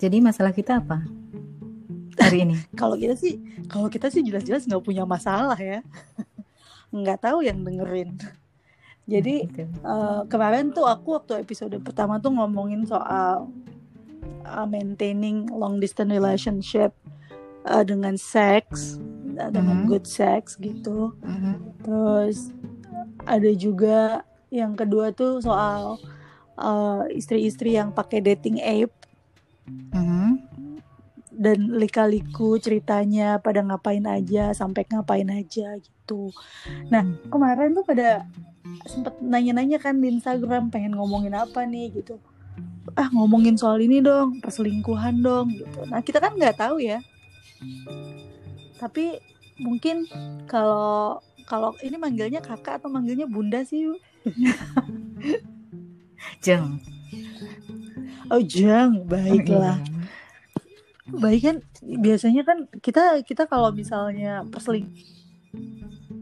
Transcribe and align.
Jadi 0.00 0.16
masalah 0.18 0.50
kita 0.50 0.80
apa 0.80 1.04
hari 2.16 2.48
ini? 2.48 2.56
Kalau 2.80 2.96
kita 2.96 3.14
sih, 3.16 3.36
kalau 3.68 3.88
kita 3.88 4.08
sih 4.08 4.24
jelas-jelas 4.24 4.64
nggak 4.64 4.80
punya 4.80 5.04
masalah 5.04 5.56
ya. 5.56 5.80
Nggak 6.90 7.22
tahu 7.22 7.46
yang 7.46 7.62
dengerin. 7.62 8.18
Jadi 9.06 9.46
Gitu. 9.46 9.62
eh, 9.66 10.20
kemarin 10.26 10.74
tuh 10.74 10.84
aku 10.84 11.14
waktu 11.14 11.38
episode 11.38 11.76
pertama 11.80 12.18
tuh 12.18 12.34
ngomongin 12.34 12.82
soal 12.82 13.46
uh, 14.42 14.66
maintaining 14.66 15.46
long 15.50 15.78
distance 15.78 16.10
relationship 16.10 16.90
uh, 17.62 17.86
dengan 17.86 18.18
seks, 18.18 18.98
uh, 19.38 19.50
dengan 19.50 19.84
Mhm. 19.84 19.86
good 19.86 20.06
sex 20.06 20.58
gitu. 20.58 21.14
Mhm. 21.22 21.52
Terus 21.86 22.50
ada 23.22 23.50
juga 23.54 24.26
yang 24.50 24.74
kedua 24.74 25.14
tuh 25.14 25.38
soal 25.38 25.94
uh, 26.58 27.06
istri-istri 27.08 27.78
yang 27.78 27.94
pakai 27.94 28.18
dating 28.18 28.58
app 28.58 28.90
Mhm. 29.94 30.28
dan 31.40 31.72
lika-liku 31.72 32.60
ceritanya 32.60 33.40
pada 33.40 33.64
ngapain 33.64 34.04
aja 34.04 34.52
sampai 34.52 34.84
ngapain 34.84 35.24
aja 35.32 35.72
gitu. 35.80 36.28
Nah 36.92 37.00
kemarin 37.32 37.72
tuh 37.72 37.80
pada 37.80 38.28
sempet 38.84 39.16
nanya-nanya 39.24 39.80
kan 39.80 39.96
di 39.96 40.12
Instagram 40.12 40.68
pengen 40.68 40.92
ngomongin 41.00 41.32
apa 41.32 41.64
nih 41.64 41.96
gitu. 41.96 42.20
Ah 42.92 43.08
ngomongin 43.08 43.56
soal 43.56 43.80
ini 43.80 44.04
dong 44.04 44.42
perselingkuhan 44.44 45.24
dong 45.24 45.56
gitu. 45.56 45.80
Nah 45.88 46.04
kita 46.04 46.20
kan 46.20 46.36
nggak 46.36 46.60
tahu 46.60 46.76
ya. 46.84 47.00
Tapi 48.76 49.16
mungkin 49.64 50.04
kalau 50.44 51.24
kalau 51.48 51.72
ini 51.80 51.96
manggilnya 51.96 52.44
kakak 52.44 52.84
atau 52.84 52.92
manggilnya 52.92 53.24
bunda 53.24 53.64
sih? 53.64 53.88
Jeng. 56.44 56.78
Oh 58.30 58.42
jang, 58.42 59.04
baiklah. 59.10 59.82
Iya. 59.82 59.98
Baik 61.10 61.40
kan 61.42 61.56
biasanya 61.82 62.42
kan 62.46 62.70
kita 62.78 63.26
kita 63.26 63.50
kalau 63.50 63.74
misalnya 63.74 64.46
perseling 64.46 64.86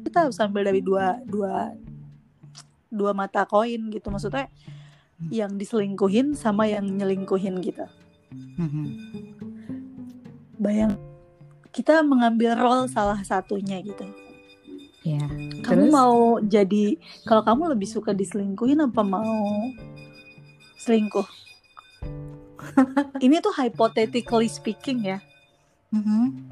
kita 0.09 0.25
harus 0.25 0.41
ambil 0.41 0.65
dari 0.65 0.81
dua 0.81 1.21
dua 1.29 1.77
dua 2.89 3.13
mata 3.13 3.45
koin 3.45 3.93
gitu 3.93 4.09
maksudnya 4.09 4.49
yang 5.29 5.61
diselingkuhin 5.61 6.33
sama 6.33 6.65
yang 6.65 6.89
nyelingkuhin 6.89 7.61
gitu. 7.61 7.85
Mhm. 8.33 8.85
Bayang 10.57 10.97
kita 11.69 12.01
mengambil 12.01 12.57
role 12.57 12.89
salah 12.89 13.21
satunya 13.21 13.85
gitu. 13.85 14.09
Iya. 15.05 15.29
Kamu 15.63 15.85
Terus? 15.89 15.93
mau 15.93 16.41
jadi 16.41 16.97
kalau 17.29 17.45
kamu 17.45 17.77
lebih 17.77 17.89
suka 17.89 18.17
diselingkuhin 18.17 18.81
apa 18.81 19.05
mau 19.05 19.69
selingkuh? 20.81 21.48
Ini 23.21 23.39
tuh 23.39 23.53
hypothetically 23.53 24.47
speaking 24.47 25.07
ya. 25.07 25.19
Mhm. 25.89 26.51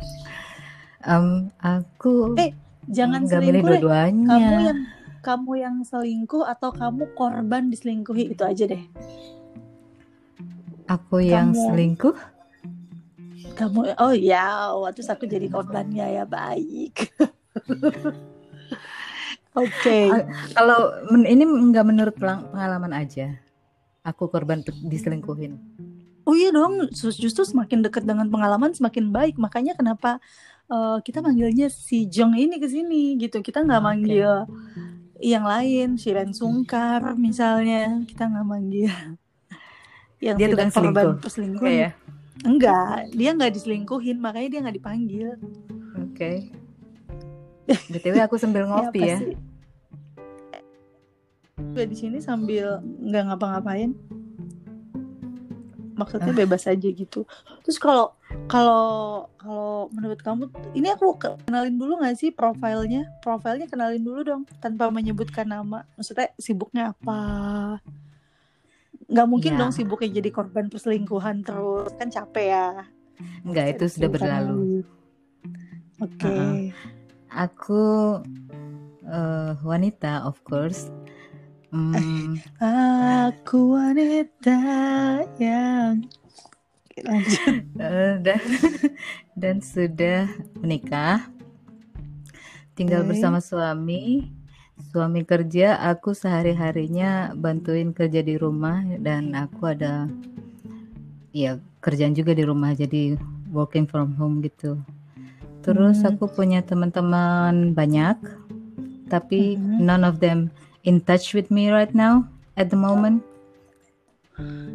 Em, 1.03 1.51
aku 1.57 2.35
Eh, 2.35 2.51
Jangan 2.87 3.25
selingkuh 3.25 3.69
deh. 3.69 3.81
dua-duanya. 3.83 4.27
kamu 4.27 4.57
yang 4.63 4.79
kamu 5.21 5.51
yang 5.57 5.77
selingkuh 5.83 6.45
atau 6.45 6.71
kamu 6.71 7.03
korban 7.13 7.67
diselingkuhi 7.67 8.29
itu 8.29 8.41
aja 8.41 8.65
deh 8.65 8.81
Aku 10.87 11.19
yang 11.19 11.51
kamu- 11.51 11.65
selingkuh. 11.65 12.17
kamu 13.53 13.97
oh 13.97 14.13
ya 14.13 14.69
waktu 14.73 15.01
aku 15.03 15.25
jadi 15.25 15.47
korbannya 15.47 16.05
ya 16.13 16.25
baik 16.25 17.13
oke 19.57 19.99
Ah, 20.07 20.23
Kalau 20.53 20.79
ini 21.19 21.43
nggak 21.43 21.85
menurut 21.85 22.15
pengalaman 22.15 22.93
aja. 22.93 23.35
Aku 24.03 24.27
korban 24.27 24.59
diselingkuhin. 24.81 25.59
Oh 26.27 26.35
iya 26.35 26.51
dong 26.51 26.91
justru 26.93 27.47
semakin 27.47 27.87
dekat 27.87 28.03
dengan 28.03 28.27
pengalaman 28.27 28.75
semakin 28.75 29.15
baik 29.15 29.39
makanya 29.39 29.79
kenapa 29.79 30.19
eh, 30.69 30.99
kita 31.07 31.23
manggilnya 31.23 31.71
si 31.71 32.11
Jong 32.11 32.35
ini 32.35 32.59
ke 32.59 32.67
sini 32.67 33.15
gitu 33.17 33.41
kita 33.41 33.63
nggak 33.63 33.81
Oke. 33.81 33.89
manggil 33.89 34.33
yang 35.23 35.47
lain 35.47 35.97
Shiren 35.97 36.35
Sungkar 36.37 37.15
misalnya 37.17 38.03
kita 38.05 38.27
nggak 38.29 38.47
manggil 38.47 38.91
yang 40.27 40.37
Dia 40.37 40.51
tidak 40.51 40.69
tukang 40.69 40.71
korban 40.75 40.93
selingkuh. 40.93 41.23
perselingkuhan 41.23 41.71
Oke 41.71 41.81
ya. 41.81 41.91
enggak 42.45 42.99
dia 43.15 43.31
nggak 43.33 43.53
diselingkuhin 43.55 44.19
makanya 44.21 44.49
dia 44.53 44.61
nggak 44.67 44.77
dipanggil 44.77 45.29
Oke. 45.97 46.49
BTW 47.93 48.17
aku 48.23 48.37
sambil 48.39 48.65
ngopi 48.65 49.03
apa 49.03 49.11
ya. 49.11 49.19
Gue 51.57 51.85
di 51.89 51.97
sini 51.97 52.21
sambil 52.21 52.79
nggak 53.01 53.33
ngapa-ngapain. 53.33 53.91
Maksudnya 55.97 56.31
Ah. 56.31 56.39
bebas 56.39 56.69
aja 56.69 56.89
gitu. 56.89 57.25
Terus 57.65 57.81
kalau 57.81 58.13
kalau 58.47 58.85
kalau 59.41 59.89
menurut 59.91 60.21
kamu 60.21 60.45
ini 60.77 60.93
aku 60.93 61.17
ke- 61.17 61.41
kenalin 61.43 61.75
dulu 61.75 61.97
nggak 61.99 62.17
sih 62.17 62.31
profilnya? 62.31 63.09
Profilnya 63.25 63.65
kenalin 63.65 64.05
dulu 64.05 64.21
dong 64.21 64.43
tanpa 64.61 64.93
menyebutkan 64.93 65.49
nama. 65.49 65.89
Maksudnya 65.97 66.31
sibuknya 66.37 66.93
apa? 66.93 67.21
Nggak 69.07 69.29
mungkin 69.31 69.53
Ya. 69.55 69.59
dong 69.59 69.73
sibuknya 69.73 70.13
jadi 70.13 70.29
korban 70.29 70.69
perselingkuhan 70.69 71.41
terus 71.41 71.91
kan 71.97 72.13
capek 72.13 72.47
ya. 72.53 72.69
Enggak, 73.41 73.81
itu 73.81 73.85
sudah 73.89 74.11
berlalu. 74.13 74.85
Oke. 75.97 76.29
Uh-uh. 76.29 76.53
Aku 77.33 77.85
eh, 79.07 79.53
wanita, 79.63 80.27
of 80.27 80.43
course. 80.43 80.91
Hmm, 81.77 82.41
Aku 82.57 83.77
wanita 83.77 84.57
yang 85.37 86.09
lanjut. 87.05 87.37
eh, 87.85 88.17
dan 88.25 88.41
dan 89.37 89.57
sudah 89.61 90.25
menikah. 90.65 91.29
Tinggal 92.73 93.05
Oke. 93.05 93.13
bersama 93.13 93.45
suami. 93.45 94.33
Suami 94.89 95.25
kerja, 95.29 95.77
aku 95.85 96.17
sehari-harinya 96.17 97.37
bantuin 97.37 97.93
kerja 97.93 98.25
di 98.25 98.41
rumah 98.41 98.81
dan 99.01 99.37
aku 99.37 99.73
ada 99.73 100.09
ya 101.33 101.61
kerjaan 101.85 102.17
juga 102.17 102.33
di 102.33 102.45
rumah 102.45 102.73
jadi 102.73 103.21
working 103.53 103.85
from 103.85 104.17
home 104.17 104.41
gitu. 104.41 104.81
Terus 105.61 106.01
Hmm. 106.01 106.17
aku 106.17 106.25
punya 106.29 106.65
teman-teman 106.65 107.77
banyak, 107.77 108.17
tapi 109.13 109.61
Mhm. 109.61 109.81
none 109.81 110.05
of 110.09 110.21
them 110.25 110.49
in 110.87 111.03
touch 111.03 111.35
with 111.35 111.51
me 111.51 111.69
right 111.69 111.91
now 111.93 112.25
at 112.55 112.71
the 112.71 112.79
moment. 112.79 113.21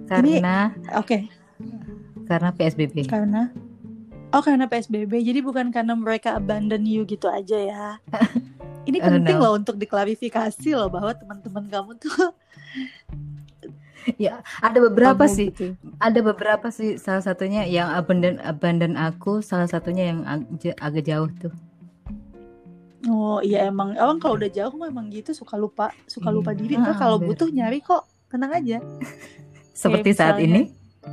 Karena 0.06 0.76
Oke, 1.00 1.32
karena 2.28 2.50
PSBB. 2.52 3.08
karena 3.08 3.50
Oh, 4.32 4.40
karena 4.40 4.64
PSBB. 4.64 5.12
Jadi 5.28 5.44
bukan 5.44 5.76
karena 5.76 5.92
mereka 5.92 6.40
abandon 6.40 6.88
you 6.88 7.04
gitu 7.04 7.28
aja 7.28 7.58
ya. 7.60 7.88
Ini 8.88 9.04
penting 9.04 9.36
no. 9.38 9.44
loh 9.44 9.54
untuk 9.60 9.76
diklarifikasi 9.76 10.72
loh 10.72 10.88
bahwa 10.88 11.12
teman-teman 11.12 11.68
kamu 11.68 11.92
tuh 12.00 12.32
Ya, 14.18 14.42
ada 14.58 14.82
beberapa 14.82 15.30
kamu 15.30 15.36
sih, 15.36 15.48
gitu. 15.54 15.78
ada 16.02 16.20
beberapa 16.26 16.74
sih. 16.74 16.98
Salah 16.98 17.22
satunya 17.22 17.70
yang 17.70 17.94
abandon 17.94 18.42
abandon 18.42 18.98
aku, 18.98 19.46
salah 19.46 19.70
satunya 19.70 20.10
yang 20.10 20.26
ag- 20.26 20.80
agak 20.82 21.06
jauh 21.06 21.30
tuh. 21.38 21.54
Oh, 23.04 23.42
iya 23.42 23.66
emang 23.66 23.94
emang 23.94 24.18
kalau 24.18 24.38
udah 24.38 24.46
jauh 24.48 24.70
mah 24.74 24.86
emang 24.86 25.10
gitu 25.10 25.34
suka 25.34 25.56
lupa, 25.56 25.90
suka 26.06 26.30
Iya. 26.30 26.36
lupa 26.38 26.52
diri. 26.54 26.78
Ah, 26.78 26.86
Ntar 26.86 26.96
kalau 27.00 27.18
butuh 27.18 27.50
nyari 27.50 27.82
kok. 27.82 28.06
Tenang 28.30 28.54
aja. 28.54 28.78
Seperti 29.74 30.14
saat 30.14 30.38
misalnya- 30.38 30.46
ini. 30.46 30.62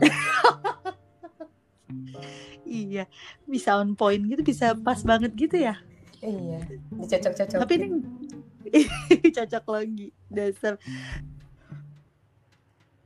Iya, 2.69 3.09
bisa 3.49 3.81
on 3.81 3.97
point 3.97 4.21
gitu, 4.21 4.45
bisa 4.45 4.77
pas 4.77 5.01
banget 5.01 5.33
gitu 5.33 5.57
ya. 5.57 5.81
Iya, 6.21 6.61
dicocok-cocok. 6.93 7.59
Tapi 7.65 7.75
ini 7.75 7.87
cocok 9.37 9.65
lagi 9.67 10.07
dasar. 10.29 10.77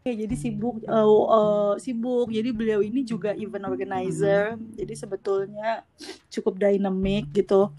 Oke, 0.03 0.19
jadi 0.19 0.35
sibuk, 0.35 0.83
eh, 0.83 0.91
eh, 0.91 1.73
sibuk. 1.79 2.35
Jadi 2.35 2.51
beliau 2.51 2.83
ini 2.83 3.07
juga 3.07 3.39
event 3.39 3.71
organizer. 3.71 4.59
Jadi 4.75 4.95
sebetulnya 4.99 5.87
cukup 6.27 6.59
dynamic 6.59 7.31
gitu. 7.31 7.71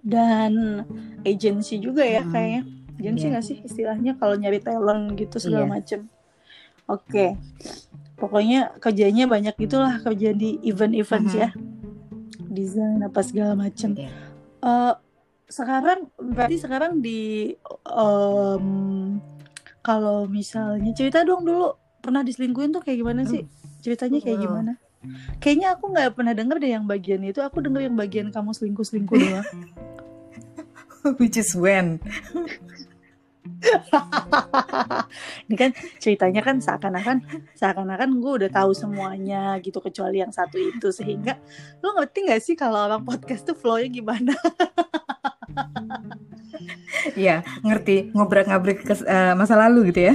Dan 0.00 0.84
agency 1.22 1.78
juga 1.78 2.02
ya 2.02 2.22
Hmm. 2.22 2.32
kayaknya. 2.32 2.62
Agency 2.96 3.22
Iya. 3.22 3.30
nggak 3.32 3.44
sih 3.44 3.58
istilahnya 3.60 4.12
kalau 4.16 4.34
nyari 4.34 4.58
talent 4.58 5.14
gitu 5.14 5.36
segala 5.36 5.64
Iya. 5.64 5.72
macem. 5.72 6.00
Oke, 6.86 7.34
pokoknya 8.14 8.78
kerjanya 8.78 9.26
banyak 9.26 9.52
gitulah 9.56 9.98
kerja 9.98 10.30
di 10.30 10.56
event-event 10.62 11.26
Mhm. 11.26 11.36
ya, 11.36 11.48
desain 12.46 13.02
apa 13.02 13.20
segala 13.20 13.52
macem. 13.52 13.92
Iya. 13.92 14.08
Eh, 14.62 14.94
sekarang 15.46 16.10
berarti 16.16 16.56
sekarang 16.56 16.98
di 16.98 17.52
em, 17.86 18.66
kalau 19.78 20.26
misalnya 20.26 20.90
cerita 20.90 21.22
dong 21.22 21.42
dulu 21.42 21.74
pernah 22.00 22.22
diselingkuhin 22.22 22.70
tuh 22.70 22.82
kayak 22.82 22.98
gimana 22.98 23.22
sih 23.22 23.46
ceritanya 23.78 24.18
kayak 24.18 24.40
gimana 24.40 24.72
kayaknya 25.38 25.74
aku 25.74 25.92
nggak 25.92 26.14
pernah 26.14 26.32
denger 26.36 26.56
deh 26.58 26.70
yang 26.76 26.86
bagian 26.86 27.22
itu 27.24 27.40
aku 27.42 27.62
denger 27.62 27.88
yang 27.90 27.96
bagian 27.96 28.28
kamu 28.30 28.50
selingkuh 28.54 28.86
selingkuh 28.86 29.16
doang 29.16 29.46
Which 31.22 31.38
is 31.38 31.54
when? 31.54 32.02
ini 35.46 35.54
kan 35.54 35.70
ceritanya 36.02 36.42
kan 36.42 36.58
seakan-akan 36.58 37.22
seakan-akan 37.54 38.18
gue 38.18 38.32
udah 38.42 38.50
tahu 38.50 38.74
semuanya 38.74 39.54
gitu 39.62 39.78
kecuali 39.78 40.18
yang 40.18 40.34
satu 40.34 40.58
itu 40.58 40.90
sehingga 40.90 41.38
lo 41.78 41.94
ngerti 41.94 42.26
gak 42.26 42.42
sih 42.42 42.58
kalau 42.58 42.90
orang 42.90 43.06
podcast 43.06 43.46
tuh 43.46 43.54
flownya 43.54 43.86
gimana 43.86 44.34
Iya, 47.14 47.46
ngerti. 47.62 48.10
Ngobrak-ngabrik 48.12 48.82
uh, 49.06 49.32
masa 49.38 49.54
lalu 49.56 49.94
gitu 49.94 50.10
ya. 50.12 50.14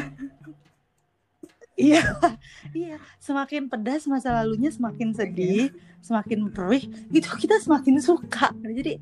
Iya, 1.79 2.03
iya. 2.77 2.95
Semakin 3.17 3.71
pedas 3.71 4.05
masa 4.05 4.35
lalunya, 4.35 4.69
semakin 4.69 5.15
sedih, 5.15 5.71
semakin 6.03 6.51
perih. 6.51 6.85
Gitu 7.09 7.27
kita 7.39 7.57
semakin 7.63 7.97
suka. 8.03 8.51
Jadi 8.59 8.99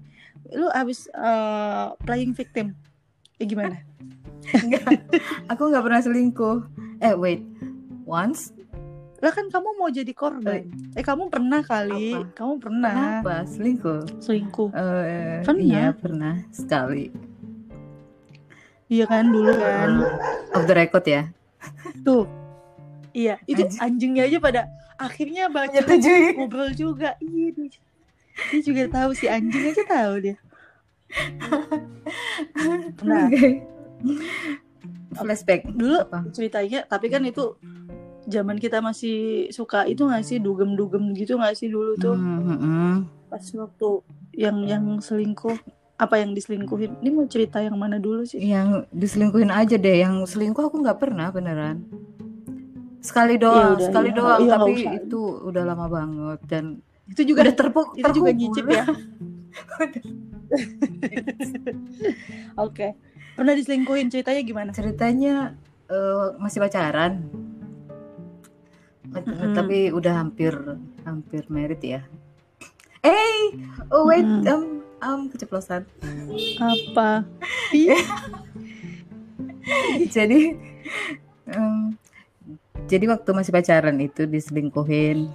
lu 0.54 0.70
abis 0.72 1.10
uh, 1.14 1.98
playing 2.06 2.34
victim, 2.38 2.78
ya 3.42 3.46
gimana? 3.50 3.84
Enggak, 4.64 4.86
aku 5.52 5.62
nggak 5.70 5.84
pernah 5.84 6.02
selingkuh. 6.02 6.58
Eh 7.04 7.14
wait, 7.14 7.44
once 8.08 8.56
lah 9.20 9.36
kan 9.36 9.52
kamu 9.52 9.76
mau 9.76 9.92
jadi 9.92 10.16
korban. 10.16 10.64
Eh, 10.96 11.00
eh 11.00 11.04
kamu 11.04 11.28
pernah 11.28 11.60
kali, 11.60 12.16
apa? 12.16 12.32
kamu 12.40 12.54
pernah. 12.64 13.20
Apa? 13.20 13.44
Selingkuh? 13.44 14.24
Selingkuh. 14.24 14.72
Uh, 14.72 15.44
pernah. 15.44 15.60
Iya 15.60 15.86
pernah 15.92 16.36
sekali. 16.56 17.12
Iya 18.88 19.06
kan 19.12 19.28
dulu 19.28 19.52
kan. 19.60 19.90
Off 20.56 20.64
the 20.64 20.76
record 20.76 21.04
ya. 21.04 21.28
Tuh. 22.08 22.39
Iya, 23.20 23.36
itu 23.44 23.64
Anjing. 23.68 23.84
anjingnya 23.84 24.24
aja 24.32 24.38
pada 24.40 24.62
akhirnya 24.96 25.52
baca 25.52 25.76
ngobrol 26.40 26.72
juga. 26.72 27.20
Iya 27.20 27.48
dia, 27.52 27.68
dia 28.48 28.62
juga 28.64 28.84
tahu 28.88 29.12
si 29.12 29.28
anjing 29.28 29.76
aja 29.76 29.84
tahu 29.84 30.14
dia. 30.24 30.38
Nah, 33.04 33.28
okay. 33.28 33.68
flashback 35.20 35.68
dulu 35.68 36.00
apa? 36.00 36.24
ceritanya, 36.32 36.88
tapi 36.88 37.12
kan 37.12 37.28
itu 37.28 37.60
zaman 38.30 38.56
kita 38.62 38.80
masih 38.80 39.50
suka 39.50 39.84
itu 39.90 40.06
nggak 40.06 40.24
sih 40.24 40.38
dugem-dugem 40.38 41.02
gitu 41.18 41.36
nggak 41.42 41.58
sih 41.58 41.68
dulu 41.68 41.98
tuh 41.98 42.14
mm 42.14 42.40
-hmm. 42.46 42.94
pas 43.26 43.42
waktu 43.42 43.90
yang 44.38 44.58
yang 44.70 44.86
selingkuh 45.02 45.58
apa 46.00 46.22
yang 46.22 46.32
diselingkuhin 46.38 47.02
ini 47.02 47.10
mau 47.10 47.26
cerita 47.26 47.58
yang 47.60 47.76
mana 47.76 47.98
dulu 47.98 48.22
sih 48.24 48.38
yang 48.40 48.86
diselingkuhin 48.94 49.50
aja 49.50 49.76
deh 49.76 49.98
yang 50.00 50.24
selingkuh 50.30 50.70
aku 50.70 50.78
nggak 50.80 51.02
pernah 51.02 51.34
beneran 51.34 51.84
sekali 53.00 53.40
iya, 53.40 53.44
doang 53.44 53.58
ya 53.58 53.76
udah, 53.76 53.88
sekali 53.88 54.10
ya, 54.12 54.16
doang 54.16 54.40
ya, 54.44 54.52
tapi 54.56 54.74
itu 55.00 55.22
udah 55.48 55.64
lama 55.64 55.86
banget 55.88 56.40
dan 56.52 56.64
itu 57.10 57.22
juga 57.26 57.42
udah 57.48 57.56
terpuk 57.56 57.88
itu 57.96 58.06
terpuk 58.06 58.16
juga 58.16 58.32
nyicip 58.36 58.66
ya. 58.70 58.86
Oke. 62.60 62.60
Okay. 62.60 62.92
pernah 63.40 63.56
diselingkuhin 63.56 64.12
ceritanya 64.12 64.42
gimana? 64.44 64.70
Ceritanya 64.76 65.56
uh, 65.88 66.36
masih 66.38 66.60
pacaran. 66.60 67.24
Mm-hmm. 69.10 69.58
tapi 69.58 69.90
udah 69.90 70.22
hampir 70.22 70.54
hampir 71.02 71.42
merit 71.50 71.82
ya. 71.82 72.06
Eh 73.02 73.58
oh 73.90 74.06
wait 74.06 74.22
mm. 74.22 74.46
um 74.46 74.86
um 75.02 75.22
keceplosan. 75.34 75.82
Apa? 76.62 77.26
Jadi 80.16 80.54
um, 81.58 81.98
jadi 82.90 83.06
waktu 83.06 83.30
masih 83.38 83.54
pacaran 83.54 84.02
itu 84.02 84.26
diselingkuhin. 84.26 85.30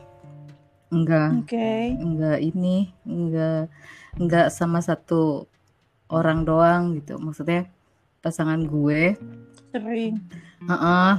Enggak. 0.91 1.47
Okay. 1.47 1.95
enggak 1.95 2.39
ini 2.43 2.91
enggak 3.07 3.71
enggak 4.19 4.47
sama 4.51 4.83
satu 4.83 5.47
orang 6.11 6.43
doang 6.43 6.99
gitu. 6.99 7.15
Maksudnya 7.23 7.71
pasangan 8.19 8.59
gue. 8.67 9.15
Sering. 9.71 10.19
Uh 10.67 10.75
-uh, 10.75 11.13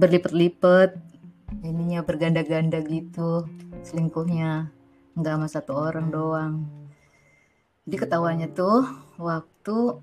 berlipet-lipet 0.00 0.96
ininya 1.60 2.00
berganda-ganda 2.00 2.80
gitu 2.88 3.44
selingkuhnya. 3.84 4.72
Nggak 5.12 5.32
sama 5.36 5.48
satu 5.52 5.72
orang 5.76 6.08
doang. 6.08 6.64
Jadi 7.84 7.96
ketawanya 8.00 8.48
tuh 8.48 8.88
waktu 9.20 10.00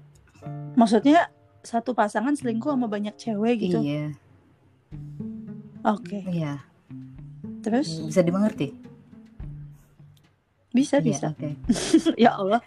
maksudnya 0.78 1.34
satu 1.66 1.98
pasangan 1.98 2.38
selingkuh 2.38 2.78
sama 2.78 2.86
banyak 2.86 3.18
cewek 3.18 3.66
gitu? 3.66 3.82
Iya 3.82 4.29
oke. 5.84 6.04
Okay. 6.06 6.22
iya. 6.32 6.64
Terus? 7.64 8.04
Bisa 8.08 8.22
dimengerti? 8.24 8.72
Bisa 10.70 11.02
iya, 11.02 11.06
bisa. 11.06 11.28
oke. 11.34 11.40
Okay. 11.40 11.54
ya 12.30 12.38
Allah. 12.38 12.62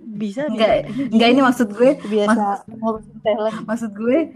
Bisa 0.00 0.48
enggak 0.48 0.88
enggak 1.12 1.28
ini 1.30 1.40
maksud 1.44 1.68
gue 1.78 1.94
biasa 2.00 2.66
maksud 3.70 3.90
gue 3.94 4.34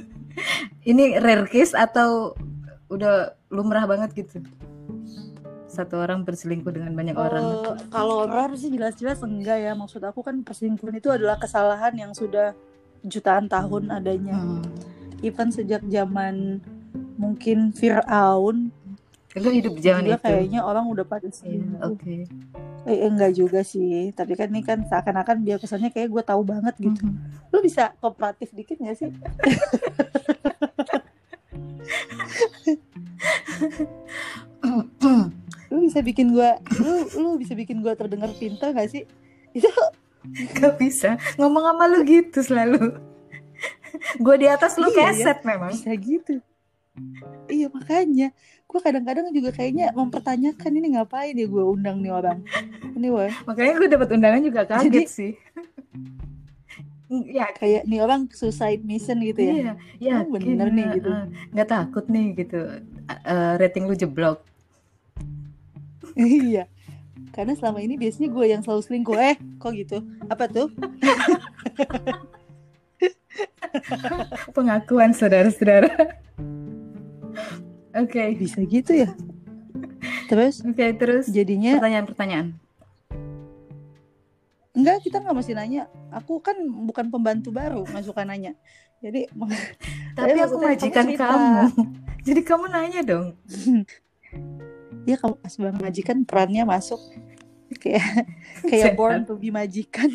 ini 0.90 1.18
rare 1.18 1.50
case 1.50 1.74
atau 1.74 2.36
udah 2.92 3.34
lumrah 3.48 3.88
banget 3.88 4.12
gitu? 4.14 4.44
Satu 5.66 5.98
orang 5.98 6.22
berselingkuh 6.22 6.70
dengan 6.70 6.94
banyak 6.94 7.16
uh, 7.18 7.22
orang. 7.26 7.44
kalau 7.90 8.28
orang 8.28 8.54
sih 8.54 8.70
jelas-jelas 8.70 9.24
enggak 9.24 9.58
ya. 9.64 9.72
Maksud 9.74 10.04
aku 10.04 10.22
kan 10.22 10.44
perselingkuhan 10.46 11.00
itu 11.00 11.10
adalah 11.10 11.40
kesalahan 11.40 11.96
yang 11.96 12.12
sudah 12.14 12.54
jutaan 13.02 13.48
tahun 13.50 13.90
adanya. 13.90 14.38
Hmm. 14.38 14.62
even 15.24 15.48
sejak 15.48 15.80
zaman 15.88 16.60
mungkin 17.14 17.70
Fir'aun. 17.74 18.70
Lu 19.34 19.50
hidup 19.50 19.74
zaman 19.82 20.06
itu. 20.06 20.22
kayaknya 20.22 20.62
orang 20.62 20.86
udah 20.86 21.02
pada 21.02 21.26
sih 21.26 21.58
yeah, 21.58 21.82
oke. 21.82 21.98
Okay. 21.98 22.22
eh, 22.86 23.02
enggak 23.02 23.34
juga 23.34 23.66
sih. 23.66 24.14
Tapi 24.14 24.38
kan 24.38 24.46
ini 24.46 24.62
kan 24.62 24.86
seakan-akan 24.86 25.42
dia 25.42 25.58
kesannya 25.58 25.90
kayak 25.90 26.06
gue 26.06 26.22
tahu 26.22 26.46
banget 26.46 26.74
gitu. 26.78 27.02
Mm 27.02 27.18
-hmm. 27.18 27.50
lu 27.50 27.58
bisa 27.58 27.90
kooperatif 27.98 28.54
dikit 28.54 28.78
gak 28.78 28.94
sih? 28.94 29.10
Lu 35.74 35.78
bisa 35.82 35.98
bikin 36.06 36.30
gua 36.30 36.62
lu 36.78 36.94
lu 37.18 37.30
bisa 37.34 37.58
bikin 37.58 37.82
gua 37.82 37.98
terdengar 37.98 38.30
pintar 38.38 38.70
gak 38.70 38.86
sih? 38.86 39.02
Itu 39.50 39.66
gak 40.62 40.78
bisa. 40.78 41.18
Ngomong 41.34 41.74
sama 41.74 41.84
lu 41.90 42.06
gitu 42.06 42.38
selalu. 42.38 43.02
Gue 44.18 44.36
di 44.38 44.46
atas 44.50 44.78
lu 44.78 44.90
iya, 44.90 45.10
keset 45.10 45.38
ya, 45.42 45.46
memang. 45.46 45.70
Bisa 45.74 45.90
gitu 45.98 46.38
iya 47.50 47.66
makanya. 47.70 48.30
Gue 48.66 48.80
kadang-kadang 48.82 49.30
juga 49.34 49.50
kayaknya 49.54 49.90
mempertanyakan 49.94 50.72
ini 50.78 50.88
ngapain 50.98 51.34
ya 51.34 51.46
gue 51.46 51.64
undang 51.64 52.02
nih 52.02 52.12
orang? 52.14 52.38
Ini 52.94 53.08
wah. 53.10 53.32
Makanya 53.46 53.72
gue 53.78 53.88
dapat 53.90 54.08
undangan 54.14 54.42
juga 54.42 54.60
kaget 54.66 54.90
Jadi, 54.90 55.00
sih. 55.06 55.32
Ya 57.30 57.46
kayak 57.54 57.86
nih 57.86 58.00
orang 58.02 58.26
suicide 58.32 58.82
mission 58.82 59.20
gitu 59.22 59.38
ya. 59.42 59.54
Iya 59.54 59.72
ya 60.02 60.14
oh, 60.22 60.34
bener 60.34 60.68
nih 60.74 60.86
gitu. 60.98 61.10
Nggak 61.54 61.68
takut 61.70 62.04
nih 62.10 62.26
gitu. 62.34 62.60
Uh, 63.06 63.54
rating 63.60 63.86
lu 63.86 63.94
jeblok. 63.94 64.42
Iya. 66.14 66.66
Karena 67.34 67.58
selama 67.58 67.82
ini 67.82 67.98
biasanya 67.98 68.30
gue 68.30 68.46
yang 68.46 68.62
selalu 68.62 68.82
selingkuh. 68.86 69.18
Eh 69.18 69.36
kok 69.58 69.74
gitu? 69.74 69.98
Apa 70.30 70.46
tuh? 70.46 70.70
Pengakuan 74.54 75.10
saudara-saudara 75.10 76.22
oke 77.94 78.10
okay. 78.10 78.34
bisa 78.34 78.60
gitu 78.66 78.92
ya 79.06 79.10
terus 80.26 80.60
oke 80.66 80.74
okay, 80.74 80.90
terus 80.94 81.30
jadinya 81.30 81.78
pertanyaan-pertanyaan 81.78 82.58
Enggak, 84.74 85.06
kita 85.06 85.22
nggak 85.22 85.36
mesti 85.38 85.54
nanya. 85.54 85.86
Aku 86.10 86.42
kan 86.42 86.58
bukan 86.58 87.06
pembantu 87.06 87.54
baru, 87.54 87.86
nggak 87.86 88.10
suka 88.10 88.26
nanya. 88.26 88.58
Jadi, 88.98 89.30
tapi 90.18 90.34
aku 90.42 90.58
majikan 90.58 91.06
kamu, 91.14 91.18
kamu. 91.22 91.62
Jadi 92.26 92.40
kamu 92.42 92.64
nanya 92.74 93.00
dong. 93.06 93.26
ya 95.08 95.14
kamu 95.20 95.36
banget 95.38 95.78
majikan 95.78 96.16
perannya 96.24 96.64
masuk 96.64 96.96
kayak 97.76 98.24
kayak 98.64 98.96
born 98.96 99.22
to 99.28 99.36
be 99.36 99.52
majikan. 99.52 100.10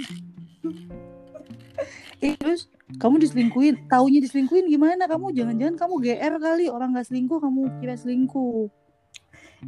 terus 2.20 2.68
kamu 2.98 3.22
diselingkuin, 3.22 3.86
taunya 3.86 4.18
diselingkuin 4.18 4.66
gimana? 4.66 5.06
Kamu 5.06 5.30
jangan-jangan 5.30 5.76
kamu 5.78 5.94
GR 6.02 6.34
kali 6.42 6.66
orang 6.74 6.98
nggak 6.98 7.06
selingkuh, 7.06 7.38
kamu 7.38 7.62
kira 7.78 7.94
selingkuh. 7.94 8.74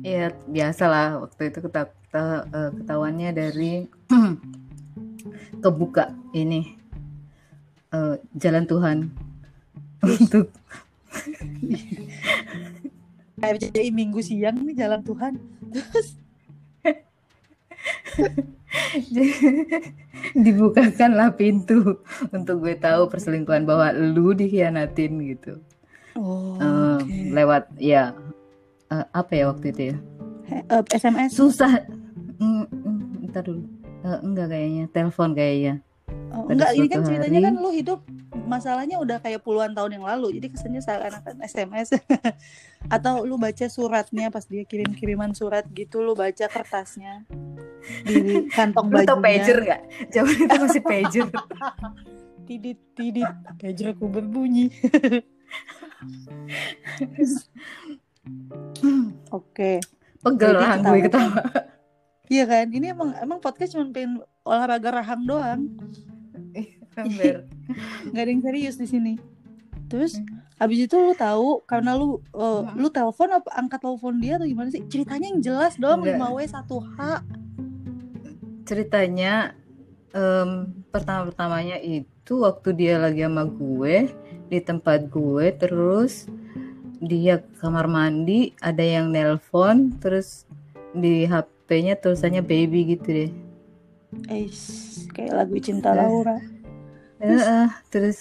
Iya 0.01 0.31
biasalah 0.47 1.21
waktu 1.21 1.51
itu 1.51 1.59
eh, 1.61 2.71
ketahuannya 2.81 3.29
dari 3.35 3.85
kebuka 5.63 6.15
ini 6.33 6.79
uh, 7.91 8.15
jalan 8.33 8.65
Tuhan 8.65 9.11
untuk 10.07 10.49
jadi 13.41 13.89
minggu 13.91 14.21
siang 14.23 14.63
nih 14.63 14.85
jalan 14.85 15.01
Tuhan 15.03 15.33
terus 15.69 16.17
dibukakanlah 20.45 21.35
pintu 21.35 21.99
untuk 22.31 22.63
gue 22.63 22.75
tahu 22.79 23.11
perselingkuhan 23.11 23.67
bahwa 23.67 23.91
lu 23.91 24.31
dikhianatin 24.31 25.11
gitu. 25.35 25.59
Oh, 26.15 26.59
uh, 26.59 26.99
okay. 26.99 27.31
lewat 27.31 27.71
ya 27.79 28.11
uh, 28.91 29.05
apa 29.15 29.31
ya 29.31 29.43
waktu 29.47 29.65
itu 29.71 29.81
ya? 29.95 29.97
Uh, 30.67 30.83
SMS 30.91 31.39
susah. 31.39 31.87
Mm, 32.39 32.67
mm, 32.67 33.31
dulu. 33.43 33.63
Uh, 34.01 34.19
enggak 34.25 34.51
kayaknya, 34.51 34.83
telepon 34.91 35.31
kayaknya. 35.31 35.79
Oh, 36.31 36.47
enggak, 36.47 36.71
ini 36.79 36.87
kan 36.87 37.03
ceritanya 37.03 37.39
hari. 37.43 37.47
kan 37.51 37.55
lu 37.59 37.69
hidup 37.75 37.99
masalahnya 38.47 38.95
udah 39.03 39.19
kayak 39.19 39.43
puluhan 39.43 39.75
tahun 39.75 39.99
yang 39.99 40.05
lalu 40.07 40.39
jadi 40.39 40.47
kesannya 40.47 40.79
seakan-akan 40.79 41.43
SMS 41.43 41.91
atau 42.95 43.27
lu 43.27 43.35
baca 43.35 43.67
suratnya 43.67 44.31
pas 44.31 44.47
dia 44.47 44.63
kirim 44.63 44.95
kiriman 44.95 45.35
surat 45.35 45.67
gitu 45.75 45.99
lu 45.99 46.15
baca 46.15 46.47
kertasnya 46.47 47.27
di 48.07 48.47
kantong 48.47 48.87
Lu 48.87 49.03
bajunya 49.03 49.11
tau 49.11 49.19
pager 49.19 49.57
gak? 49.59 49.81
Zaman 50.15 50.35
itu 50.39 50.55
masih 50.55 50.81
pager. 50.83 51.27
tidit 52.51 52.79
tidit 52.99 53.31
pagerku 53.55 54.11
berbunyi 54.11 54.67
oke 59.31 59.71
Pegel 60.21 60.53
lah 60.59 60.75
gue 60.83 60.99
ketawa. 61.07 61.39
iya 62.27 62.43
kan 62.43 62.67
ini 62.67 62.91
emang 62.91 63.15
emang 63.23 63.39
podcast 63.39 63.71
cuma 63.71 63.87
pengen 63.95 64.19
olahraga 64.43 64.99
rahang 64.99 65.23
doang 65.23 65.71
Ember. 66.97 67.47
nggak 68.11 68.23
ada 68.23 68.31
yang 68.31 68.43
serius 68.43 68.75
di 68.75 68.87
sini 68.87 69.13
terus 69.87 70.15
habis 70.55 70.87
itu 70.87 70.95
lu 70.95 71.11
tahu 71.11 71.63
karena 71.65 71.95
lu 71.95 72.21
uh, 72.31 72.63
Hmm. 72.63 72.79
lu 72.79 72.87
telepon 72.87 73.27
apa 73.29 73.49
angkat 73.51 73.79
telepon 73.81 74.15
dia 74.17 74.39
atau 74.39 74.47
gimana 74.47 74.69
sih 74.69 74.83
ceritanya 74.87 75.27
yang 75.27 75.41
jelas 75.41 75.75
dong 75.75 76.01
Enggak. 76.01 76.19
5W 76.21 76.39
1H 76.47 76.99
Ceritanya 78.61 79.51
em, 80.11 80.49
pertama-pertamanya 80.89 81.81
itu 81.81 82.33
waktu 82.39 82.71
dia 82.71 82.95
lagi 83.01 83.25
sama 83.25 83.43
gue 83.43 84.07
di 84.47 84.59
tempat 84.61 85.11
gue 85.11 85.51
terus 85.57 86.29
dia 87.01 87.41
kamar 87.59 87.89
mandi 87.89 88.53
ada 88.61 88.79
yang 88.79 89.09
nelpon 89.09 89.97
terus 89.97 90.45
di 90.93 91.25
HP-nya 91.25 91.97
tulisannya 91.97 92.39
baby 92.39 92.95
gitu 92.95 93.07
deh. 93.09 93.31
eh 94.27 94.47
kayak 95.09 95.33
lagu 95.35 95.55
cinta 95.57 95.95
Eh. 97.21 97.29
Laura 97.29 97.37
Heeh, 97.37 97.67
terus 97.93 98.19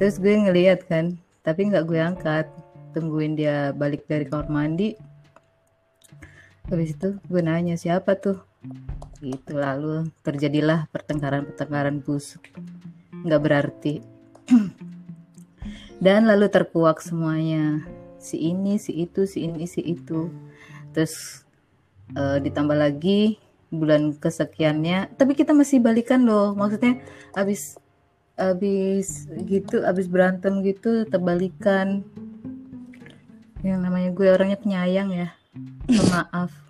terus 0.00 0.16
gue 0.16 0.32
ngeliat 0.32 0.88
kan 0.88 1.20
tapi 1.44 1.68
nggak 1.68 1.84
gue 1.84 2.00
angkat. 2.00 2.46
Tungguin 2.96 3.36
dia 3.36 3.74
balik 3.76 4.08
dari 4.08 4.24
kamar 4.24 4.48
mandi. 4.48 4.96
Habis 6.70 6.96
itu 6.96 7.20
gue 7.28 7.42
nanya 7.44 7.76
siapa 7.76 8.16
tuh? 8.16 8.40
Gitu 9.20 9.52
lalu 9.52 10.08
terjadilah 10.24 10.88
pertengkaran-pertengkaran 10.88 12.00
busuk. 12.00 12.40
Nggak 13.12 13.42
berarti. 13.44 13.94
Dan 16.04 16.24
lalu 16.24 16.48
terkuak 16.48 17.04
semuanya. 17.04 17.84
Si 18.16 18.40
ini 18.40 18.80
si 18.80 18.96
itu 19.04 19.28
si 19.28 19.44
ini 19.44 19.68
si 19.68 19.84
itu. 19.84 20.32
Terus 20.96 21.44
eh, 22.16 22.40
ditambah 22.40 22.78
lagi 22.78 23.36
bulan 23.68 24.16
kesekiannya. 24.16 25.12
Tapi 25.18 25.36
kita 25.36 25.52
masih 25.52 25.82
balikan 25.82 26.24
loh 26.24 26.56
maksudnya 26.56 27.02
habis 27.36 27.76
habis 28.34 29.30
gitu 29.46 29.86
habis 29.86 30.10
berantem 30.10 30.60
gitu 30.66 31.06
terbalikan. 31.06 32.02
Yang 33.64 33.80
namanya 33.80 34.10
gue 34.12 34.28
orangnya 34.28 34.58
penyayang 34.60 35.08
ya 35.14 35.28
maaf 35.88 36.52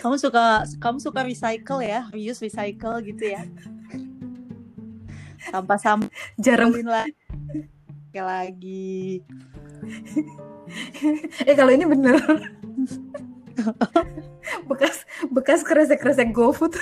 kamu 0.00 0.16
suka 0.16 0.64
kamu 0.80 0.98
suka 1.02 1.20
recycle 1.26 1.80
ya 1.82 2.08
reuse 2.12 2.40
recycle 2.40 3.00
gitu 3.04 3.36
ya. 3.36 3.42
Sampah 5.52 5.78
sampah 5.78 6.10
jarang. 6.40 6.72
Lagi 6.72 7.12
lagi. 8.14 8.94
Eh 11.46 11.54
kalau 11.54 11.70
ini 11.70 11.86
bener. 11.86 12.18
Bekas 14.68 15.06
bekas 15.30 15.62
kresek 15.62 16.02
kresek 16.02 16.34
GoFood 16.34 16.74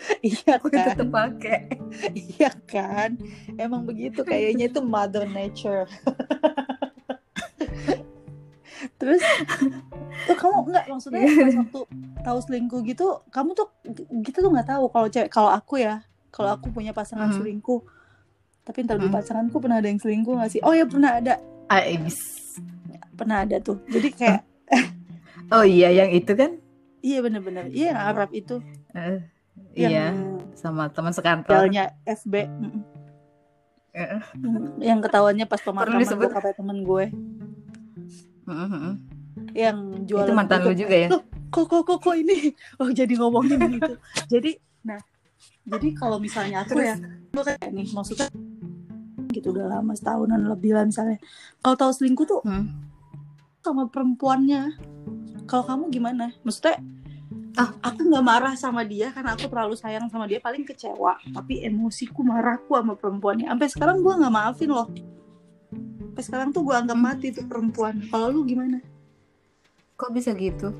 iya 0.24 0.52
gue 0.56 0.70
kan? 0.70 0.86
tetep 0.90 1.08
pakai 1.08 1.58
iya 2.14 2.50
kan? 2.64 3.20
Emang 3.54 3.84
begitu 3.84 4.22
kayaknya 4.22 4.66
itu 4.66 4.80
mother 4.80 5.24
nature. 5.26 5.84
Terus 8.96 9.20
tuh 10.24 10.36
kamu 10.36 10.56
nggak 10.66 10.84
maksudnya 10.88 11.24
pas 11.26 11.54
waktu 11.54 11.80
tahu 12.20 12.38
selingkuh 12.40 12.80
gitu 12.84 13.06
kamu 13.28 13.52
tuh 13.52 13.68
gitu 14.20 14.40
tuh 14.40 14.50
nggak 14.50 14.68
tahu 14.68 14.88
kalau 14.88 15.08
cewek 15.08 15.28
kalau 15.28 15.50
aku 15.50 15.80
ya 15.80 16.00
kalau 16.30 16.54
aku 16.54 16.70
punya 16.70 16.92
pasangan 16.92 17.28
Mhm. 17.28 17.36
selingkuh. 17.36 17.80
Tapi 18.62 18.84
ntar 18.84 18.96
di 18.96 19.08
Mhm. 19.08 19.14
pasanganku 19.14 19.56
pernah 19.58 19.80
ada 19.80 19.88
yang 19.88 19.98
selingkuh 19.98 20.32
nggak 20.32 20.50
sih? 20.50 20.60
Oh 20.62 20.72
ya 20.72 20.84
pernah 20.86 21.18
ada. 21.18 21.36
Ais. 21.68 22.16
pernah 23.12 23.44
ada 23.44 23.60
tuh. 23.60 23.84
Jadi 23.86 24.08
kayak 24.10 24.40
oh 25.54 25.60
iya 25.60 25.92
yang 25.92 26.08
itu 26.08 26.32
kan? 26.32 26.56
Iya 27.00 27.20
bener-bener. 27.20 27.68
Iya 27.68 27.92
yang 27.92 28.00
Arab 28.00 28.32
itu. 28.32 28.64
Eh, 28.90 29.20
yang 29.74 29.90
iya 29.92 30.06
sama 30.58 30.90
teman 30.90 31.14
sekantor. 31.14 31.70
FB 32.04 32.34
mm. 32.46 32.80
Eh, 33.90 34.22
yang 34.78 35.02
ketahuannya 35.02 35.50
pas 35.50 35.58
pemakaman 35.58 35.98
disebut? 35.98 36.30
gue 36.30 36.34
kata 36.38 36.54
temen 36.54 36.86
gue. 36.86 37.10
Mm, 38.46 38.94
yang 39.50 40.06
jualan 40.06 40.30
itu 40.30 40.34
mantan 40.34 40.62
lu 40.62 40.74
juga 40.78 40.94
ya? 40.94 41.08
Loh, 41.10 41.22
kok 41.50 41.66
kok 41.66 41.82
kok 41.82 41.98
kok 41.98 42.14
ini? 42.14 42.54
Oh 42.78 42.86
jadi 42.94 43.10
ngomongin 43.18 43.58
gitu 43.78 43.94
jadi 44.30 44.54
nah 44.86 45.00
jadi 45.66 45.92
kalau 45.92 46.22
misalnya 46.22 46.62
aku 46.62 46.78
ya 46.80 46.96
gue 47.34 47.42
kayak 47.42 47.68
nih 47.74 47.86
maksudnya 47.92 48.30
gitu 49.30 49.54
udah 49.54 49.78
lama 49.78 49.94
setahunan 49.94 50.42
lebih 50.50 50.74
lah 50.74 50.86
misalnya. 50.86 51.18
Kalau 51.62 51.76
tahu 51.78 51.90
selingkuh 51.94 52.26
tuh 52.26 52.40
Hmm. 52.42 52.70
sama 53.62 53.86
perempuannya. 53.86 54.74
Kalau 55.46 55.66
kamu 55.66 55.90
gimana? 55.90 56.34
Maksudnya 56.46 56.78
Ah. 57.52 57.74
aku 57.82 58.06
nggak 58.06 58.22
marah 58.22 58.54
sama 58.54 58.82
dia 58.82 59.10
karena 59.10 59.34
aku 59.34 59.50
terlalu 59.50 59.74
sayang 59.74 60.06
sama 60.06 60.24
dia 60.24 60.38
paling 60.38 60.62
kecewa. 60.62 61.18
Tapi 61.30 61.62
emosiku 61.62 62.22
marahku 62.22 62.72
sama 62.72 62.94
perempuannya. 62.94 63.48
Sampai 63.48 63.68
sekarang 63.68 63.96
gue 64.00 64.12
nggak 64.12 64.30
maafin 64.30 64.70
loh. 64.70 64.86
Sampai 65.70 66.22
sekarang 66.22 66.48
tuh 66.50 66.62
gue 66.62 66.74
anggap 66.74 66.94
Hmm. 66.94 67.06
mati 67.06 67.30
tuh 67.30 67.42
perempuan. 67.44 68.02
Kalau 68.06 68.30
lu 68.30 68.46
gimana? 68.46 68.78
Kok 69.94 70.10
bisa 70.10 70.30
gitu? 70.32 70.70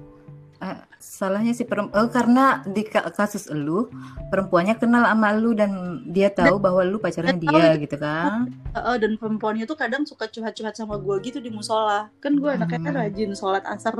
Eh, 0.60 0.76
salahnya 1.00 1.56
si 1.56 1.64
perempuan 1.64 2.12
karena 2.12 2.60
di 2.62 2.84
ka- 2.84 3.08
kasus 3.10 3.48
elu 3.48 3.88
perempuannya 4.28 4.76
kenal 4.76 5.08
sama 5.08 5.32
lu 5.32 5.56
dan 5.56 5.72
dia 6.04 6.28
tahu 6.28 6.60
bahwa 6.60 6.84
lu 6.84 7.00
pacarnya 7.00 7.32
dan 7.32 7.40
tahu 7.40 7.56
dia 7.56 7.64
itu- 7.72 7.80
gitu 7.88 7.96
kan? 7.96 8.52
Heeh, 8.76 8.96
dan 9.00 9.16
perempuannya 9.16 9.64
tuh 9.64 9.74
kadang 9.74 10.04
suka 10.04 10.28
curhat-curhat 10.28 10.76
sama 10.76 11.00
gue 11.00 11.16
gitu 11.24 11.40
di 11.40 11.48
musola. 11.48 12.12
Kan 12.20 12.36
gue 12.36 12.50
anaknya 12.52 12.76
kan 12.78 12.92
Hmm. 12.92 13.00
rajin 13.00 13.32
sholat 13.32 13.64
asar 13.64 13.96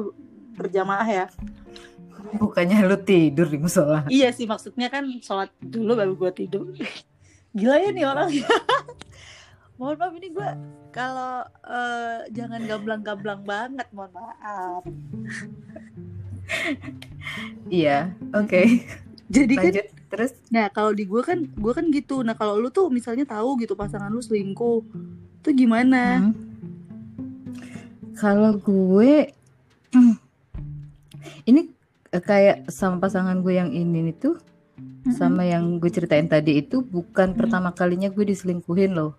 berjamaah 0.52 1.08
ya 1.08 1.26
bukannya 2.38 2.86
lu 2.86 2.98
tidur 3.00 3.46
di 3.46 3.58
musola. 3.58 4.06
Iya 4.08 4.30
sih 4.34 4.46
maksudnya 4.48 4.88
kan 4.88 5.04
sholat 5.20 5.50
dulu 5.60 5.96
baru 5.96 6.12
gue 6.16 6.30
tidur. 6.44 6.66
Gila 7.58 7.76
ya 7.82 7.90
nih 7.90 8.06
orang. 8.06 8.30
Mohon 9.80 9.96
maaf 9.96 10.14
ini 10.20 10.28
gue 10.28 10.48
kalau 10.92 11.40
eh, 11.64 12.20
jangan 12.36 12.60
gamblang-gamblang 12.68 13.40
banget 13.48 13.88
mohon 13.96 14.12
maaf. 14.12 14.82
Iya 17.70 18.10
oke. 18.34 18.62
Jadi 19.30 19.54
kan 19.54 19.70
lanjut 19.70 19.86
terus? 20.10 20.32
Nah 20.50 20.66
kalau 20.74 20.90
di 20.90 21.06
gue 21.06 21.22
kan 21.22 21.46
gue 21.46 21.72
kan 21.72 21.86
gitu. 21.94 22.26
Nah 22.26 22.34
kalau 22.34 22.58
lu 22.58 22.74
tuh 22.74 22.90
misalnya 22.90 23.22
tahu 23.22 23.54
gitu 23.62 23.78
pasangan 23.78 24.10
lu 24.10 24.18
selingkuh 24.18 24.82
tuh 25.40 25.52
gimana? 25.54 26.28
Hmm. 26.28 26.34
kalau 28.20 28.52
gue 28.52 29.32
hmm, 29.96 30.14
ini 31.48 31.72
kayak 32.12 32.67
sama 32.67 32.99
pasangan 32.99 33.38
gue 33.38 33.55
yang 33.55 33.71
ini 33.71 34.11
itu 34.11 34.35
Mm-mm. 34.75 35.14
sama 35.14 35.47
yang 35.47 35.79
gue 35.79 35.87
ceritain 35.87 36.26
tadi 36.26 36.59
itu 36.59 36.83
bukan 36.83 37.31
Hmm. 37.33 37.38
pertama 37.38 37.71
kalinya 37.71 38.11
gue 38.11 38.26
diselingkuhin 38.26 38.99
loh 38.99 39.14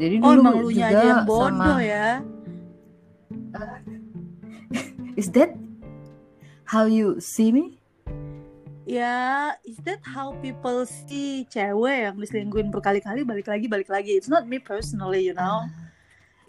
jadi 0.00 0.16
oh 0.24 0.32
dulu 0.40 0.72
juga 0.72 0.88
aja 0.88 1.00
yang 1.04 1.22
bodoh 1.28 1.52
sama 1.52 1.84
ya 1.84 2.08
is 5.20 5.28
that 5.34 5.52
how 6.64 6.88
you 6.88 7.20
see 7.20 7.52
me 7.52 7.76
Ya, 8.88 9.52
is 9.68 9.76
that 9.84 10.00
how 10.00 10.32
people 10.40 10.88
see 10.88 11.44
cewek 11.52 12.08
yang 12.08 12.16
diselingkuhin 12.16 12.72
berkali-kali 12.72 13.20
balik 13.20 13.44
lagi 13.44 13.68
balik 13.68 13.92
lagi? 13.92 14.16
It's 14.16 14.32
not 14.32 14.48
me 14.48 14.56
personally, 14.56 15.28
you 15.28 15.36
know. 15.36 15.68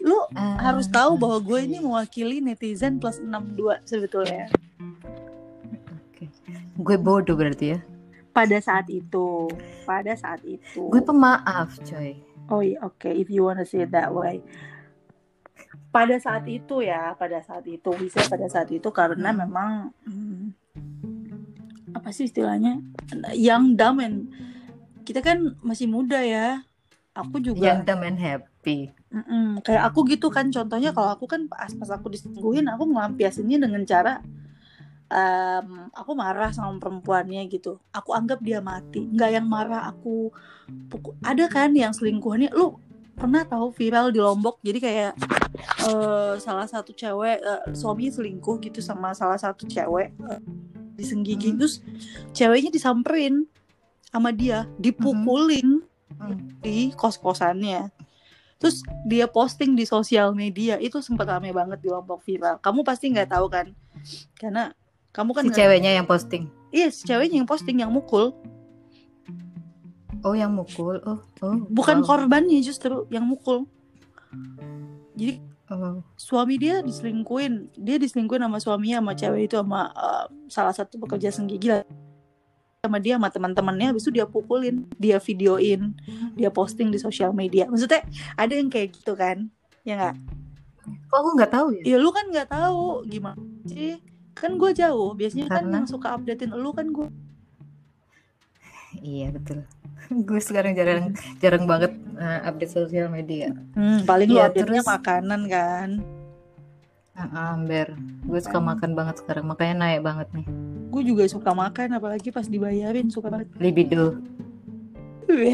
Lu 0.00 0.16
Ah, 0.32 0.72
harus 0.72 0.88
tahu 0.88 1.20
bahwa 1.20 1.36
gue 1.36 1.68
ini 1.68 1.84
mewakili 1.84 2.40
netizen 2.40 2.96
plus 2.96 3.20
62 3.20 3.84
sebetulnya. 3.84 4.48
Oke. 5.90 6.24
gue 6.80 6.96
bodoh 6.96 7.36
berarti 7.36 7.76
ya 7.76 7.80
Pada 8.30 8.62
saat 8.62 8.86
itu, 8.86 9.50
pada 9.82 10.14
saat 10.14 10.38
itu. 10.46 10.86
gue 10.86 11.02
pemaaf 11.02 11.76
coy 11.82 12.14
Oh 12.50 12.62
iya, 12.62 12.82
oke, 12.82 13.06
if 13.06 13.30
you 13.30 13.46
wanna 13.46 13.62
say 13.62 13.86
it 13.86 13.90
that 13.90 14.10
way. 14.10 14.42
Pada 15.90 16.18
saat 16.18 16.46
itu 16.46 16.82
ya, 16.82 17.14
pada 17.14 17.42
saat 17.42 17.62
itu 17.66 17.90
bisa 17.94 18.22
pada 18.26 18.46
saat 18.46 18.70
itu 18.70 18.86
karena 18.90 19.30
Hmm. 19.30 19.38
memang 19.46 19.70
hmm, 20.06 20.54
apa 21.94 22.10
sih 22.10 22.26
istilahnya? 22.26 22.78
Yang 23.34 23.62
dumb 23.74 23.98
and 23.98 24.16
kita 25.02 25.22
kan 25.22 25.58
masih 25.62 25.90
muda 25.90 26.22
ya. 26.22 26.62
Aku 27.14 27.42
juga 27.42 27.66
yang 27.66 27.82
dumb 27.82 28.06
and 28.06 28.18
happy 28.18 28.94
Mm-mm, 29.10 29.58
kayak 29.66 29.90
aku 29.90 30.06
gitu 30.06 30.30
kan 30.30 30.54
contohnya 30.54 30.94
kalau 30.94 31.10
aku 31.10 31.26
kan 31.26 31.50
pas 31.50 31.66
pas 31.74 31.90
aku 31.90 32.14
diselingkuhin 32.14 32.62
aku 32.70 32.86
ngelampiasinnya 32.86 33.58
dengan 33.58 33.82
cara 33.82 34.22
um, 35.10 35.90
aku 35.90 36.12
marah 36.14 36.54
sama 36.54 36.78
perempuannya 36.78 37.44
gitu. 37.50 37.82
Aku 37.90 38.14
anggap 38.14 38.40
dia 38.40 38.62
mati. 38.62 39.04
Nggak 39.10 39.30
yang 39.36 39.46
marah 39.50 39.90
aku 39.90 40.30
pukul 40.86 41.18
ada 41.26 41.50
kan 41.50 41.74
yang 41.74 41.90
selingkuhannya 41.90 42.54
lu 42.54 42.78
pernah 43.18 43.44
tahu 43.44 43.74
viral 43.74 44.14
di 44.14 44.22
Lombok? 44.22 44.62
Jadi 44.62 44.78
kayak 44.80 45.12
uh, 45.90 46.38
salah 46.38 46.64
satu 46.64 46.94
cewek 46.94 47.42
uh, 47.42 47.68
suaminya 47.74 48.22
selingkuh 48.22 48.62
gitu 48.64 48.80
sama 48.80 49.12
salah 49.12 49.36
satu 49.36 49.66
cewek 49.66 50.14
uh, 50.24 50.40
disenggigi 50.96 51.52
hmm. 51.52 51.58
terus 51.58 51.80
ceweknya 52.32 52.70
disamperin 52.72 53.44
sama 54.08 54.32
dia 54.32 54.68
dipukulin 54.76 55.80
hmm. 56.16 56.60
di 56.60 56.92
kos 56.92 57.16
kosannya 57.16 57.88
terus 58.60 58.84
dia 59.08 59.24
posting 59.24 59.72
di 59.72 59.88
sosial 59.88 60.36
media. 60.36 60.76
Itu 60.76 61.00
sempat 61.00 61.24
rame 61.32 61.48
banget 61.48 61.80
di 61.80 61.88
Lombok 61.88 62.20
viral. 62.20 62.60
Kamu 62.60 62.84
pasti 62.84 63.08
nggak 63.08 63.32
tahu 63.32 63.48
kan? 63.48 63.72
Karena 64.36 64.68
kamu 65.10 65.30
kan 65.34 65.42
si 65.46 65.50
ceweknya 65.54 65.90
yang 65.98 66.06
posting. 66.06 66.46
Iya, 66.70 66.88
si 66.94 67.02
ceweknya 67.02 67.42
yang 67.42 67.48
posting 67.50 67.82
yang 67.82 67.90
mukul. 67.90 68.30
Oh, 70.22 70.34
yang 70.36 70.54
mukul. 70.54 71.02
Oh, 71.02 71.18
oh. 71.42 71.56
Bukan 71.66 72.04
wow. 72.04 72.06
korbannya 72.06 72.62
justru 72.62 73.08
yang 73.10 73.26
mukul. 73.26 73.66
Jadi 75.18 75.42
oh. 75.72 76.04
suami 76.14 76.60
dia 76.60 76.78
diselingkuin, 76.84 77.74
dia 77.74 77.96
diselingkuin 77.98 78.42
sama 78.46 78.58
suaminya 78.62 79.02
sama 79.02 79.12
cewek 79.18 79.42
itu 79.50 79.56
sama 79.58 79.90
uh, 79.96 80.26
salah 80.46 80.74
satu 80.76 81.00
pekerja 81.02 81.34
senggigi 81.34 81.82
sama 82.80 82.96
dia 82.96 83.20
sama 83.20 83.28
teman-temannya 83.28 83.92
habis 83.92 84.06
itu 84.08 84.22
dia 84.22 84.24
pukulin, 84.24 84.88
dia 84.96 85.20
videoin, 85.20 85.92
dia 86.38 86.48
posting 86.48 86.88
di 86.88 86.96
sosial 86.96 87.34
media. 87.34 87.68
Maksudnya 87.68 88.06
ada 88.38 88.52
yang 88.56 88.70
kayak 88.72 88.96
gitu 88.96 89.12
kan? 89.18 89.50
Ya 89.84 89.98
nggak? 89.98 90.14
Kok 91.10 91.16
aku 91.18 91.30
nggak 91.36 91.52
tahu 91.52 91.66
ya? 91.76 91.82
Ya 91.84 91.96
lu 92.00 92.08
kan 92.14 92.24
nggak 92.30 92.48
tahu 92.48 93.04
gimana 93.04 93.40
sih? 93.68 94.00
Kan 94.40 94.56
gue 94.56 94.70
jauh. 94.72 95.12
Biasanya 95.12 95.46
kan 95.46 95.68
Karena... 95.68 95.70
kan 95.70 95.76
yang 95.84 95.86
suka 95.86 96.08
updatein 96.16 96.56
lu 96.56 96.72
kan 96.72 96.88
gue 96.88 97.08
iya 98.98 99.30
betul. 99.30 99.62
Gue 100.26 100.40
sekarang 100.42 100.74
jarang 100.74 101.14
jarang 101.38 101.64
banget 101.70 101.94
uh, 102.18 102.40
update 102.50 102.74
sosial 102.74 103.06
media. 103.06 103.54
Hmm, 103.78 104.02
paling 104.02 104.26
ya, 104.26 104.34
lu 104.34 104.40
update-nya 104.50 104.82
terus... 104.82 104.90
makanan 104.90 105.40
kan. 105.46 105.88
Uh, 107.14 107.52
Amber, 107.52 107.94
gue 108.24 108.40
suka 108.40 108.58
makan 108.58 108.96
banget 108.96 109.20
sekarang, 109.20 109.44
makanya 109.44 109.74
naik 109.76 110.00
banget 110.02 110.28
nih. 110.32 110.46
Gue 110.88 111.02
juga 111.04 111.28
suka 111.28 111.52
makan, 111.52 112.00
apalagi 112.00 112.32
pas 112.32 112.48
dibayarin 112.48 113.12
suka 113.12 113.28
banget. 113.28 113.52
Libido. 113.60 114.18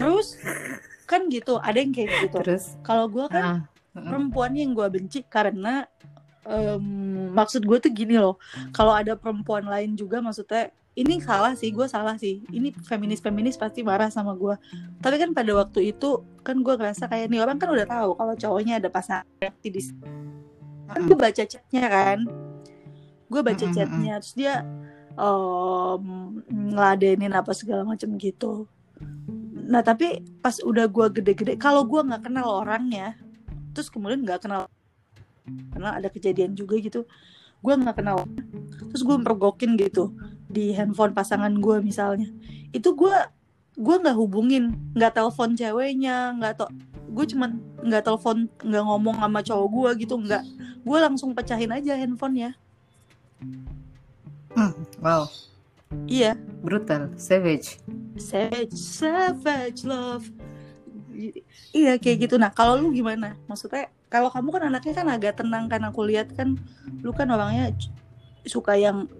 Terus 0.00 0.40
kan 1.04 1.28
gitu, 1.28 1.60
ada 1.60 1.78
yang 1.78 1.92
kayak 1.92 2.10
gitu. 2.26 2.38
Terus? 2.42 2.74
Kalau 2.82 3.06
gue 3.12 3.28
kan 3.28 3.44
uh, 3.44 4.00
uh, 4.00 4.02
perempuan 4.02 4.56
yang 4.56 4.72
gue 4.72 4.88
benci 4.88 5.20
karena 5.28 5.84
um, 6.48 7.32
maksud 7.34 7.64
gue 7.64 7.78
tuh 7.80 7.92
gini 7.92 8.16
loh. 8.20 8.40
Kalau 8.72 8.92
ada 8.94 9.16
perempuan 9.18 9.66
lain 9.66 9.96
juga 9.98 10.20
maksudnya 10.20 10.70
ini 10.94 11.18
salah 11.18 11.58
sih 11.58 11.74
gue 11.74 11.84
salah 11.90 12.14
sih. 12.20 12.44
Ini 12.52 12.70
feminis 12.86 13.20
feminis 13.20 13.58
pasti 13.58 13.82
marah 13.82 14.08
sama 14.08 14.36
gue 14.38 14.54
tapi 15.02 15.16
kan 15.20 15.34
pada 15.34 15.52
waktu 15.56 15.92
itu 15.92 16.22
kan 16.46 16.60
gue 16.60 16.74
ngerasa 16.76 17.10
kayak 17.10 17.28
nih 17.32 17.40
orang 17.42 17.58
kan 17.58 17.68
udah 17.72 17.86
tahu 17.88 18.10
kalau 18.14 18.34
cowoknya 18.36 18.78
ada 18.78 18.88
pasangan 18.88 19.52
di 19.60 19.82
kan 20.84 21.00
gue 21.08 21.18
baca 21.18 21.42
chatnya 21.42 21.84
kan. 21.88 22.18
Gue 23.28 23.40
baca 23.40 23.66
chatnya 23.66 24.14
terus 24.20 24.36
dia 24.36 24.62
um, 25.18 26.38
ngeladenin 26.48 27.32
apa 27.34 27.50
segala 27.56 27.82
macam 27.82 28.14
gitu. 28.20 28.68
Nah 29.64 29.80
tapi 29.80 30.20
pas 30.44 30.60
udah 30.60 30.86
gue 30.86 31.06
gede-gede 31.20 31.56
kalau 31.56 31.82
gue 31.88 32.04
nggak 32.04 32.28
kenal 32.28 32.62
orangnya 32.62 33.16
terus 33.74 33.90
kemudian 33.90 34.22
nggak 34.22 34.46
kenal 34.46 34.70
karena 35.44 36.00
ada 36.00 36.08
kejadian 36.08 36.56
juga 36.56 36.80
gitu. 36.80 37.04
Gue 37.64 37.74
nggak 37.76 38.00
kenal. 38.00 38.28
Terus 38.92 39.02
gue 39.04 39.16
mergokin 39.16 39.76
gitu 39.80 40.12
di 40.48 40.72
handphone 40.76 41.16
pasangan 41.16 41.52
gue 41.56 41.80
misalnya. 41.80 42.28
Itu 42.72 42.92
gue 42.92 43.14
gue 43.76 43.96
nggak 44.00 44.16
hubungin. 44.16 44.76
Nggak 44.92 45.16
telepon 45.20 45.56
ceweknya 45.56 46.36
nggak 46.40 46.54
tau 46.60 46.68
gue 47.14 47.24
cuman 47.30 47.62
nggak 47.84 48.02
telepon 48.02 48.50
nggak 48.58 48.84
ngomong 48.84 49.16
sama 49.20 49.40
cowok 49.40 49.68
gue 49.70 49.90
gitu 50.04 50.14
nggak. 50.20 50.44
Gue 50.84 50.98
langsung 51.00 51.32
pecahin 51.32 51.72
aja 51.72 51.96
handphonenya. 51.96 52.56
Hmm, 54.54 54.72
wow. 55.00 55.26
Iya. 56.06 56.38
Brutal. 56.62 57.10
Savage. 57.18 57.78
Savage 58.18 58.74
savage 58.74 59.82
love. 59.86 60.26
Iya 61.74 61.98
kayak 61.98 62.28
gitu. 62.28 62.36
Nah 62.36 62.50
kalau 62.50 62.78
lu 62.78 62.90
gimana? 62.90 63.38
Maksudnya 63.46 63.90
kalau 64.14 64.30
kamu 64.30 64.48
kan 64.54 64.62
anaknya 64.70 64.94
kan 64.94 65.06
agak 65.10 65.42
tenang 65.42 65.66
kan 65.66 65.82
aku 65.82 66.06
lihat 66.06 66.30
kan 66.38 66.54
lu 67.02 67.10
kan 67.10 67.26
orangnya 67.34 67.74
suka 68.46 68.78
yang 68.78 69.10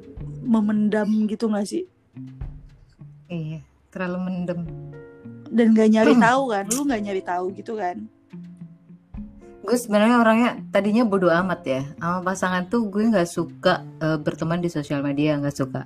memendam 0.46 1.26
gitu 1.26 1.50
gak 1.50 1.66
sih? 1.66 1.90
Iya 3.26 3.58
terlalu 3.90 4.18
mendem. 4.22 4.60
Dan 5.50 5.74
gak 5.74 5.90
nyari 5.90 6.14
hmm. 6.14 6.22
tahu 6.22 6.42
kan 6.54 6.64
lu 6.70 6.86
gak 6.86 7.02
nyari 7.02 7.22
tahu 7.26 7.50
gitu 7.58 7.74
kan? 7.74 8.06
Gue 9.66 9.74
sebenarnya 9.74 10.22
orangnya 10.22 10.50
tadinya 10.70 11.02
bodoh 11.02 11.34
amat 11.42 11.60
ya. 11.66 11.82
Sama 11.98 12.22
pasangan 12.22 12.70
tuh 12.70 12.86
gue 12.86 13.10
nggak 13.10 13.26
suka 13.26 13.82
uh, 13.98 14.14
berteman 14.22 14.62
di 14.62 14.70
sosial 14.70 15.02
media 15.02 15.34
nggak 15.34 15.58
suka 15.58 15.82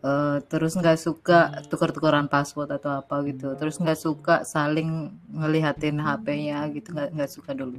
uh, 0.00 0.38
terus 0.48 0.76
nggak 0.76 0.98
suka 1.00 1.64
tukar-tukaran 1.68 2.26
password 2.26 2.76
atau 2.80 3.00
apa 3.00 3.20
gitu. 3.28 3.52
Terus 3.56 3.76
nggak 3.80 3.98
suka 4.00 4.34
saling 4.44 5.12
ngelihatin 5.32 6.00
HP-nya 6.00 6.68
gitu. 6.72 6.92
Nggak 6.92 7.08
nggak 7.16 7.30
suka 7.30 7.50
dulu. 7.52 7.78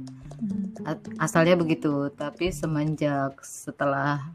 Asalnya 1.18 1.58
begitu. 1.58 2.10
Tapi 2.14 2.50
semenjak 2.54 3.42
setelah 3.42 4.32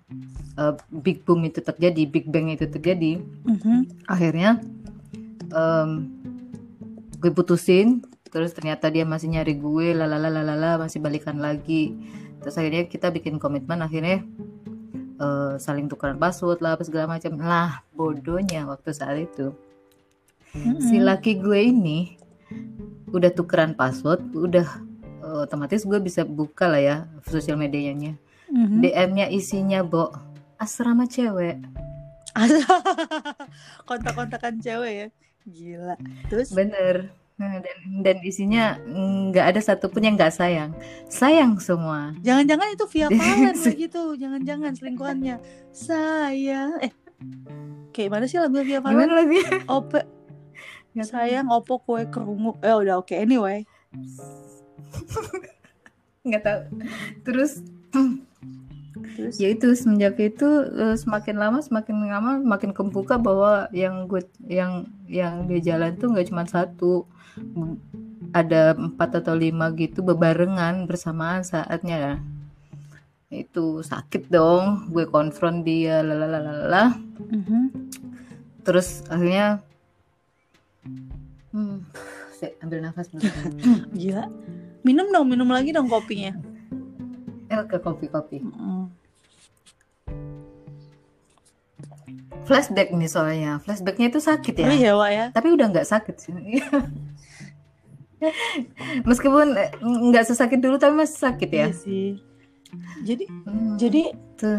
uh, 0.60 0.76
big 0.92 1.24
boom 1.24 1.48
itu 1.48 1.64
terjadi 1.64 2.04
big 2.08 2.28
bang 2.28 2.52
itu 2.52 2.68
terjadi 2.68 3.20
mm-hmm. 3.22 4.08
akhirnya 4.08 4.60
um, 5.52 6.12
gue 7.20 7.32
putusin. 7.32 8.04
Terus 8.28 8.52
ternyata 8.52 8.92
dia 8.92 9.08
masih 9.08 9.32
nyari 9.32 9.56
gue 9.56 9.96
lalala 9.96 10.76
masih 10.78 11.00
balikan 11.00 11.40
lagi. 11.40 11.96
Terus 12.44 12.56
akhirnya 12.60 12.86
kita 12.86 13.10
bikin 13.10 13.40
komitmen 13.42 13.82
akhirnya 13.82 14.22
uh, 15.20 15.58
saling 15.62 15.90
tukeran 15.90 16.18
password 16.18 16.62
lah 16.62 16.78
apa 16.78 16.84
segala 16.86 17.18
macam. 17.18 17.38
Lah 17.38 17.82
bodohnya 17.94 18.66
waktu 18.66 18.94
saat 18.94 19.18
itu. 19.22 19.54
Mm-hmm. 20.48 20.80
si 20.80 20.96
laki 21.04 21.44
gue 21.44 21.60
ini 21.60 22.16
udah 23.12 23.30
tukeran 23.36 23.76
password 23.76 24.24
udah 24.32 24.64
uh, 25.20 25.44
otomatis 25.44 25.84
gue 25.84 26.00
bisa 26.00 26.24
buka 26.24 26.72
lah 26.72 26.82
ya 26.82 26.98
sosial 27.28 27.60
medianya. 27.60 28.16
Mm-hmm. 28.48 28.80
DM-nya 28.80 29.26
isinya 29.28 29.84
bo 29.84 30.16
asrama 30.56 31.06
cewek. 31.06 31.60
Kontak-kontakan 33.90 34.62
cewek 34.62 34.94
ya? 34.94 35.08
Gila. 35.48 35.96
Terus? 36.32 36.54
Bener 36.54 37.12
dan 37.38 37.62
dan 38.02 38.18
isinya 38.26 38.82
nggak 39.30 39.46
ada 39.54 39.62
satupun 39.62 40.02
yang 40.02 40.18
nggak 40.18 40.34
sayang, 40.34 40.74
sayang 41.06 41.62
semua. 41.62 42.18
Jangan-jangan 42.26 42.68
itu 42.74 42.86
via 42.90 43.08
Valen 43.14 43.58
begitu, 43.62 44.02
jangan-jangan 44.18 44.72
selingkuhannya 44.74 45.38
sayang. 45.70 46.82
Eh, 46.82 46.92
kayak 47.94 48.10
mana 48.10 48.26
sih 48.26 48.42
lagu 48.42 48.58
via 48.66 48.82
Valen? 48.82 49.14
Lagi? 49.14 49.40
Ope, 49.78 50.02
sayang 50.98 51.54
opo 51.54 51.78
kue 51.78 52.10
kerungu. 52.10 52.58
Eh 52.66 52.74
udah 52.74 53.06
oke, 53.06 53.14
okay. 53.14 53.22
anyway. 53.22 53.62
nggak 56.26 56.42
tahu. 56.42 56.60
Terus 57.22 57.62
Terus? 59.18 59.38
ya 59.38 59.54
itu 59.54 59.78
semenjak 59.78 60.18
itu 60.18 60.46
uh, 60.74 60.98
semakin 60.98 61.38
lama 61.38 61.62
semakin 61.62 62.06
lama 62.06 62.42
makin 62.42 62.74
kebuka 62.74 63.18
bahwa 63.18 63.70
yang 63.74 64.10
gue 64.10 64.26
yang 64.46 64.90
yang 65.06 65.46
dia 65.46 65.74
jalan 65.74 65.94
tuh 65.98 66.14
nggak 66.14 66.30
cuma 66.30 66.46
satu 66.46 67.06
ada 68.36 68.76
empat 68.76 69.24
atau 69.24 69.34
lima 69.34 69.72
gitu 69.74 70.04
bebarengan 70.04 70.86
bersamaan 70.86 71.42
saatnya. 71.42 72.22
Itu 73.28 73.84
sakit 73.84 74.32
dong 74.32 74.92
gue 74.92 75.04
konfront 75.08 75.64
dia 75.68 76.00
lalalala 76.00 76.96
mm-hmm. 77.20 77.64
terus 78.64 79.04
akhirnya 79.12 79.60
hmm, 81.52 81.84
saya 82.36 82.56
ambil 82.64 82.80
nafas 82.84 83.12
gila. 84.00 84.32
Minum 84.86 85.12
dong 85.12 85.28
minum 85.28 85.50
lagi 85.52 85.76
dong 85.76 85.92
kopinya. 85.92 86.36
Eh 87.52 87.64
ke 87.68 87.78
kopi 87.80 88.08
kopi. 88.08 88.40
Mm. 88.44 88.88
flashback 92.48 92.96
nih 92.96 93.12
soalnya. 93.12 93.60
Flashbacknya 93.60 94.08
itu 94.08 94.24
sakit 94.24 94.56
ya. 94.56 94.68
Oh, 94.72 94.72
iya 94.72 94.92
Wak 94.96 95.12
ya? 95.12 95.26
Tapi 95.36 95.52
udah 95.52 95.68
nggak 95.68 95.84
sakit 95.84 96.16
sih 96.16 96.32
meskipun 99.06 99.54
eh, 99.58 99.72
nggak 99.82 100.26
sesakit 100.28 100.58
dulu 100.58 100.82
tapi 100.82 100.94
masih 100.98 101.18
sakit 101.18 101.50
ya? 101.50 101.68
Iya 101.70 101.76
sih. 101.76 102.08
Jadi 103.08 103.26
hmm, 103.32 103.80
jadi 103.80 104.04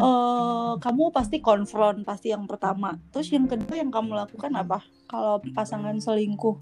uh, 0.01 0.73
kamu 0.81 1.13
pasti 1.13 1.37
konfront 1.43 2.01
pasti 2.01 2.33
yang 2.33 2.49
pertama. 2.49 2.97
Terus 3.13 3.29
yang 3.29 3.45
kedua 3.45 3.75
yang 3.77 3.91
kamu 3.93 4.17
lakukan 4.17 4.51
apa? 4.57 4.81
Kalau 5.05 5.43
pasangan 5.53 5.93
selingkuh? 6.01 6.57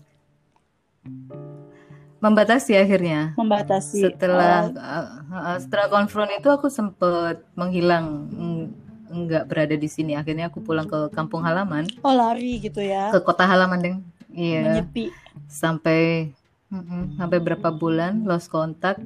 Membatasi 2.20 2.76
akhirnya? 2.76 3.38
Membatasi. 3.38 4.12
Setelah 4.12 4.74
uh, 4.74 5.06
uh, 5.32 5.58
setelah 5.62 5.88
konfront 5.88 6.34
itu 6.34 6.50
aku 6.50 6.68
sempet 6.68 7.46
menghilang 7.54 8.28
ng- 8.34 8.74
nggak 9.08 9.48
berada 9.48 9.76
di 9.80 9.88
sini. 9.88 10.20
Akhirnya 10.20 10.52
aku 10.52 10.60
pulang 10.60 10.90
ke 10.90 11.14
kampung 11.16 11.46
halaman. 11.48 11.88
Oh 12.04 12.12
lari 12.12 12.60
gitu 12.60 12.84
ya? 12.84 13.14
Ke 13.16 13.24
kota 13.24 13.48
halaman 13.48 13.80
deng 13.80 13.98
iya. 14.36 14.68
Menyepi. 14.68 15.14
Sampai 15.48 16.34
mm-mm, 16.70 17.16
sampai 17.16 17.40
berapa 17.40 17.70
bulan 17.72 18.28
lost 18.28 18.52
kontak 18.52 19.00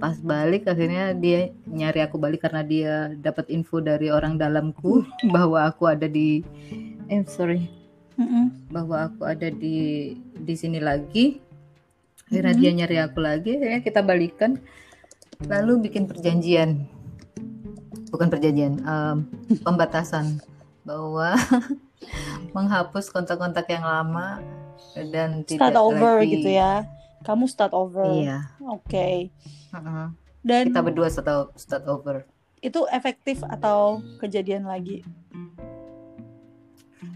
pas 0.00 0.16
balik 0.18 0.66
akhirnya 0.66 1.12
dia 1.14 1.52
nyari 1.68 2.02
aku 2.02 2.16
balik 2.18 2.42
karena 2.42 2.62
dia 2.64 2.94
dapat 3.14 3.46
info 3.52 3.78
dari 3.78 4.08
orang 4.10 4.34
dalamku 4.34 5.04
bahwa 5.34 5.62
aku 5.68 5.86
ada 5.86 6.08
di 6.08 6.40
eh 7.06 7.22
sorry. 7.28 7.68
Mm-mm. 8.12 8.68
bahwa 8.68 9.08
aku 9.08 9.24
ada 9.24 9.48
di 9.48 10.12
di 10.36 10.54
sini 10.56 10.80
lagi. 10.80 11.40
Akhirnya 12.28 12.52
Mhm. 12.56 12.60
dia 12.60 12.70
nyari 12.72 12.96
aku 13.00 13.18
lagi 13.20 13.50
akhirnya 13.56 13.80
kita 13.80 14.00
balikan. 14.04 14.60
Lalu 15.48 15.88
bikin 15.88 16.04
perjanjian. 16.08 16.84
Bukan 18.12 18.28
perjanjian 18.28 18.84
em, 18.84 19.16
pembatasan. 19.64 20.40
Bahwa 20.84 21.32
menghapus 22.56 23.08
kontak-kontak 23.08 23.64
yang 23.72 23.84
lama 23.84 24.40
dan 25.12 25.40
start 25.48 25.72
tidak 25.72 25.80
over 25.80 26.20
lagi. 26.20 26.36
gitu 26.36 26.48
ya 26.52 26.84
kamu 27.22 27.46
start 27.48 27.72
over. 27.72 28.06
Iya. 28.06 28.52
Oke. 28.62 29.30
Heeh. 29.72 30.06
dan 30.42 30.64
kita 30.68 30.82
berdua 30.82 31.08
start, 31.08 31.54
start 31.54 31.86
over. 31.86 32.26
Itu 32.62 32.86
efektif 32.90 33.42
atau 33.46 34.02
kejadian 34.18 34.66
lagi? 34.66 35.06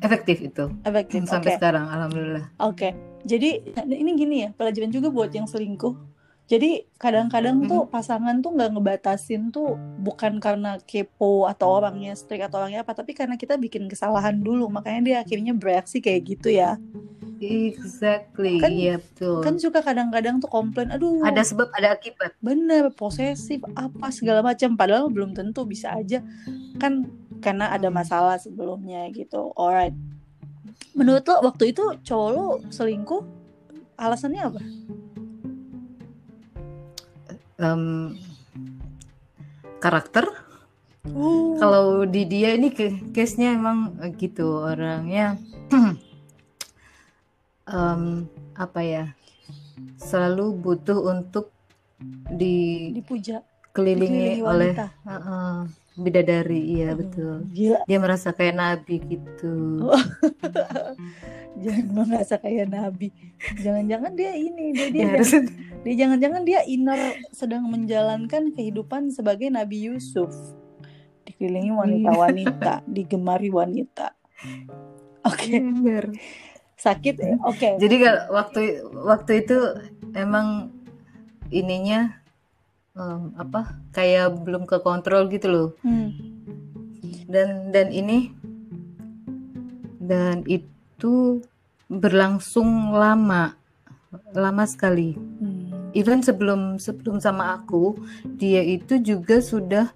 Efektif 0.02 0.42
itu. 0.42 0.64
Efektif 0.82 1.26
sampai 1.26 1.54
sekarang 1.58 1.86
alhamdulillah. 1.86 2.50
Oke, 2.62 2.94
jadi 3.26 3.62
ini 3.86 4.10
gini 4.18 4.36
ya 4.46 4.48
pelajaran 4.54 4.90
juga 4.90 5.10
buat 5.10 5.30
yang 5.30 5.46
selingkuh. 5.46 6.15
Jadi 6.46 6.86
kadang-kadang 6.94 7.66
tuh 7.66 7.90
pasangan 7.90 8.38
tuh 8.38 8.54
nggak 8.54 8.70
ngebatasin 8.78 9.50
tuh 9.50 9.74
bukan 9.98 10.38
karena 10.38 10.78
kepo 10.78 11.50
atau 11.50 11.82
orangnya 11.82 12.14
strict 12.14 12.46
atau 12.46 12.62
orangnya 12.62 12.86
apa, 12.86 12.94
tapi 12.94 13.18
karena 13.18 13.34
kita 13.34 13.58
bikin 13.58 13.90
kesalahan 13.90 14.38
dulu, 14.38 14.70
makanya 14.70 15.00
dia 15.02 15.16
akhirnya 15.26 15.50
bereaksi 15.58 15.98
kayak 15.98 16.22
gitu 16.38 16.54
ya. 16.54 16.78
exactly 17.36 18.56
Kan- 18.56 18.72
iya 18.72 18.96
betul 18.96 19.44
Kan 19.44 19.60
suka 19.60 19.84
kadang-kadang 19.84 20.40
tuh 20.40 20.48
komplain, 20.48 20.88
aduh 20.88 21.20
ada 21.20 21.44
sebab 21.44 21.68
ada 21.74 21.92
akibat 21.92 22.32
bener 22.40 22.88
posesif 22.96 23.60
apa 23.76 24.08
segala 24.08 24.40
macam, 24.40 24.72
padahal 24.72 25.12
belum 25.12 25.36
tentu 25.36 25.68
bisa 25.68 25.92
aja 25.92 26.24
kan 26.80 27.04
karena 27.44 27.68
ada 27.68 27.92
Hmm. 27.92 27.96
masalah 28.00 28.40
sebelumnya 28.40 29.04
gitu. 29.12 29.52
Alright. 29.52 29.92
Menurut 30.96 31.28
lo 31.28 31.44
waktu 31.44 31.76
itu 31.76 31.84
cowok 32.00 32.28
lo 32.32 32.46
selingkuh 32.72 33.20
alasannya 34.00 34.40
apa? 34.40 34.62
Em, 37.56 38.12
karakter. 39.80 40.28
Uh, 41.06 41.54
kalau 41.62 42.02
di 42.02 42.26
dia 42.26 42.58
ini 42.58 42.74
case-nya 43.14 43.54
emang 43.54 43.96
eh, 44.02 44.12
gitu 44.12 44.66
orangnya. 44.66 45.40
Em, 47.66 48.30
apa 48.54 48.80
ya 48.84 49.04
selalu 49.98 50.54
butuh 50.54 51.02
untuk 51.10 51.50
dipuja, 52.30 53.42
dikelilingi 53.42 54.40
dikelilingi 54.40 54.46
oleh 54.46 54.72
wanita. 54.76 54.86
Bidadari 55.96 56.60
iya 56.76 56.92
Aduh, 56.92 57.08
betul 57.08 57.36
Gila, 57.52 57.80
dia 57.88 57.98
merasa 57.98 58.28
kayak 58.36 58.54
nabi 58.56 59.00
gitu 59.04 59.80
Oh. 59.80 60.02
jangan 61.62 61.86
merasa 62.04 62.36
kayak 62.36 62.68
nabi. 62.68 63.08
Jangan-jangan 63.64 64.12
dia 64.12 64.32
ini, 64.36 64.76
dia 64.76 64.88
dia, 64.92 65.02
Ya, 65.04 65.08
harus 65.16 65.32
dia 65.84 65.94
jangan-jangan 66.04 66.42
dia 66.44 66.60
inner 66.68 67.16
sedang 67.32 67.64
menjalankan 67.72 68.52
kehidupan 68.52 69.08
sebagai 69.08 69.48
Nabi 69.48 69.88
Yusuf. 69.88 70.32
Dikelilingi 71.24 71.72
wanita-wanita, 71.72 72.84
digemari 72.96 73.48
wanita. 73.48 74.12
Oke, 75.24 75.58
Bener. 75.58 76.12
sakit 76.76 77.14
ya? 77.18 77.34
Oke. 77.48 77.80
Jadi 77.80 77.94
kalau 78.04 78.22
waktu 78.36 78.62
waktu 78.92 79.32
itu 79.48 79.58
emang 80.12 80.70
ininya 81.48 82.20
em, 82.96 83.22
apa 83.36 83.76
kayak 83.92 84.40
belum 84.42 84.64
ke 84.64 84.80
kontrol 84.80 85.28
gitu 85.28 85.46
loh. 85.46 85.68
Hmm. 85.84 86.16
Dan 87.28 87.70
dan 87.70 87.92
ini 87.92 88.32
dan 90.00 90.42
itu 90.48 91.44
berlangsung 91.86 92.96
lama 92.96 93.54
lama 94.32 94.64
sekali. 94.64 95.14
Hmm. 95.14 95.92
Even 95.92 96.20
sebelum 96.20 96.76
sebelum 96.80 97.20
sama 97.20 97.56
aku 97.60 97.96
dia 98.24 98.60
itu 98.64 99.00
juga 99.00 99.40
sudah 99.40 99.92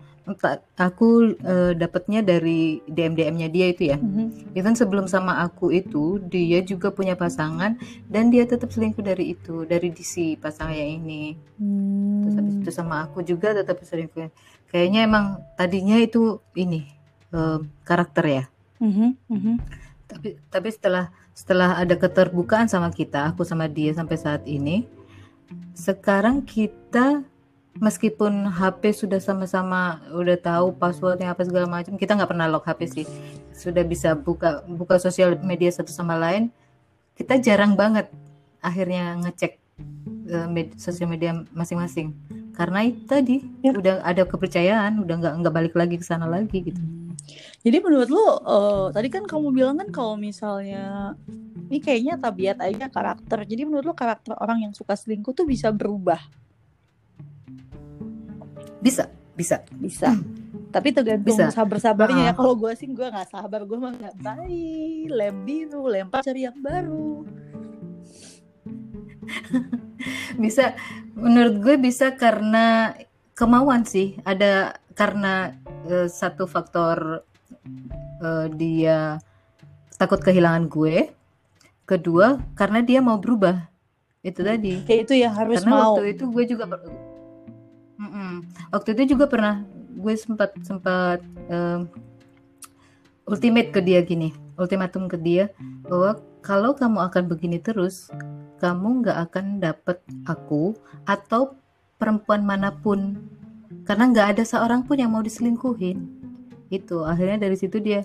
aku 0.76 1.34
eh, 1.40 1.72
dapatnya 1.74 2.20
dari 2.20 2.84
DM 2.86 3.16
DM-nya 3.16 3.48
dia 3.50 3.66
itu 3.72 3.90
ya. 3.90 3.98
Mhm. 3.98 4.54
Even 4.54 4.74
sebelum 4.76 5.08
sama 5.10 5.40
aku 5.42 5.72
itu 5.74 6.20
dia 6.28 6.60
juga 6.62 6.92
punya 6.92 7.16
pasangan 7.16 7.76
dan 8.06 8.30
dia 8.30 8.44
tetap 8.44 8.70
selingkuh 8.70 9.02
dari 9.02 9.34
itu 9.34 9.64
dari 9.64 9.90
DC 9.90 10.38
pasangannya 10.38 10.86
ini. 11.00 11.24
Terus 12.24 12.34
habis 12.36 12.54
itu 12.60 12.70
sama 12.70 13.08
aku 13.08 13.24
juga 13.24 13.56
tetap 13.56 13.80
selingkuh. 13.82 14.30
Kayaknya 14.70 15.00
emang 15.08 15.42
tadinya 15.58 15.98
itu 15.98 16.38
ini 16.54 16.86
eh, 17.32 17.58
karakter 17.82 18.24
ya. 18.28 18.44
Mhm, 18.80 19.08
mhm. 19.28 19.54
Tapi 20.06 20.28
tapi 20.50 20.68
setelah 20.72 21.12
setelah 21.36 21.80
ada 21.80 21.96
keterbukaan 21.96 22.68
sama 22.68 22.92
kita, 22.92 23.32
aku 23.32 23.46
sama 23.46 23.64
dia 23.70 23.94
sampai 23.96 24.16
saat 24.20 24.42
ini, 24.44 24.84
sekarang 25.72 26.44
kita 26.44 27.24
meskipun 27.78 28.50
HP 28.50 28.90
sudah 28.90 29.22
sama-sama 29.22 30.02
udah 30.10 30.36
tahu 30.40 30.74
passwordnya 30.74 31.30
apa 31.30 31.46
segala 31.46 31.70
macam, 31.70 31.94
kita 31.94 32.18
nggak 32.18 32.30
pernah 32.30 32.50
lock 32.50 32.66
HP 32.66 32.80
sih. 32.90 33.06
Sudah 33.54 33.86
bisa 33.86 34.18
buka 34.18 34.64
buka 34.66 34.98
sosial 34.98 35.38
media 35.44 35.70
satu 35.70 35.92
sama 35.94 36.18
lain, 36.18 36.50
kita 37.14 37.38
jarang 37.38 37.78
banget 37.78 38.10
akhirnya 38.58 39.14
ngecek 39.22 39.60
eh, 40.30 40.48
med- 40.50 40.76
sosial 40.76 41.08
media 41.08 41.32
masing-masing. 41.54 42.12
Karena 42.52 42.84
itu 42.84 43.06
tadi 43.08 43.36
Ya. 43.64 43.72
udah 43.72 43.94
ada 44.04 44.22
kepercayaan, 44.26 45.00
udah 45.00 45.14
nggak 45.16 45.34
nggak 45.40 45.54
balik 45.54 45.74
lagi 45.78 45.96
ke 45.96 46.04
sana 46.04 46.28
lagi 46.28 46.60
gitu. 46.60 46.76
Hmm. 46.76 47.16
Jadi 47.62 47.76
menurut 47.80 48.08
lo, 48.10 48.26
eh, 48.42 48.86
tadi 48.92 49.08
kan 49.08 49.24
kamu 49.24 49.48
bilang 49.54 49.76
kan 49.80 49.88
kalau 49.92 50.14
misalnya 50.18 51.14
ini 51.70 51.78
kayaknya 51.78 52.18
tabiat 52.18 52.58
aja 52.60 52.90
karakter. 52.90 53.46
Jadi 53.46 53.62
menurut 53.64 53.86
lo 53.86 53.94
karakter 53.94 54.34
orang 54.36 54.66
yang 54.68 54.72
suka 54.74 54.92
selingkuh 54.98 55.32
tuh 55.32 55.46
bisa 55.48 55.70
berubah, 55.72 56.18
Bisa, 58.80 59.12
bisa. 59.36 59.62
bisa. 59.76 60.16
Tapi 60.70 60.94
tergantung 60.94 61.34
Bisa. 61.34 61.50
sabar-sabarnya 61.50 62.30
ya. 62.30 62.32
Ah. 62.32 62.36
Kalau 62.38 62.54
gue 62.54 62.72
sih 62.78 62.86
gue 62.86 63.06
nggak 63.06 63.28
sabar, 63.30 63.66
gue 63.66 63.78
mah 63.78 63.92
nggak 63.94 64.16
baik. 64.22 65.06
Lem 65.10 65.36
biru, 65.42 65.82
lempar 65.90 66.22
cari 66.22 66.46
yang 66.46 66.58
baru. 66.62 67.26
bisa 70.42 70.74
menurut 71.14 71.60
gue 71.60 71.76
bisa 71.76 72.16
karena 72.16 72.96
kemauan 73.36 73.84
sih 73.84 74.16
ada 74.24 74.78
karena 74.96 75.54
eh, 75.86 76.08
satu 76.08 76.48
faktor 76.48 77.22
eh, 78.24 78.46
dia 78.54 79.20
takut 80.00 80.18
kehilangan 80.20 80.66
gue 80.72 81.12
kedua 81.84 82.40
karena 82.56 82.80
dia 82.80 83.00
mau 83.04 83.18
berubah 83.20 83.68
itu 84.20 84.40
tadi 84.44 84.84
Kayak 84.84 85.00
itu 85.08 85.14
ya 85.20 85.32
harus 85.32 85.64
karena 85.64 85.72
mau. 85.72 85.80
waktu 85.96 86.16
itu 86.16 86.24
gue 86.28 86.44
juga 86.48 86.64
Mm-mm. 88.00 88.48
waktu 88.72 88.96
itu 88.96 89.12
juga 89.12 89.28
pernah 89.28 89.60
gue 89.92 90.14
sempat 90.16 90.56
sempat 90.64 91.20
em, 91.52 91.84
ultimate 93.28 93.68
ke 93.68 93.84
dia 93.84 94.00
gini 94.00 94.32
ultimatum 94.56 95.04
ke 95.04 95.20
dia 95.20 95.52
bahwa 95.84 96.16
kalau 96.40 96.72
kamu 96.72 96.98
akan 97.04 97.24
begini 97.28 97.60
terus 97.60 98.08
kamu 98.60 99.04
nggak 99.04 99.18
akan 99.28 99.44
dapet 99.60 99.98
aku 100.28 100.76
atau 101.08 101.56
perempuan 101.96 102.44
mana 102.44 102.72
pun. 102.72 103.16
Karena 103.88 104.08
nggak 104.12 104.36
ada 104.36 104.44
seorang 104.44 104.84
pun 104.84 105.00
yang 105.00 105.12
mau 105.12 105.24
diselingkuhin. 105.24 106.04
Itu 106.68 107.08
akhirnya 107.08 107.48
dari 107.48 107.56
situ 107.56 107.80
dia 107.80 108.04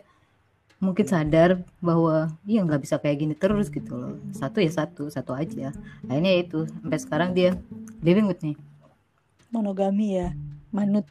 mungkin 0.79 1.07
sadar 1.07 1.63
bahwa 1.79 2.31
iya 2.43 2.63
nggak 2.63 2.83
bisa 2.83 2.95
kayak 2.99 3.17
gini 3.19 3.35
terus 3.35 3.67
gitu 3.67 3.95
loh. 3.95 4.15
Satu 4.31 4.63
ya 4.63 4.71
satu 4.71 5.11
satu 5.11 5.35
aja. 5.35 5.75
Akhirnya 6.07 6.33
itu 6.39 6.67
sampai 6.67 6.99
sekarang 6.99 7.29
dia 7.35 7.59
living 8.03 8.27
with 8.31 8.39
me 8.43 8.55
monogami 9.55 10.19
ya 10.19 10.35
manut 10.69 11.07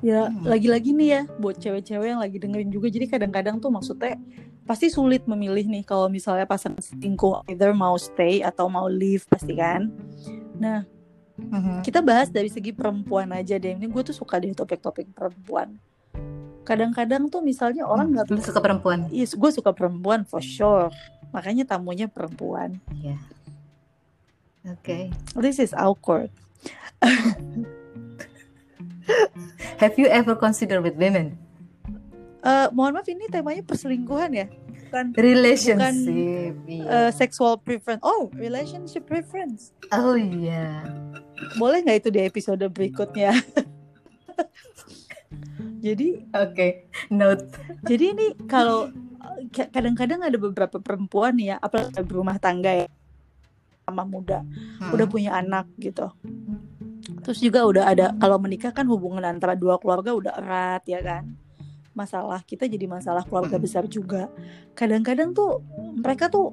ya 0.00 0.32
Hmm. 0.32 0.48
lagi-lagi 0.48 0.96
nih 0.96 1.08
ya 1.12 1.22
buat 1.36 1.60
cewek-cewek 1.60 2.16
yang 2.16 2.20
lagi 2.24 2.40
dengerin 2.40 2.72
juga 2.72 2.88
jadi 2.88 3.04
kadang-kadang 3.04 3.60
tuh 3.60 3.68
maksudnya 3.68 4.16
pasti 4.64 4.88
sulit 4.88 5.28
memilih 5.28 5.68
nih 5.68 5.84
kalau 5.84 6.08
misalnya 6.08 6.48
pasangan 6.48 6.80
selingkuh 6.80 7.44
either 7.52 7.76
mau 7.76 7.92
stay 8.00 8.40
atau 8.40 8.72
mau 8.72 8.88
leave 8.88 9.28
pasti 9.28 9.52
kan 9.52 9.92
nah 10.56 10.88
kita 11.82 12.00
bahas 12.00 12.32
dari 12.32 12.48
segi 12.48 12.72
perempuan 12.72 13.28
aja 13.36 13.60
deh 13.60 13.76
ini 13.76 13.84
gue 13.84 14.00
tuh 14.00 14.16
suka 14.16 14.40
deh 14.40 14.56
topik-topik 14.56 15.12
perempuan 15.12 15.76
kadang-kadang 16.62 17.26
tuh 17.26 17.42
misalnya 17.42 17.84
orang 17.84 18.14
nggak 18.14 18.30
lu 18.30 18.38
suka 18.40 18.62
perempuan 18.62 19.10
Yes, 19.10 19.34
gue 19.34 19.50
suka 19.50 19.74
perempuan 19.74 20.24
for 20.24 20.40
sure 20.40 20.88
makanya 21.34 21.68
tamunya 21.68 22.08
perempuan 22.08 22.80
Iya. 22.96 23.18
Okay. 24.62 25.10
This 25.34 25.58
is 25.58 25.74
awkward. 25.74 26.30
Have 29.78 29.98
you 29.98 30.06
ever 30.06 30.34
considered 30.34 30.80
with 30.80 30.94
women? 30.94 31.34
Uh, 32.42 32.66
mohon 32.70 32.94
maaf 32.94 33.06
ini 33.06 33.26
temanya 33.26 33.62
perselingkuhan 33.62 34.34
ya, 34.34 34.46
bukan 34.90 35.14
Relationship. 35.14 36.58
uh, 36.58 36.66
iya. 36.66 37.10
sexual 37.14 37.54
preference. 37.54 38.02
Oh, 38.02 38.30
relationship 38.34 39.06
preference. 39.06 39.70
oh 39.90 40.14
iya. 40.14 40.82
Boleh 41.54 41.82
nggak 41.82 41.98
itu 42.02 42.10
di 42.10 42.20
episode 42.20 42.62
berikutnya? 42.66 43.38
jadi, 45.86 46.26
Oke. 46.34 46.90
Note. 47.10 47.46
jadi 47.86 48.10
ini 48.10 48.26
kalau 48.46 48.90
uh, 49.18 49.38
ka- 49.50 49.70
kadang-kadang 49.70 50.22
ada 50.22 50.34
beberapa 50.34 50.78
perempuan 50.78 51.38
ya, 51.38 51.58
apalagi 51.58 52.02
berumah 52.02 52.42
tangga 52.42 52.74
ya, 52.74 52.88
sama 53.82 54.02
muda, 54.02 54.42
udah 54.90 55.06
Hmm. 55.06 55.14
punya 55.14 55.30
anak 55.34 55.70
gitu. 55.78 56.10
Terus 57.22 57.38
juga 57.38 57.62
udah 57.62 57.84
ada 57.86 58.06
kalau 58.18 58.36
menikah 58.42 58.74
kan 58.74 58.86
hubungan 58.90 59.22
antara 59.22 59.54
dua 59.54 59.78
keluarga 59.78 60.10
udah 60.10 60.32
erat 60.42 60.82
ya 60.90 60.98
kan. 60.98 61.30
Masalah 61.94 62.42
kita 62.42 62.66
jadi 62.66 62.90
masalah 62.90 63.22
keluarga 63.22 63.56
besar 63.62 63.86
juga. 63.86 64.26
Kadang-kadang 64.74 65.30
tuh 65.30 65.62
mereka 65.96 66.26
tuh 66.26 66.50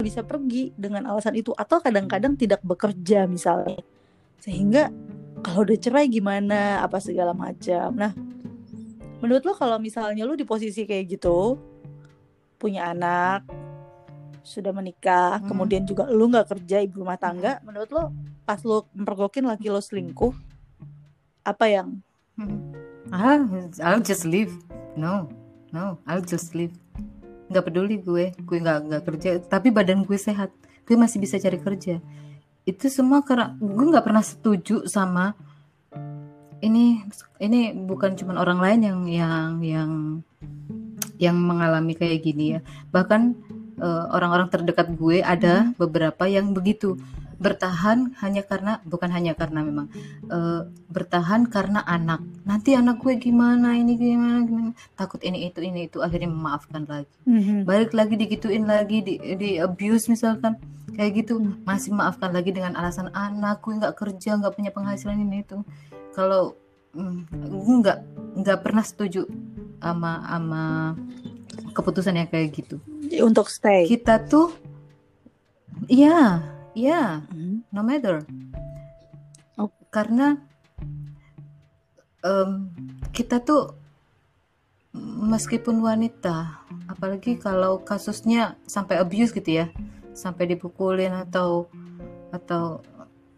bisa 0.00 0.24
pergi 0.24 0.72
dengan 0.74 1.06
alasan 1.06 1.36
itu 1.36 1.54
atau 1.54 1.78
kadang-kadang 1.78 2.34
tidak 2.34 2.64
bekerja 2.64 3.28
misalnya. 3.28 3.78
Sehingga 4.40 4.90
kalau 5.44 5.68
udah 5.68 5.78
cerai 5.78 6.08
gimana 6.08 6.80
apa 6.80 6.98
segala 6.98 7.36
macam. 7.36 7.92
Nah, 7.94 8.14
menurut 9.20 9.42
lo 9.46 9.52
kalau 9.54 9.76
misalnya 9.78 10.26
lo 10.26 10.34
di 10.34 10.46
posisi 10.48 10.82
kayak 10.88 11.18
gitu 11.18 11.58
punya 12.58 12.94
anak 12.94 13.46
sudah 14.42 14.74
menikah, 14.74 15.38
Hmm. 15.38 15.54
kemudian 15.54 15.86
juga 15.86 16.10
lu 16.10 16.26
nggak 16.26 16.50
kerja 16.50 16.82
ibu 16.82 17.06
rumah 17.06 17.14
tangga, 17.14 17.62
menurut 17.62 17.90
lo 17.94 18.10
pas 18.42 18.60
lo 18.66 18.90
mempergokin 18.94 19.46
laki 19.46 19.70
lo 19.70 19.78
selingkuh, 19.78 20.34
apa 21.46 21.64
yang. 21.70 21.88
Ah, 23.12 23.44
I'll 23.82 24.02
just 24.02 24.24
leave. 24.26 24.50
No, 24.98 25.28
no, 25.70 26.00
I'll 26.08 26.24
just 26.24 26.56
leave. 26.56 26.74
Nggak 27.52 27.64
peduli 27.68 28.00
gue, 28.00 28.32
gue 28.32 28.58
nggak 28.58 28.78
nggak 28.88 29.02
kerja. 29.04 29.30
Tapi 29.44 29.68
badan 29.68 30.02
gue 30.02 30.16
sehat, 30.16 30.50
gue 30.88 30.96
masih 30.96 31.20
bisa 31.20 31.36
cari 31.36 31.58
kerja. 31.60 32.00
Itu 32.64 32.86
semua 32.88 33.20
karena 33.26 33.54
gue 33.58 33.86
nggak 33.92 34.06
pernah 34.06 34.24
setuju 34.24 34.86
sama 34.88 35.36
ini. 36.62 37.02
Ini 37.42 37.74
bukan 37.74 38.14
cuma 38.14 38.38
orang 38.38 38.62
lain 38.62 38.80
yang 38.86 39.00
yang 39.10 39.50
yang 39.60 39.92
yang 41.18 41.36
mengalami 41.38 41.94
kayak 41.94 42.22
gini 42.22 42.58
ya. 42.58 42.60
Bahkan 42.94 43.22
eh, 43.82 44.04
orang-orang 44.14 44.48
terdekat 44.50 44.94
gue 44.94 45.20
ada 45.20 45.74
beberapa 45.76 46.26
yang 46.30 46.54
begitu 46.54 46.98
bertahan 47.42 48.14
hanya 48.22 48.46
karena 48.46 48.78
bukan 48.86 49.10
hanya 49.10 49.34
karena 49.34 49.66
memang 49.66 49.90
eh, 50.30 50.62
bertahan 50.88 51.50
karena 51.50 51.82
anak. 51.82 52.22
Nanti 52.46 52.78
anak 52.78 53.02
gue 53.02 53.18
gimana 53.18 53.74
ini 53.74 53.98
gimana 53.98 54.46
gimana. 54.46 54.70
Takut 54.94 55.18
ini 55.26 55.50
itu 55.50 55.58
ini 55.58 55.90
itu 55.90 55.98
akhirnya 55.98 56.30
memaafkan 56.30 56.86
lagi. 56.86 57.10
Balik 57.66 57.90
lagi 57.92 58.14
digituin 58.14 58.64
lagi 58.64 59.02
di, 59.02 59.18
di 59.34 59.50
abuse 59.58 60.06
misalkan 60.06 60.56
kayak 60.92 61.24
gitu 61.24 61.40
Hmm. 61.40 61.64
masih 61.64 61.90
maafkan 61.96 62.30
lagi 62.30 62.52
dengan 62.52 62.76
alasan 62.76 63.08
anak 63.16 63.64
gue 63.64 63.74
nggak 63.80 63.96
kerja 63.96 64.38
nggak 64.38 64.54
punya 64.54 64.70
penghasilan 64.70 65.18
ini 65.18 65.42
itu. 65.42 65.58
Kalau 66.14 66.54
mm, 66.94 67.18
gue 67.50 67.76
nggak 67.82 67.98
nggak 68.44 68.58
pernah 68.62 68.84
setuju 68.84 69.26
sama 69.82 70.22
sama 70.22 70.64
keputusan 71.74 72.14
yang 72.14 72.28
kayak 72.30 72.54
gitu. 72.54 72.76
untuk 73.24 73.48
stay? 73.50 73.84
Kita 73.88 74.22
tuh 74.24 74.52
iya 75.88 76.51
iya 76.72 77.24
Hmm. 77.28 77.62
no 77.70 77.80
matter 77.84 78.24
Oh. 79.60 79.68
karena 79.92 80.40
em, 82.24 82.72
kita 83.12 83.42
tuh 83.44 83.76
meskipun 85.22 85.80
wanita 85.80 86.64
apalagi 86.88 87.36
kalau 87.40 87.80
kasusnya 87.80 88.56
sampai 88.68 89.00
abuse 89.00 89.32
gitu 89.32 89.64
ya 89.64 89.66
sampai 90.12 90.44
dipukulin 90.48 91.12
atau 91.12 91.68
atau 92.32 92.80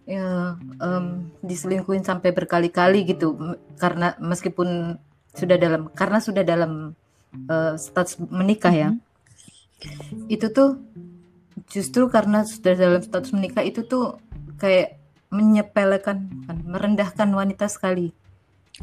ya 0.06 0.54
em, 0.58 1.30
diselingkuhin 1.42 2.04
sampai 2.04 2.30
berkali-kali 2.34 3.06
gitu 3.08 3.34
karena 3.78 4.14
meskipun 4.20 4.98
sudah 5.34 5.56
dalam 5.58 5.90
karena 5.90 6.18
sudah 6.22 6.46
dalam 6.46 6.94
eh, 7.50 7.74
status 7.74 8.18
menikah 8.30 8.70
ya 8.70 8.88
itu 10.30 10.46
tuh 10.50 10.78
justru 11.70 12.06
karena 12.12 12.44
sudah 12.44 12.74
dalam 12.76 13.00
status 13.00 13.32
menikah 13.32 13.64
itu 13.64 13.82
tuh 13.84 14.20
kayak 14.60 15.00
menyepelekan 15.32 16.30
bukan, 16.30 16.58
merendahkan 16.68 17.28
wanita 17.34 17.66
sekali 17.66 18.14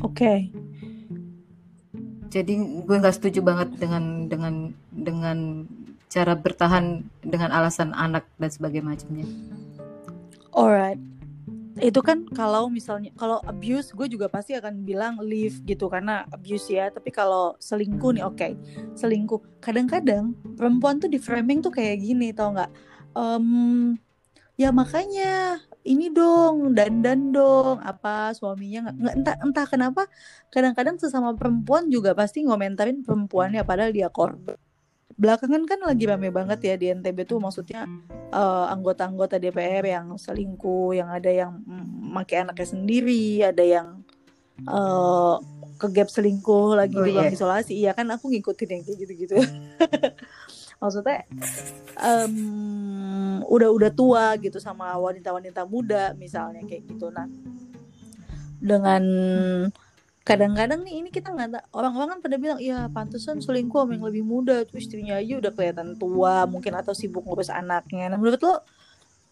Oke. 0.03 0.51
jadi 2.27 2.53
gue 2.83 2.95
nggak 3.01 3.15
setuju 3.15 3.39
banget 3.43 3.75
dengan 3.79 4.27
dengan 4.27 4.53
dengan 4.91 5.67
cara 6.11 6.35
bertahan 6.35 7.07
dengan 7.23 7.55
alasan 7.55 7.95
anak 7.95 8.27
dan 8.35 8.51
sebagainya 8.51 8.87
macamnya 8.91 9.27
Alright. 10.51 10.99
Itu 11.79 12.03
kan 12.03 12.27
kalau 12.35 12.67
misalnya 12.67 13.15
kalau 13.15 13.39
abuse 13.47 13.95
gue 13.95 14.07
juga 14.11 14.27
pasti 14.27 14.57
akan 14.57 14.83
bilang 14.83 15.21
leave 15.23 15.63
gitu 15.63 15.87
karena 15.87 16.27
abuse 16.33 16.67
ya. 16.73 16.91
Tapi 16.91 17.13
kalau 17.13 17.55
selingkuh 17.61 18.17
nih 18.17 18.25
oke. 18.27 18.49
Selingkuh. 18.97 19.63
Kadang-kadang 19.63 20.35
perempuan 20.59 20.99
tuh 20.99 21.07
di 21.07 21.21
framing 21.21 21.63
tuh 21.63 21.71
kayak 21.71 22.01
gini 22.03 22.35
tau 22.35 22.51
nggak? 22.51 22.71
Em, 23.15 23.47
ya 24.59 24.69
makanya 24.71 25.59
ini 25.81 26.13
dong 26.13 26.77
dandan 26.77 27.33
dong 27.33 27.81
apa 27.81 28.29
suaminya 28.37 28.93
nggak- 28.93 29.15
entah 29.17 29.35
entah 29.41 29.65
kenapa 29.65 30.05
kadang-kadang 30.53 31.01
sesama 31.01 31.33
perempuan 31.33 31.89
juga 31.89 32.13
pasti 32.13 32.45
ngomentarin 32.45 33.01
perempuannya 33.01 33.65
padahal 33.65 33.89
dia 33.89 34.07
korban 34.13 34.57
belakangan 35.21 35.69
kan 35.69 35.79
lagi 35.85 36.09
rame 36.09 36.33
banget 36.33 36.59
ya 36.65 36.73
di 36.81 36.89
NTB 36.97 37.29
tuh 37.29 37.37
maksudnya 37.37 37.85
eh, 38.33 38.65
anggota-anggota 38.73 39.37
DPR 39.37 39.85
yang 39.85 40.17
selingkuh, 40.17 40.97
yang 40.97 41.13
ada 41.13 41.29
yang 41.29 41.61
mm, 41.61 42.17
pakai 42.17 42.41
anaknya 42.49 42.67
sendiri, 42.73 43.45
ada 43.45 43.61
yang 43.61 43.87
eh 44.61 45.35
kegap 45.81 46.13
selingkuh 46.13 46.77
lagi 46.77 46.93
Oh, 46.93 47.01
di 47.01 47.09
ruang 47.17 47.29
iya. 47.29 47.33
isolasi. 47.33 47.73
Iya 47.73 47.91
kan 47.97 48.05
aku 48.13 48.29
ngikutin 48.29 48.69
yang 48.69 48.83
kayak 48.85 48.97
gitu-gitu. 49.01 49.35
Maksudnya 50.81 51.25
em, 51.97 52.35
udah 53.45 53.69
udah 53.73 53.89
tua 53.89 54.37
gitu 54.37 54.61
sama 54.61 54.93
wanita-wanita 55.01 55.65
muda 55.65 56.13
misalnya 56.13 56.61
kayak 56.69 56.85
gitu. 56.85 57.09
Nah, 57.09 57.25
dengan 58.61 59.03
kadang-kadang 60.21 60.85
nih 60.85 61.01
ini 61.01 61.09
kita 61.09 61.33
nggak 61.33 61.49
ta- 61.49 61.67
orang-orang 61.73 62.17
kan 62.17 62.19
pada 62.21 62.37
bilang 62.37 62.59
iya 62.61 62.85
pantesan 62.87 63.41
selingkuh 63.41 63.81
sama 63.81 63.97
yang 63.97 64.05
lebih 64.05 64.23
muda. 64.23 64.61
Tuh 64.69 64.77
istrinya 64.77 65.17
aja 65.17 65.41
udah 65.41 65.51
kelihatan 65.51 65.97
tua 65.97 66.45
mungkin 66.45 66.77
atau 66.77 66.93
sibuk 66.93 67.25
ngurus 67.25 67.49
anaknya. 67.49 68.05
Nah 68.13 68.17
menurut 68.21 68.41
lo 68.41 68.61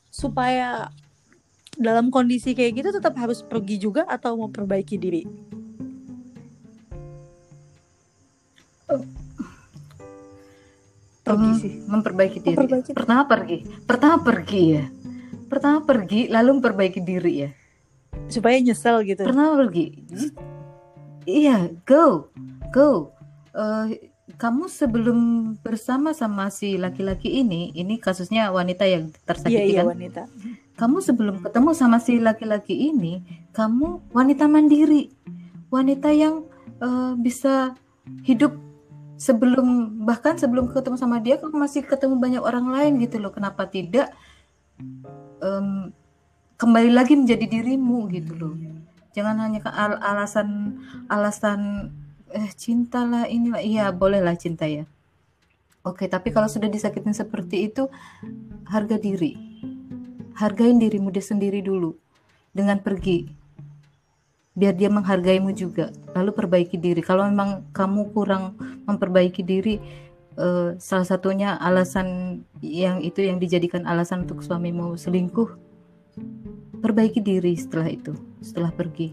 supaya 0.10 0.90
dalam 1.78 2.10
kondisi 2.10 2.58
kayak 2.58 2.82
gitu 2.82 2.90
tetap 2.90 3.14
harus 3.22 3.46
pergi 3.46 3.78
juga 3.78 4.04
atau 4.10 4.34
memperbaiki 4.42 4.98
diri? 4.98 5.24
Pergi 11.22 11.50
Em, 11.54 11.60
sih 11.62 11.74
memperbaiki 11.86 12.38
diri. 12.42 12.58
Memperbaiki. 12.58 12.92
pertama 12.98 13.24
pergi? 13.30 13.58
Pertama 13.86 14.16
pergi 14.26 14.64
ya? 14.74 14.86
Pertama 15.46 15.78
pergi 15.86 16.22
lalu 16.26 16.50
memperbaiki 16.58 17.02
diri 17.06 17.34
ya? 17.46 17.50
Supaya 18.26 18.58
nyesel 18.58 19.06
gitu. 19.06 19.22
Pertama 19.22 19.54
pergi 19.62 19.86
iya 21.30 21.70
go 21.86 22.34
go 22.74 23.14
Eh, 23.50 24.14
kamu 24.38 24.70
sebelum 24.70 25.20
bersama 25.66 26.14
sama 26.14 26.54
si 26.54 26.78
laki-laki 26.78 27.42
ini 27.42 27.74
ini 27.74 27.98
kasusnya 27.98 28.54
wanita 28.54 28.86
yang 28.86 29.10
iya 29.10 29.26
tersakiti 29.26 29.74
iya 29.74 29.82
kan 29.82 29.90
wanita 29.90 30.22
kamu 30.80 31.04
sebelum 31.04 31.44
ketemu 31.44 31.76
sama 31.76 32.00
si 32.00 32.24
laki-laki 32.24 32.72
ini, 32.72 33.20
kamu 33.52 34.00
wanita 34.16 34.48
mandiri, 34.48 35.12
wanita 35.68 36.08
yang 36.16 36.48
eh, 36.80 37.14
bisa 37.20 37.76
hidup 38.24 38.56
sebelum 39.20 40.00
bahkan 40.08 40.40
sebelum 40.40 40.72
ketemu 40.72 40.96
sama 40.96 41.20
dia, 41.20 41.36
kamu 41.36 41.52
masih 41.52 41.84
ketemu 41.84 42.16
banyak 42.16 42.40
orang 42.40 42.72
lain 42.72 42.96
gitu 43.04 43.20
loh. 43.20 43.36
Kenapa 43.36 43.68
tidak 43.68 44.16
em, 45.44 45.92
kembali 46.56 46.96
lagi 46.96 47.20
menjadi 47.20 47.44
dirimu 47.44 48.08
gitu 48.16 48.32
loh? 48.40 48.56
Jangan 49.20 49.36
hanya 49.44 49.60
ke 49.60 49.68
al- 49.68 50.00
alasan 50.00 50.80
alasan 51.12 51.92
eh 52.32 52.48
cinta 52.56 53.04
lah 53.04 53.28
inilah, 53.28 53.60
iya 53.60 53.92
bolehlah 53.92 54.40
cinta 54.40 54.64
ya. 54.64 54.88
Oke, 55.84 56.08
tapi 56.08 56.32
kalau 56.32 56.48
sudah 56.48 56.72
disakitin 56.72 57.12
seperti 57.12 57.68
itu, 57.68 57.92
harga 58.64 58.96
diri. 58.96 59.36
Hargain 60.40 60.80
dirimu 60.80 61.12
dia 61.12 61.20
sendiri 61.20 61.60
dulu. 61.60 62.00
Dengan 62.56 62.80
pergi. 62.80 63.28
Biar 64.56 64.72
dia 64.72 64.88
menghargaimu 64.88 65.52
juga. 65.52 65.92
Lalu 66.16 66.32
perbaiki 66.32 66.80
diri. 66.80 67.04
Kalau 67.04 67.28
memang 67.28 67.68
kamu 67.76 68.16
kurang 68.16 68.56
memperbaiki 68.88 69.44
diri 69.44 69.84
uh, 70.40 70.80
salah 70.80 71.08
satunya 71.08 71.60
alasan 71.60 72.40
yang 72.64 73.04
itu 73.04 73.20
yang 73.20 73.36
dijadikan 73.36 73.84
alasan 73.84 74.24
untuk 74.24 74.40
suami 74.40 74.72
mau 74.72 74.96
selingkuh 74.96 75.69
perbaiki 76.80 77.20
diri 77.20 77.54
setelah 77.60 77.92
itu 77.92 78.16
setelah 78.40 78.72
pergi. 78.72 79.12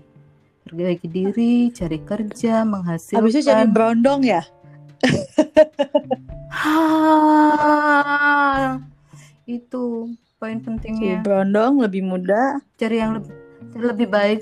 Perbaiki 0.66 1.06
diri 1.06 1.70
cari 1.70 1.98
kerja 2.02 2.66
menghasilkan. 2.66 3.22
Habis 3.22 3.38
itu 3.38 3.42
cari 3.46 3.64
berondong 3.70 4.20
ya? 4.26 4.42
Ha, 6.50 6.74
itu 9.58 10.10
poin 10.42 10.58
pentingnya. 10.58 11.22
Cari 11.22 11.26
berondong 11.26 11.86
lebih 11.86 12.02
mudah 12.02 12.58
cari 12.74 12.98
yang 12.98 13.18
lebih 13.20 13.30
lebih 13.76 14.08
baik 14.08 14.40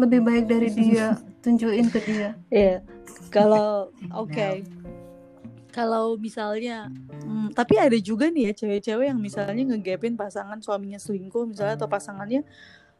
lebih 0.00 0.20
baik 0.24 0.44
dari 0.48 0.68
dia. 0.72 1.18
Tunjukin 1.44 1.86
ke 1.92 2.00
dia. 2.02 2.34
Iya. 2.48 2.82
Kalau 3.30 3.92
oke. 4.16 4.32
Okay. 4.32 4.64
Kalau 5.76 6.16
misalnya 6.16 6.88
hmm, 7.20 7.52
tapi 7.52 7.76
ada 7.76 7.96
juga 8.00 8.32
nih 8.32 8.48
ya 8.48 8.52
cewek-cewek 8.64 9.12
yang 9.12 9.20
misalnya 9.20 9.76
ngegapin 9.76 10.16
pasangan 10.16 10.56
suaminya 10.64 10.96
selingkuh 10.96 11.44
misalnya 11.52 11.76
atau 11.76 11.84
pasangannya 11.84 12.48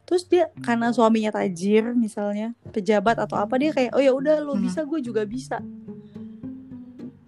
terus 0.04 0.28
dia 0.28 0.52
karena 0.60 0.92
suaminya 0.92 1.32
tajir 1.34 1.96
misalnya 1.96 2.52
pejabat 2.70 3.16
atau 3.16 3.40
apa 3.40 3.56
dia 3.56 3.72
kayak 3.72 3.96
oh 3.96 4.02
ya 4.04 4.12
udah 4.12 4.44
lo 4.44 4.54
bisa 4.60 4.84
gue 4.84 5.00
juga 5.00 5.24
bisa. 5.24 5.64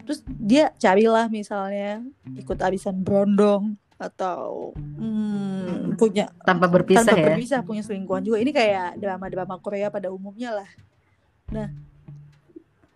Terus 0.05 0.21
dia 0.29 0.71
carilah 0.77 1.33
misalnya 1.33 2.05
ikut 2.37 2.61
arisan 2.61 3.01
brondong 3.01 3.75
atau 3.99 4.71
hmm, 4.77 5.99
punya 5.99 6.31
tanpa 6.47 6.71
berpisah 6.71 7.03
tanpa 7.03 7.19
ya? 7.19 7.27
berpisah 7.35 7.61
punya 7.67 7.83
selingkuhan 7.83 8.23
juga. 8.23 8.39
Ini 8.39 8.53
kayak 8.55 9.01
drama-drama 9.01 9.59
Korea 9.59 9.91
pada 9.91 10.13
umumnya 10.15 10.63
lah. 10.63 10.71
Nah 11.51 11.88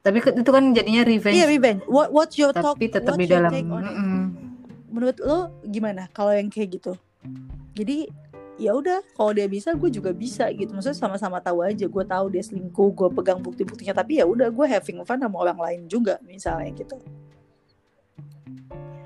tapi 0.03 0.19
itu 0.19 0.51
kan 0.51 0.65
jadinya 0.75 1.03
revenge. 1.07 1.38
Iya 1.38 1.47
revenge. 1.47 1.81
What 1.87 2.11
what's 2.11 2.35
your 2.35 2.51
talk 2.51 2.75
tapi 2.75 2.91
tetap 2.91 3.15
di 3.15 3.31
dalam 3.31 3.55
mm 3.55 3.71
-mm. 3.71 4.23
menurut 4.91 5.17
lo 5.23 5.55
gimana 5.62 6.11
kalau 6.11 6.35
yang 6.35 6.51
kayak 6.51 6.83
gitu? 6.83 6.99
Jadi 7.79 8.11
ya 8.59 8.75
udah 8.75 8.99
kalau 9.15 9.31
dia 9.31 9.47
bisa 9.47 9.71
gue 9.79 9.91
juga 9.95 10.11
bisa 10.11 10.51
gitu. 10.51 10.75
Maksudnya 10.75 10.99
sama-sama 10.99 11.38
tahu 11.38 11.62
aja 11.62 11.87
gue 11.87 12.05
tahu 12.05 12.27
dia 12.35 12.43
selingkuh 12.43 12.91
gue 12.91 13.09
pegang 13.15 13.38
bukti-buktinya. 13.38 13.95
Tapi 13.95 14.19
ya 14.19 14.27
udah 14.27 14.51
gue 14.51 14.67
having 14.67 15.07
fun 15.07 15.23
sama 15.23 15.37
orang 15.38 15.59
lain 15.62 15.81
juga 15.87 16.19
misalnya 16.27 16.75
gitu. 16.75 16.99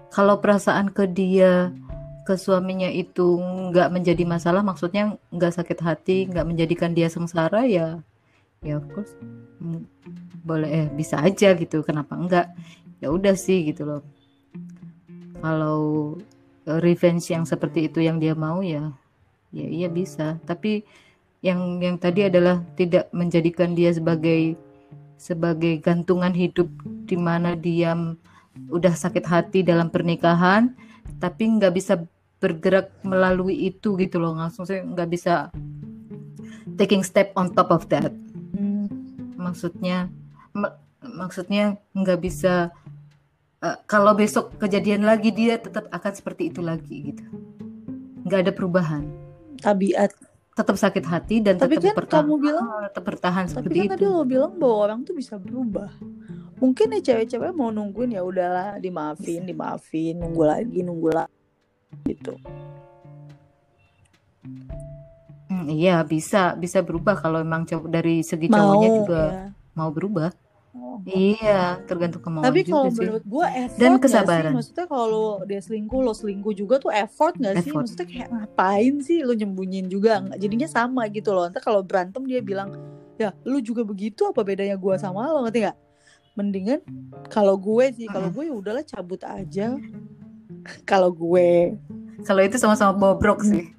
Kalau 0.09 0.41
perasaan 0.41 0.97
ke 0.97 1.05
dia 1.05 1.77
ke 2.25 2.41
suaminya 2.41 2.89
itu 2.89 3.39
nggak 3.71 3.93
menjadi 3.93 4.25
masalah 4.27 4.65
maksudnya 4.65 5.15
nggak 5.31 5.63
sakit 5.63 5.79
hati 5.79 6.27
nggak 6.27 6.43
menjadikan 6.43 6.91
dia 6.91 7.07
sengsara 7.07 7.69
ya 7.69 8.01
ya 8.65 8.81
of 8.81 8.87
course. 8.91 9.15
Mm, 9.61 9.85
boleh 10.47 10.71
eh 10.71 10.87
bisa 10.95 11.19
aja 11.19 11.59
gitu 11.59 11.83
kenapa 11.83 12.15
enggak? 12.15 12.47
Ya 13.03 13.11
udah 13.11 13.35
sih 13.35 13.67
gitu 13.67 13.83
loh. 13.83 14.03
Kalau 15.43 16.15
revenge 16.67 17.35
yang 17.35 17.43
seperti 17.43 17.91
itu 17.91 17.99
yang 17.99 18.23
dia 18.23 18.39
mau 18.39 18.63
ya 18.63 18.95
ya 19.51 19.67
iya 19.67 19.89
bisa. 19.91 20.39
Tapi 20.47 20.87
yang 21.43 21.83
yang 21.83 21.99
tadi 21.99 22.31
adalah 22.31 22.63
tidak 22.79 23.11
menjadikan 23.11 23.75
dia 23.75 23.91
sebagai 23.91 24.55
sebagai 25.19 25.83
gantungan 25.83 26.33
hidup 26.33 26.69
di 27.09 27.17
mana 27.19 27.59
dia 27.59 27.97
udah 28.69 28.95
sakit 28.97 29.25
hati 29.25 29.61
dalam 29.61 29.93
pernikahan 29.93 30.73
tapi 31.21 31.49
nggak 31.57 31.73
bisa 31.77 32.01
bergerak 32.41 32.93
melalui 33.01 33.69
itu 33.69 33.97
gitu 33.97 34.21
loh 34.21 34.37
langsung 34.37 34.69
saya 34.69 34.85
nggak 34.85 35.09
bisa 35.09 35.49
taking 36.77 37.01
step 37.01 37.33
on 37.37 37.53
top 37.53 37.73
of 37.73 37.89
that. 37.89 38.13
Hmm. 38.57 38.89
maksudnya 39.37 40.09
maksudnya 41.05 41.77
nggak 41.93 42.19
bisa 42.19 42.73
uh, 43.63 43.77
kalau 43.87 44.13
besok 44.17 44.57
kejadian 44.59 45.07
lagi 45.07 45.31
dia 45.31 45.61
tetap 45.61 45.87
akan 45.93 46.13
seperti 46.13 46.51
itu 46.51 46.61
lagi 46.65 47.15
gitu. 47.15 47.25
Nggak 48.27 48.41
ada 48.49 48.53
perubahan. 48.53 49.05
Tabiat. 49.63 50.13
Tetap 50.57 50.77
sakit 50.81 51.05
hati 51.05 51.45
dan 51.45 51.61
tapi 51.61 51.77
tetap 51.77 51.93
kan 51.93 51.97
bertahan, 52.01 52.25
kamu 52.25 52.35
bilang 52.41 52.67
tetap 52.89 53.05
bertahan 53.05 53.45
tapi 53.45 53.53
seperti 53.53 53.77
kan 53.77 53.85
itu. 53.85 53.93
tadi 53.93 54.05
lo 54.09 54.25
bilang 54.25 54.53
bahwa 54.57 54.77
orang 54.89 54.99
tuh 55.05 55.13
bisa 55.13 55.37
berubah. 55.37 55.93
Mungkin 56.57 56.97
ya 56.97 57.01
cewek-cewek 57.13 57.53
mau 57.53 57.69
nungguin 57.69 58.17
ya 58.17 58.25
udahlah 58.25 58.81
dimaafin 58.81 59.45
dimaafin 59.45 60.17
nunggu 60.17 60.43
lagi 60.49 60.81
nunggu 60.81 61.11
lagi 61.13 61.37
gitu. 62.09 62.41
Hmm, 65.47 65.69
iya 65.69 66.01
bisa 66.01 66.57
bisa 66.57 66.81
berubah 66.81 67.21
kalau 67.21 67.45
emang 67.45 67.69
dari 67.93 68.25
segi 68.25 68.49
mau 68.49 68.81
cowoknya 68.81 68.89
juga 68.97 69.23
ya. 69.29 69.47
mau 69.77 69.91
berubah. 69.93 70.31
Iya 71.05 71.77
tergantung 71.85 72.25
kemauan 72.25 72.49
Tapi 72.49 72.61
juga 72.65 72.73
kalau 72.73 72.89
sih 72.89 72.99
menurut 73.05 73.25
gue 73.29 73.47
effort 73.53 73.81
Dan 73.81 73.93
kesabaran. 74.01 74.53
sih? 74.53 74.57
Maksudnya 74.57 74.87
kalau 74.89 75.29
dia 75.45 75.61
selingkuh, 75.61 76.01
lo 76.01 76.13
selingkuh 76.17 76.55
juga 76.57 76.75
tuh 76.81 76.91
effort 76.95 77.35
gak 77.37 77.61
sih? 77.61 77.71
Effort. 77.71 77.85
Maksudnya 77.85 78.07
kayak 78.09 78.29
ngapain 78.33 78.95
sih 79.05 79.19
lo 79.21 79.33
nyembunyiin 79.37 79.87
juga? 79.93 80.25
Jadinya 80.41 80.69
sama 80.71 81.05
gitu 81.13 81.37
loh. 81.37 81.47
Ntar 81.53 81.61
kalau 81.61 81.85
berantem 81.85 82.25
dia 82.25 82.41
bilang, 82.41 82.73
ya 83.21 83.37
lu 83.45 83.61
juga 83.61 83.85
begitu 83.85 84.25
apa 84.25 84.41
bedanya 84.41 84.81
gue 84.81 84.95
sama 84.97 85.29
lo 85.29 85.45
ngerti 85.45 85.69
gak? 85.69 85.77
Mendingan 86.37 86.81
kalau 87.29 87.61
gue 87.61 87.93
sih, 87.93 88.09
kalau 88.09 88.33
gue 88.33 88.49
ya 88.49 88.55
udahlah 88.57 88.85
cabut 88.85 89.21
aja. 89.29 89.77
kalau 90.91 91.13
gue, 91.13 91.77
kalau 92.25 92.43
itu 92.43 92.57
sama-sama 92.57 92.97
bobrok 92.97 93.45
sih 93.45 93.76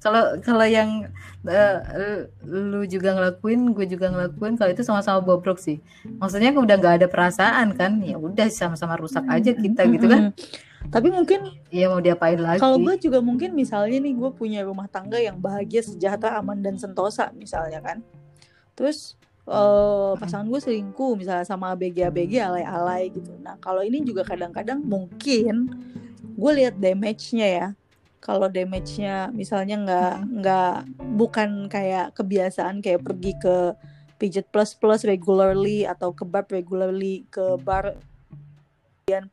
kalau 0.00 0.40
kalau 0.40 0.64
yang 0.64 1.06
eh, 1.44 2.26
lu 2.44 2.82
juga 2.88 3.12
ngelakuin 3.14 3.76
gue 3.76 3.86
juga 3.86 4.08
ngelakuin 4.08 4.56
kalau 4.56 4.72
itu 4.72 4.80
sama-sama 4.80 5.20
bobrok 5.20 5.60
sih 5.60 5.78
maksudnya 6.18 6.56
udah 6.56 6.76
nggak 6.80 6.94
ada 7.04 7.08
perasaan 7.08 7.76
kan 7.76 8.00
ya 8.00 8.16
udah 8.16 8.48
sama-sama 8.48 8.96
rusak 8.96 9.24
aja 9.28 9.52
kita 9.52 9.84
gitu 9.86 10.08
kan. 10.08 10.32
Tapi 10.88 11.12
mungkin 11.12 11.60
ya 11.68 11.92
mau 11.92 12.00
diapain 12.00 12.40
lagi 12.40 12.64
kalau 12.64 12.80
gue 12.80 12.96
juga 12.96 13.20
mungkin 13.20 13.52
misalnya 13.52 14.00
nih 14.00 14.16
gue 14.16 14.30
punya 14.32 14.64
rumah 14.64 14.88
tangga 14.88 15.20
yang 15.20 15.36
bahagia, 15.36 15.84
sejahtera, 15.84 16.40
aman 16.40 16.64
dan 16.64 16.80
sentosa 16.80 17.28
misalnya 17.36 17.84
kan. 17.84 18.00
Terus 18.72 19.20
eh, 19.44 20.12
pasangan 20.16 20.48
gue 20.48 20.56
selingkuh 20.56 21.20
misalnya 21.20 21.44
sama 21.44 21.76
ABG-ABG 21.76 22.40
alay-alay 22.40 23.12
gitu. 23.12 23.36
Nah 23.44 23.60
kalau 23.60 23.84
ini 23.84 24.00
juga 24.00 24.24
kadang-kadang 24.24 24.80
mungkin 24.80 25.68
gue 26.24 26.52
lihat 26.56 26.80
damage-nya 26.80 27.48
ya. 27.48 27.68
Kalau 28.20 28.52
damage-nya 28.52 29.32
misalnya 29.32 29.76
nggak 29.80 30.14
nggak 30.40 30.74
bukan 31.16 31.72
kayak 31.72 32.12
kebiasaan 32.12 32.84
kayak 32.84 33.00
pergi 33.00 33.32
ke 33.40 33.56
pijet 34.20 34.44
plus 34.52 34.76
plus 34.76 35.08
regularly 35.08 35.88
atau 35.88 36.12
ke 36.12 36.28
bar 36.28 36.44
regularly 36.52 37.24
ke 37.32 37.56
bar 37.64 37.96
kemudian 39.08 39.32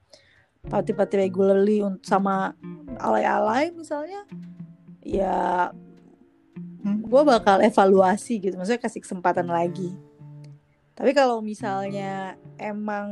party-party 0.71 1.28
regularly 1.28 1.84
sama 2.08 2.56
alay-alay 2.95 3.76
misalnya 3.76 4.23
ya 5.04 5.76
Hmm. 6.88 7.04
gue 7.04 7.21
bakal 7.28 7.60
evaluasi 7.60 8.39
gitu. 8.39 8.56
Maksudnya 8.56 8.80
kasih 8.80 9.04
kesempatan 9.04 9.52
lagi. 9.52 9.91
Tapi 10.95 11.12
kalau 11.12 11.43
misalnya 11.43 12.39
emang 12.56 13.10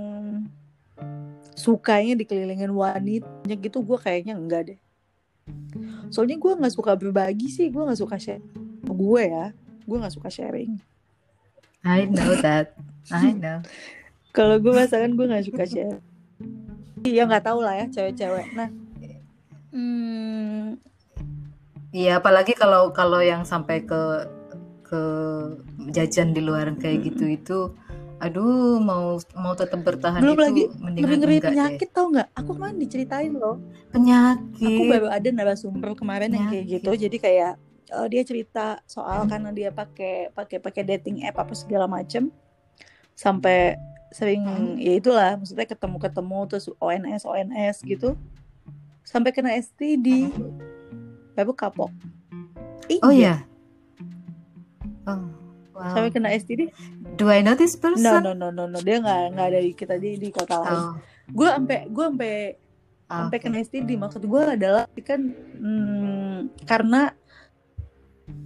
sukanya 1.59 2.15
dikelilingin 2.15 2.71
wanita 2.71 3.27
gitu 3.51 3.83
gue 3.83 3.99
kayaknya 3.99 4.39
enggak 4.39 4.61
deh 4.71 4.79
soalnya 6.09 6.39
gue 6.39 6.51
nggak 6.55 6.73
suka 6.73 6.95
berbagi 6.95 7.51
sih 7.51 7.67
gue 7.69 7.83
nggak 7.83 7.99
suka 7.99 8.17
share. 8.17 8.43
Gue 8.85 9.23
ya 9.29 9.51
gue 9.85 9.97
nggak 9.97 10.15
suka 10.15 10.29
sharing. 10.29 10.79
I 11.85 12.09
know 12.09 12.33
that. 12.41 12.73
I 13.13 13.33
know. 13.33 13.61
Kalau 14.37 14.57
gue 14.59 14.73
pasangan 14.73 15.13
gue 15.13 15.25
nggak 15.25 15.45
suka 15.47 15.63
share. 15.69 15.99
Ya 17.05 17.23
nggak 17.29 17.45
tahu 17.45 17.61
lah 17.61 17.77
ya 17.77 17.85
cewek-cewek. 17.87 18.47
Nah. 18.57 18.69
Hmm, 19.75 20.79
Iya 21.95 22.19
apalagi 22.19 22.51
kalau 22.51 22.91
kalau 22.91 23.23
yang 23.23 23.47
sampai 23.47 23.87
ke 23.87 24.27
ke 24.83 25.01
jajan 25.95 26.35
di 26.35 26.43
luar 26.43 26.75
kayak 26.75 27.07
gitu 27.07 27.23
itu 27.31 27.59
aduh 28.25 28.81
mau 28.81 29.05
mau 29.33 29.53
tetap 29.53 29.79
bertahan 29.79 30.17
belum 30.17 30.33
itu 30.33 30.41
lagi 30.41 30.63
ngeri 30.65 30.97
ngeri 30.97 31.13
enggak 31.13 31.29
deh. 31.29 31.41
penyakit 31.47 31.89
tau 31.89 32.05
nggak? 32.09 32.27
Aku 32.33 32.49
kemarin 32.51 32.77
diceritain 32.77 33.31
loh. 33.31 33.55
Penyakit. 33.89 34.65
Aku 34.65 34.81
baru 34.89 35.07
ada 35.07 35.29
narasumber 35.29 35.93
kemarin 35.93 36.29
yang 36.29 36.49
kayak 36.49 36.65
Penyakit. 36.65 36.73
gitu 36.81 36.91
jadi 37.05 37.17
kayak 37.19 37.51
eh, 37.87 38.07
dia 38.09 38.21
cerita 38.21 38.65
soal 38.85 39.23
karena 39.25 39.49
dia 39.49 39.69
pakai 39.69 40.29
pakai 40.31 40.57
pakai 40.57 40.81
dating 40.87 41.21
app 41.23 41.37
apa 41.37 41.53
segala 41.53 41.85
macem 41.85 42.33
sampai 43.13 43.77
sering 44.09 44.41
Hmm. 44.41 44.75
ya 44.75 44.95
itulah 44.95 45.35
maksudnya 45.35 45.63
ketemu 45.65 45.97
ketemu 45.99 46.39
terus 46.47 46.65
ONS 46.75 47.23
ONS 47.23 47.77
gitu. 47.83 48.17
Sampai 49.01 49.29
kena 49.29 49.53
STD 49.53 50.33
baru 51.31 51.53
kapok. 51.53 51.93
Oh 52.99 53.11
Iya, 53.11 53.45
ya 55.05 55.05
oh 55.05 55.44
wow. 55.75 55.91
Sampai 55.91 56.11
kena 56.15 56.31
STD 56.31 56.71
do 57.19 57.27
I 57.27 57.43
know 57.43 57.53
this 57.53 57.75
no 57.75 57.81
person? 57.83 58.23
No 58.23 58.31
no 58.31 58.49
no 58.49 58.65
no 58.65 58.79
dia 58.79 59.03
nggak 59.03 59.35
nggak 59.35 59.47
ada 59.51 59.59
di 59.59 59.71
kita 59.75 59.95
di 59.99 60.15
di 60.15 60.29
kota 60.31 60.63
lain. 60.63 60.79
Oh. 60.79 60.93
Gue 61.29 61.49
sampai 61.51 61.79
gue 61.91 62.05
sampai 62.07 62.35
sampai 63.05 63.37
oke. 63.37 63.43
kena 63.43 63.57
STD 63.61 63.89
maksud 63.99 64.23
gue 64.25 64.41
adalah 64.41 64.87
kan 65.05 65.21
hmm, 65.35 66.65
karena 66.65 67.13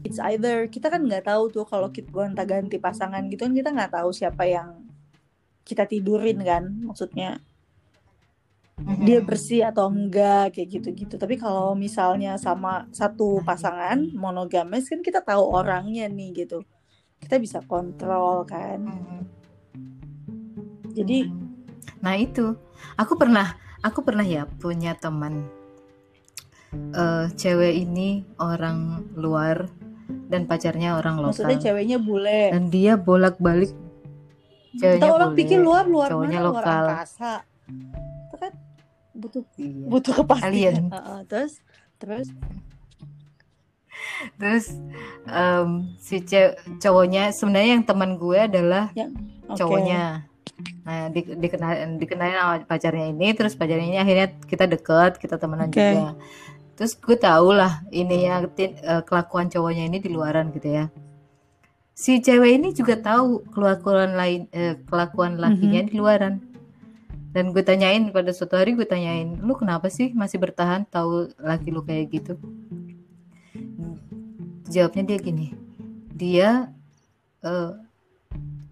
it's 0.04 0.20
either 0.20 0.68
kita 0.68 0.92
kan 0.92 1.00
nggak 1.00 1.30
tahu 1.30 1.48
tuh 1.48 1.64
kalau 1.64 1.88
kita 1.88 2.12
gonta 2.12 2.44
ganti 2.44 2.76
pasangan 2.76 3.24
gitu 3.32 3.48
kan 3.48 3.56
kita 3.56 3.70
nggak 3.72 3.96
tahu 3.96 4.12
siapa 4.12 4.44
yang 4.44 4.84
kita 5.64 5.86
tidurin 5.88 6.42
kan 6.44 6.66
maksudnya. 6.84 7.40
Mhm. 8.80 9.04
dia 9.04 9.20
bersih 9.20 9.62
atau 9.68 9.92
enggak 9.92 10.56
kayak 10.56 10.80
gitu-gitu. 10.80 11.20
Tapi 11.20 11.36
kalau 11.36 11.76
misalnya 11.76 12.40
sama 12.40 12.88
satu 12.96 13.44
pasangan 13.44 14.00
monogamis 14.16 14.88
kan 14.88 15.04
kita 15.04 15.20
tahu 15.20 15.44
orangnya 15.52 16.08
nih 16.08 16.48
gitu. 16.48 16.64
Kita 17.20 17.36
bisa 17.38 17.60
kontrol 17.62 18.44
kan. 18.44 18.80
Mhm. 18.82 19.20
Jadi 20.90 21.20
Mhm. 21.26 21.48
nah 22.00 22.16
itu 22.16 22.56
aku 22.96 23.14
pernah 23.16 23.54
aku 23.80 24.02
pernah 24.02 24.24
ya 24.24 24.48
punya 24.50 24.96
teman 24.96 25.48
eh 26.92 27.26
cewek 27.34 27.76
ini 27.78 28.24
orang 28.38 29.10
luar 29.14 29.68
dan 30.30 30.46
pacarnya 30.46 30.96
orang 30.96 31.18
maksudnya 31.20 31.58
lokal 31.58 31.66
ceweknya 31.66 31.98
bule. 31.98 32.54
dan 32.54 32.70
dia 32.70 32.94
bolak-balik 32.94 33.74
Kita 34.70 34.80
ceweknya 34.96 35.10
orang 35.12 35.30
bule, 35.30 35.40
pikir 35.40 35.60
luar 35.60 35.86
luar 35.86 36.08
cowoknya 36.10 36.38
mana 36.38 36.46
luar 36.46 36.62
lokal. 36.62 36.86
angkasa. 36.86 37.34
Itu 38.30 38.36
kan 38.38 38.54
butuh 39.14 39.44
Iya. 39.58 39.86
butuh 39.88 40.14
kepastian. 40.16 40.50
Alien. 40.50 40.84
Heeh, 40.90 41.20
terus 41.26 41.54
terus 41.98 42.28
Terus 44.40 44.74
em, 45.28 45.96
si 46.00 46.24
cowoknya 46.80 47.32
sebenarnya 47.32 47.72
yang 47.80 47.86
teman 47.86 48.16
gue 48.16 48.40
adalah 48.40 48.92
oke. 48.96 49.58
cowoknya. 49.58 50.30
Nah, 50.84 51.08
di, 51.08 51.24
dikenal 51.24 52.02
dikenalin 52.02 52.36
sama 52.36 52.56
pacarnya 52.68 53.08
ini, 53.16 53.32
terus 53.32 53.56
pacarnya 53.56 53.88
ini 53.96 54.00
akhirnya 54.02 54.28
kita 54.44 54.66
deket, 54.68 55.16
kita 55.22 55.40
temenan 55.40 55.72
Oke. 55.72 55.80
juga. 55.80 56.18
Terus 56.76 56.96
gue 56.96 57.18
tau 57.20 57.52
lah 57.52 57.84
ini 57.92 58.28
ya 58.28 58.44
kelakuan 59.04 59.52
cowoknya 59.52 59.88
ini 59.88 59.98
di 60.00 60.10
luaran 60.12 60.52
gitu 60.52 60.68
ya. 60.68 60.86
Si 61.92 62.24
cewek 62.24 62.64
ini 62.64 62.72
juga 62.72 62.96
tahu 62.96 63.44
kelakuan 63.52 64.16
lain 64.16 64.48
eh, 64.56 64.80
kelakuan 64.88 65.36
lakinya 65.36 65.84
di 65.84 66.00
luaran. 66.00 66.40
Dan 67.30 67.54
gue 67.54 67.62
tanyain 67.62 68.10
pada 68.10 68.34
suatu 68.34 68.58
hari 68.58 68.74
gue 68.74 68.88
tanyain, 68.88 69.38
lu 69.44 69.54
kenapa 69.54 69.86
sih 69.92 70.10
masih 70.18 70.42
bertahan 70.42 70.88
tahu 70.90 71.30
laki 71.38 71.70
lu 71.70 71.86
kayak 71.86 72.10
gitu? 72.10 72.34
Jawabnya 74.70 75.04
dia 75.10 75.18
gini, 75.18 75.48
dia 76.14 76.70
eh, 77.42 77.72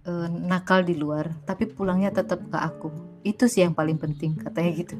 eh, 0.05 0.27
nakal 0.29 0.85
di 0.85 0.93
luar, 0.93 1.33
tapi 1.47 1.65
pulangnya 1.65 2.13
tetap 2.13 2.43
ke 2.47 2.57
aku. 2.57 2.89
Itu 3.25 3.49
sih 3.49 3.65
yang 3.65 3.73
paling 3.73 3.97
penting 3.97 4.37
katanya 4.37 4.71
gitu. 4.77 4.95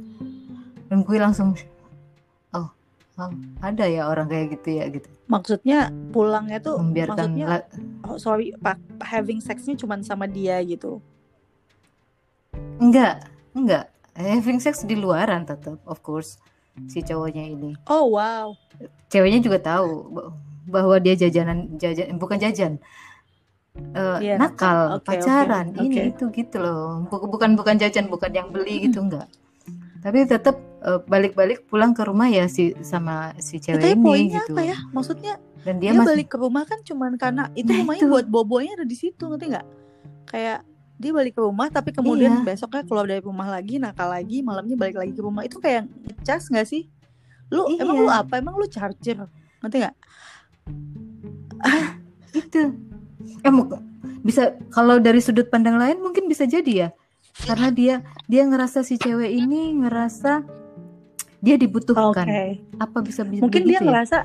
Dan 0.88 1.04
gue 1.04 1.18
langsung, 1.20 1.54
oh, 2.56 2.68
oh, 3.20 3.32
ada 3.62 3.86
ya 3.86 4.08
orang 4.08 4.26
kayak 4.32 4.58
gitu 4.58 4.80
ya 4.80 4.90
gitu. 4.90 5.08
Maksudnya 5.28 5.92
pulangnya 6.16 6.64
tuh 6.64 6.80
Membiarkan 6.80 7.36
maksudnya 7.36 7.46
la- 7.46 7.68
oh, 8.08 8.18
sorry 8.18 8.56
pak 8.56 8.80
having 9.04 9.44
sexnya 9.44 9.76
cuma 9.76 10.00
sama 10.02 10.26
dia 10.26 10.58
gitu. 10.64 11.04
enggak, 12.78 13.26
enggak. 13.54 13.90
Having 14.18 14.58
sex 14.58 14.82
di 14.82 14.98
luaran 14.98 15.46
tetap, 15.46 15.78
of 15.86 16.02
course, 16.02 16.42
si 16.86 17.02
cowoknya 17.02 17.44
ini. 17.44 17.74
Oh 17.86 18.06
wow. 18.08 18.54
Ceweknya 19.08 19.40
juga 19.40 19.58
tahu 19.58 19.90
bah- 20.12 20.32
bahwa 20.68 20.96
dia 20.98 21.16
jajanan, 21.16 21.74
jajan, 21.76 22.14
bukan 22.16 22.38
jajan. 22.38 22.78
Eh, 23.74 24.18
Iya, 24.20 24.36
nakal. 24.36 24.98
Oke, 24.98 25.16
pacaran, 25.16 25.70
oke, 25.72 25.80
ini 25.80 25.96
oke. 25.96 26.10
itu 26.12 26.24
gitu 26.36 26.58
loh. 26.58 27.06
Buk- 27.08 27.30
Bukan 27.30 27.54
bukan 27.54 27.78
jajan, 27.78 28.06
bukan 28.08 28.30
yang 28.30 28.50
beli 28.50 28.84
gitu 28.84 29.00
enggak. 29.00 29.30
Tapi 29.98 30.26
tetap 30.26 30.56
eh, 30.80 31.00
balik-balik 31.04 31.66
pulang 31.66 31.92
ke 31.92 32.02
rumah 32.02 32.28
ya 32.28 32.46
si 32.46 32.74
sama 32.82 33.34
si 33.38 33.58
Ya, 33.58 33.74
cewek 33.74 33.82
tapi 33.82 33.94
ini 33.94 34.04
poinnya 34.04 34.42
gitu. 34.42 34.54
apa 34.54 34.62
ya? 34.64 34.78
Maksudnya 34.92 35.34
Dan 35.60 35.76
dia, 35.78 35.90
dia 35.90 35.98
masih 35.98 36.10
balik 36.12 36.28
ke 36.28 36.38
rumah 36.38 36.64
kan 36.64 36.80
cuman 36.82 37.12
karena 37.16 37.44
itu 37.54 37.68
Nah, 37.68 37.78
rumahnya 37.82 38.02
itu. 38.02 38.10
buat 38.10 38.26
bobonya 38.26 38.72
ada 38.74 38.86
di 38.86 38.94
situ 38.94 39.24
ngerti 39.24 39.46
nggak? 39.50 39.68
Kayak 40.28 40.60
dia 40.98 41.12
balik 41.12 41.34
ke 41.34 41.42
rumah 41.42 41.70
tapi 41.70 41.90
kemudian 41.90 42.42
Iya. 42.42 42.46
besoknya 42.48 42.82
keluar 42.82 43.06
dari 43.06 43.22
rumah 43.22 43.48
lagi 43.48 43.78
nakal 43.78 44.10
lagi 44.10 44.42
malamnya 44.42 44.74
balik 44.74 44.98
lagi 44.98 45.14
ke 45.14 45.22
rumah 45.22 45.42
itu 45.42 45.58
kayak 45.58 45.86
ngecas 45.86 46.50
nggak 46.50 46.66
sih? 46.66 46.90
Lu 47.48 47.70
Iya. 47.70 47.82
emang 47.82 47.98
lu 47.98 48.10
apa? 48.10 48.34
Emang 48.36 48.54
lu 48.54 48.66
charger? 48.66 49.30
Ngerti 49.60 49.78
nggak? 49.80 49.96
itu. 52.34 52.62
Eh 53.42 53.52
mu- 53.52 53.70
bisa 54.22 54.52
kalau 54.70 54.98
dari 54.98 55.18
sudut 55.18 55.48
pandang 55.48 55.78
lain 55.78 55.98
mungkin 55.98 56.26
bisa 56.26 56.44
jadi 56.44 56.74
ya. 56.74 56.90
Karena 57.38 57.70
dia 57.70 57.96
dia 58.26 58.44
ngerasa 58.44 58.82
si 58.82 58.98
cewek 58.98 59.30
ini 59.32 59.78
ngerasa 59.78 60.42
dia 61.40 61.56
dibutuhkan. 61.56 62.26
Apa 62.78 63.00
bisa 63.00 63.22
bisa 63.22 63.42
Mungkin 63.42 63.64
dia 63.64 63.78
ya? 63.78 63.86
ngerasa 63.86 64.18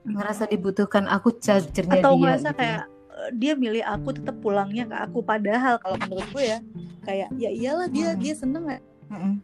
ngerasa 0.00 0.48
dibutuhkan 0.48 1.04
aku 1.04 1.36
chargernya 1.36 2.00
atau 2.00 2.14
dia 2.14 2.20
ngerasa 2.24 2.48
gitu 2.48 2.54
ya. 2.54 2.56
kayak 2.56 2.80
eh, 2.80 2.99
dia 3.32 3.52
milih 3.54 3.82
aku 3.82 4.12
tetap 4.12 4.36
pulangnya 4.38 4.84
ke 4.84 4.96
aku. 4.96 5.18
Padahal 5.20 5.78
kalau 5.78 5.96
menurut 5.98 6.26
gue 6.30 6.44
ya 6.46 6.58
kayak 7.02 7.28
ya 7.34 7.50
iyalah 7.50 7.88
dia 7.88 8.12
Hmm. 8.12 8.20
dia 8.20 8.34
seneng 8.34 8.62
nggak 8.66 8.82
Mm-mm. 9.10 9.34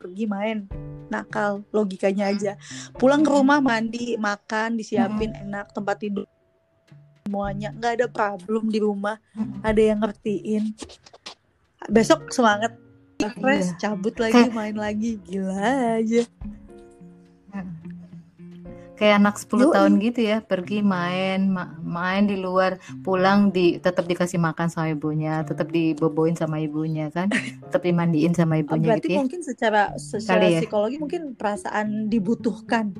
pergi 0.00 0.24
main 0.24 0.58
nakal 1.06 1.62
logikanya 1.70 2.32
aja. 2.32 2.52
Pulang 2.96 3.22
ke 3.22 3.30
rumah 3.30 3.60
mandi 3.60 4.16
makan 4.16 4.74
disiapin 4.74 5.30
enak 5.36 5.70
tempat 5.70 6.00
tidur. 6.00 6.26
Semuanya. 7.24 7.72
Nggak 7.72 7.92
ada 8.00 8.06
problem 8.08 8.68
di 8.68 8.80
rumah. 8.80 9.16
Ada 9.60 9.80
yang 9.94 10.00
ngertiin. 10.00 10.74
Besok 11.86 12.28
semangat. 12.28 12.76
Fresh 13.38 13.78
Iya. 13.78 13.94
cabut 13.94 14.16
lagi 14.18 14.50
main 14.50 14.74
lagi. 14.74 15.16
Gila 15.22 16.02
aja 16.02 16.24
Kayak 19.04 19.20
anak 19.20 19.36
10 19.36 19.68
Yoi. 19.68 19.74
tahun 19.76 19.92
gitu 20.00 20.20
ya, 20.24 20.40
pergi 20.40 20.80
main, 20.80 21.44
ma- 21.52 21.76
main 21.84 22.24
di 22.24 22.40
luar, 22.40 22.80
pulang 23.04 23.52
di 23.52 23.76
tetap 23.76 24.08
dikasih 24.08 24.40
makan 24.40 24.72
sama 24.72 24.96
ibunya, 24.96 25.44
tetap 25.44 25.68
diboboin 25.68 26.32
sama 26.32 26.56
ibunya 26.56 27.12
kan, 27.12 27.28
tetap 27.68 27.84
dimandiin 27.84 28.32
sama 28.32 28.56
ibunya 28.56 28.96
berarti 28.96 29.04
gitu 29.04 29.12
ya. 29.12 29.18
mungkin 29.20 29.40
secara 29.44 29.92
secara 30.00 30.40
Kali 30.40 30.56
ya. 30.56 30.60
psikologi 30.64 30.96
mungkin 30.96 31.36
perasaan 31.36 32.08
dibutuhkan 32.08 32.96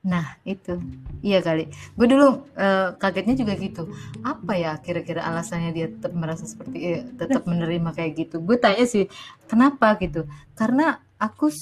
Nah, 0.00 0.40
itu. 0.48 0.80
Iya 1.20 1.44
kali. 1.44 1.68
Gue 1.92 2.06
dulu 2.08 2.48
eh, 2.56 2.88
kagetnya 2.96 3.36
juga 3.36 3.52
gitu. 3.58 3.84
Apa 4.24 4.56
ya 4.56 4.72
kira-kira 4.80 5.20
alasannya 5.28 5.76
dia 5.76 5.92
tetap 5.92 6.16
merasa 6.16 6.48
seperti 6.48 6.78
eh, 6.80 7.02
tetap 7.20 7.44
menerima 7.44 7.92
kayak 7.92 8.12
gitu. 8.16 8.40
Gue 8.40 8.56
tanya 8.56 8.88
sih, 8.88 9.12
kenapa 9.44 10.00
gitu? 10.00 10.24
Karena 10.56 10.96
aku 11.20 11.52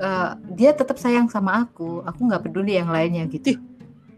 eh, 0.00 0.30
dia 0.56 0.72
tetap 0.72 0.96
sayang 0.96 1.28
sama 1.28 1.62
aku. 1.62 2.00
Aku 2.02 2.24
nggak 2.24 2.48
peduli 2.48 2.80
yang 2.80 2.88
lainnya 2.88 3.28
gitu. 3.28 3.60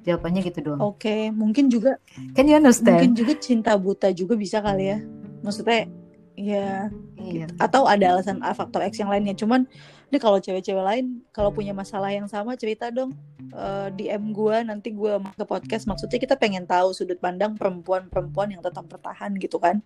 Jawabannya 0.03 0.43
gitu 0.43 0.59
doang. 0.67 0.83
oke 0.83 1.31
mungkin 1.31 1.71
juga 1.71 1.95
you 2.35 2.59
understand? 2.59 2.99
mungkin 2.99 3.15
juga 3.15 3.39
cinta 3.39 3.79
buta 3.79 4.11
juga 4.11 4.35
bisa 4.35 4.59
kali 4.59 4.91
ya 4.91 4.99
maksudnya 5.47 5.87
ya 6.35 6.91
Iya. 7.23 7.47
atau 7.55 7.87
ada 7.87 8.11
alasan 8.19 8.43
A 8.43 8.51
faktor 8.51 8.83
X 8.83 8.99
yang 8.99 9.15
lainnya 9.15 9.31
cuman 9.39 9.63
ini 10.11 10.19
kalau 10.19 10.43
cewek-cewek 10.43 10.83
lain 10.83 11.23
kalau 11.31 11.55
punya 11.55 11.71
masalah 11.71 12.11
yang 12.11 12.27
sama 12.27 12.59
cerita 12.59 12.91
dong 12.91 13.15
Eh, 13.53 13.89
DM 13.95 14.33
gue 14.33 14.57
nanti 14.65 14.91
gue 14.91 15.13
ke 15.39 15.45
podcast 15.45 15.85
maksudnya 15.87 16.17
kita 16.19 16.35
pengen 16.41 16.65
tahu 16.67 16.91
sudut 16.97 17.21
pandang 17.21 17.53
perempuan-perempuan 17.55 18.49
yang 18.59 18.63
tetap 18.65 18.89
bertahan 18.89 19.37
gitu 19.39 19.61
kan 19.61 19.85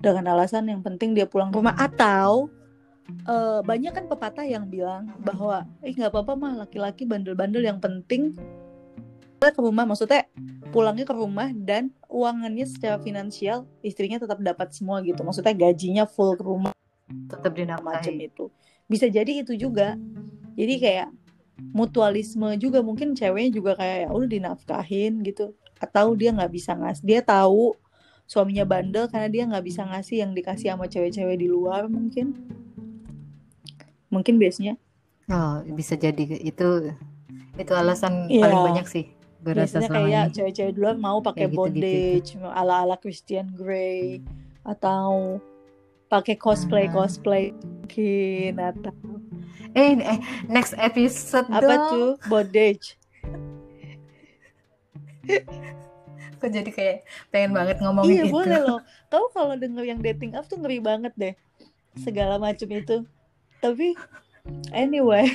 dengan 0.00 0.24
alasan 0.32 0.66
yang 0.66 0.80
penting 0.80 1.12
dia 1.12 1.28
pulang 1.28 1.52
ke 1.52 1.56
rumah 1.60 1.76
atau 1.76 2.48
eh, 3.06 3.60
banyak 3.62 3.92
kan 3.94 4.04
pepatah 4.10 4.46
yang 4.46 4.66
bilang 4.66 5.14
bahwa 5.22 5.66
eh 5.82 5.94
nggak 5.94 6.10
apa-apa 6.10 6.32
mah 6.34 6.52
laki-laki 6.66 7.06
bandel-bandel 7.06 7.62
yang 7.62 7.78
penting 7.78 8.34
ke 9.40 9.60
rumah. 9.62 9.86
Maksudnya 9.86 10.26
pulangnya 10.74 11.06
ke 11.06 11.14
rumah 11.14 11.52
dan 11.54 11.94
uangannya 12.10 12.66
secara 12.66 12.98
finansial 12.98 13.68
istrinya 13.84 14.18
tetap 14.18 14.42
dapat 14.42 14.74
semua 14.74 15.02
gitu. 15.04 15.22
Maksudnya 15.22 15.54
gajinya 15.54 16.04
full 16.08 16.34
ke 16.34 16.42
rumah 16.42 16.72
Tetap 17.06 17.54
macam 17.82 18.14
itu. 18.18 18.50
Bisa 18.90 19.06
jadi 19.06 19.46
itu 19.46 19.54
juga. 19.54 19.94
Jadi 20.56 20.74
kayak 20.82 21.08
mutualisme 21.72 22.52
juga 22.58 22.82
mungkin 22.82 23.14
ceweknya 23.16 23.50
juga 23.52 23.72
kayak 23.78 23.96
ya 24.06 24.08
udah 24.10 24.28
dinafkahin 24.28 25.22
gitu. 25.22 25.54
Atau 25.78 26.16
dia 26.18 26.32
nggak 26.34 26.50
bisa 26.50 26.74
ngasih 26.74 27.04
dia 27.04 27.20
tahu 27.22 27.76
suaminya 28.26 28.66
bandel 28.66 29.06
karena 29.06 29.28
dia 29.30 29.42
nggak 29.46 29.64
bisa 29.64 29.86
ngasih 29.86 30.26
yang 30.26 30.34
dikasih 30.34 30.74
sama 30.74 30.90
cewek-cewek 30.90 31.38
di 31.38 31.46
luar 31.46 31.86
mungkin 31.86 32.34
mungkin 34.08 34.36
biasanya 34.36 34.76
Oh, 35.26 35.58
bisa 35.68 35.94
jadi 35.94 36.22
itu 36.38 36.94
itu 37.56 37.72
alasan 37.72 38.26
Iya. 38.26 38.46
paling 38.46 38.62
banyak 38.64 38.86
sih. 38.86 39.04
Gue 39.38 39.52
rasa 39.52 39.78
biasanya 39.78 39.90
kayak 39.90 40.24
cewek-cewek 40.32 40.70
di 40.70 40.80
luar 40.80 40.96
mau 40.96 41.18
pakai 41.18 41.46
gitu-gitu. 41.46 41.58
bondage 41.58 42.28
ala-ala 42.48 42.94
Christian 42.96 43.50
Grey 43.52 44.22
atau 44.62 45.38
pakai 46.06 46.34
cosplay 46.34 46.86
Hmm. 46.86 46.94
cosplay 46.96 47.50
mungkin 47.50 48.54
atau 48.56 48.94
Eh, 49.72 49.92
eh, 49.94 50.18
next 50.46 50.72
episode 50.76 51.46
apa 51.48 51.62
dong. 51.66 51.90
tuh 51.90 52.08
bondage 52.24 52.94
Kok 56.36 56.50
jadi 56.52 56.70
kayak 56.70 56.96
pengen 57.28 57.50
banget 57.50 57.80
ngomongin 57.80 58.12
Iya 58.12 58.22
itu. 58.22 58.32
boleh 58.32 58.58
loh. 58.60 58.78
Kau 59.06 59.26
kalau 59.28 59.56
denger 59.56 59.84
yang 59.84 59.98
dating 59.98 60.32
app 60.32 60.44
tuh 60.44 60.56
ngeri 60.56 60.78
banget 60.78 61.12
deh. 61.14 61.34
Segala 61.96 62.36
macam 62.36 62.68
itu. 62.68 63.08
Tapi 63.60 63.96
anyway, 64.72 65.26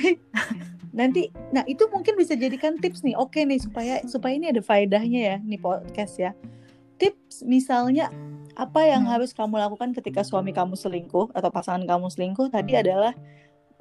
nanti 0.98 1.32
nah 1.50 1.64
itu 1.64 1.88
mungkin 1.88 2.16
bisa 2.16 2.36
jadikan 2.36 2.78
tips 2.78 3.02
nih. 3.04 3.16
Oke 3.16 3.44
nih 3.44 3.60
supaya 3.60 4.00
supaya 4.06 4.36
ini 4.36 4.52
ada 4.52 4.62
faedahnya 4.64 5.20
ya 5.20 5.36
nih 5.42 5.60
podcast 5.60 6.14
ya. 6.20 6.32
Tips 7.00 7.42
misalnya 7.42 8.12
apa 8.52 8.84
yang 8.84 9.08
Hmm. 9.08 9.12
harus 9.16 9.32
kamu 9.32 9.56
lakukan 9.56 9.96
ketika 9.96 10.20
suami 10.22 10.52
kamu 10.52 10.76
selingkuh 10.76 11.32
atau 11.32 11.48
pasangan 11.48 11.82
kamu 11.88 12.12
selingkuh 12.12 12.52
tadi 12.52 12.76
adalah 12.76 13.16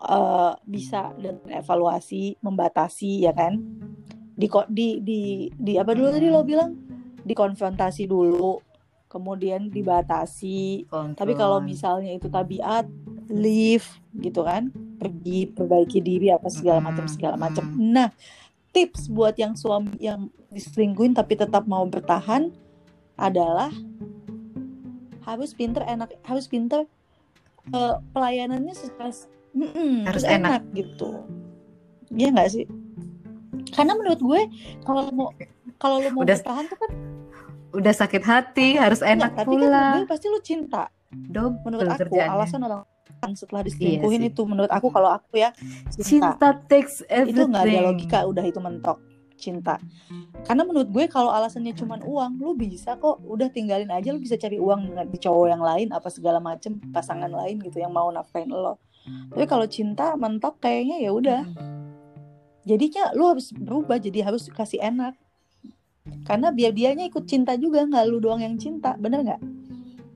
eh, 0.02 0.54
bisa 0.66 1.14
dengan 1.20 1.46
evaluasi, 1.62 2.42
membatasi 2.42 3.28
ya 3.28 3.36
kan? 3.36 3.62
Di 4.34 4.50
di 4.72 4.88
di 5.04 5.20
di 5.54 5.74
apa 5.78 5.94
dulu 5.94 6.10
tadi 6.10 6.28
lo 6.32 6.42
bilang? 6.42 6.74
Dikonfrontasi 7.22 8.10
dulu, 8.10 8.58
kemudian 9.12 9.68
dibatasi. 9.68 10.88
Tapi 10.88 11.36
kalau 11.36 11.60
Kontrol. 11.60 11.68
misalnya 11.68 12.16
itu 12.16 12.32
tabiat, 12.32 12.88
leave 13.28 13.84
gitu 14.16 14.48
kan, 14.48 14.72
pergi 14.96 15.52
perbaiki 15.52 16.00
diri 16.00 16.32
apa 16.32 16.48
segala 16.48 16.80
macam 16.80 17.04
Mm-mm, 17.04 17.16
segala 17.20 17.36
macam. 17.36 17.68
mm-mm. 17.68 17.92
Nah, 17.92 18.08
tips 18.72 19.12
buat 19.12 19.36
yang 19.36 19.60
suami 19.60 19.92
yang 20.00 20.32
diselingkuhin 20.48 21.12
tapi 21.12 21.36
tetap 21.36 21.68
mau 21.68 21.84
bertahan 21.84 22.56
adalah 23.20 23.68
harus 25.22 25.52
pinter 25.54 25.84
enak 25.86 26.16
harus 26.26 26.48
pinter 26.48 26.88
eh, 27.70 27.96
pelayanannya 28.16 28.74
secara 28.74 29.12
Mm-mm, 29.52 30.08
Harus 30.08 30.24
harus 30.24 30.24
enak. 30.24 30.50
enak 30.50 30.62
gitu. 30.72 31.12
Iya 32.16 32.32
nggak 32.32 32.50
sih? 32.50 32.66
Karena 33.76 34.00
menurut 34.00 34.20
gue 34.20 34.42
kalau 34.84 35.12
mau 35.12 35.30
kalau 35.76 36.00
lu 36.00 36.10
mau 36.12 36.24
Udah- 36.24 36.40
bertahan 36.40 36.66
tuh 36.72 36.80
kan 36.80 36.92
Udah 37.72 37.94
sakit 37.96 38.24
hati, 38.24 38.76
harus 38.76 39.00
enak 39.00 39.32
tapi 39.36 39.56
kan 39.56 39.64
pula. 39.64 39.84
gue 39.98 40.08
pasti 40.08 40.28
lu 40.28 40.40
cinta. 40.44 40.92
Double 41.12 41.60
Menurut 41.68 41.88
aku 41.88 42.08
kerjaannya. 42.08 42.36
alasan 42.36 42.62
orang 42.64 42.84
setelah 43.36 43.62
diselingkuhin 43.62 44.18
Iya 44.24 44.28
sih. 44.28 44.34
itu 44.34 44.42
menurut 44.50 44.72
aku 44.72 44.88
kalau 44.90 45.14
aku 45.14 45.38
ya 45.38 45.54
cinta. 45.94 46.34
Cinta 46.34 46.50
takes 46.66 47.04
itu 47.06 47.38
nggak 47.38 47.62
ada 47.62 47.70
everything. 47.70 47.86
logika 47.86 48.20
udah 48.26 48.44
itu 48.48 48.58
mentok 48.58 48.98
cinta 49.38 49.76
karena 50.46 50.62
menurut 50.66 50.90
gue 50.90 51.06
kalau 51.10 51.30
alasannya 51.30 51.74
cuma 51.74 51.98
uang 52.02 52.38
lu 52.38 52.54
bisa 52.54 52.94
kok 52.98 53.22
udah 53.26 53.50
tinggalin 53.50 53.90
aja 53.90 54.14
lu 54.14 54.22
bisa 54.22 54.38
cari 54.38 54.58
uang 54.58 54.94
dengan 54.94 55.06
di 55.06 55.18
cowok 55.18 55.48
yang 55.50 55.62
lain 55.62 55.88
apa 55.90 56.10
segala 56.10 56.38
macem 56.38 56.78
pasangan 56.94 57.30
lain 57.30 57.58
gitu 57.62 57.78
yang 57.78 57.90
mau 57.94 58.10
nafkain 58.10 58.50
lo 58.50 58.78
tapi 59.34 59.46
kalau 59.46 59.66
cinta 59.66 60.14
mentok 60.14 60.62
kayaknya 60.62 61.02
ya 61.02 61.10
udah 61.14 61.42
jadinya 62.66 63.10
lu 63.18 63.34
harus 63.34 63.50
berubah 63.54 63.98
jadi 63.98 64.30
harus 64.30 64.46
kasih 64.50 64.78
enak 64.82 65.18
karena 66.26 66.50
biar 66.50 66.74
dianya 66.74 67.06
ikut 67.06 67.24
cinta 67.30 67.54
juga 67.56 67.86
nggak 67.86 68.06
lu 68.10 68.18
doang 68.18 68.42
yang 68.42 68.58
cinta 68.58 68.98
bener 68.98 69.22
nggak 69.22 69.42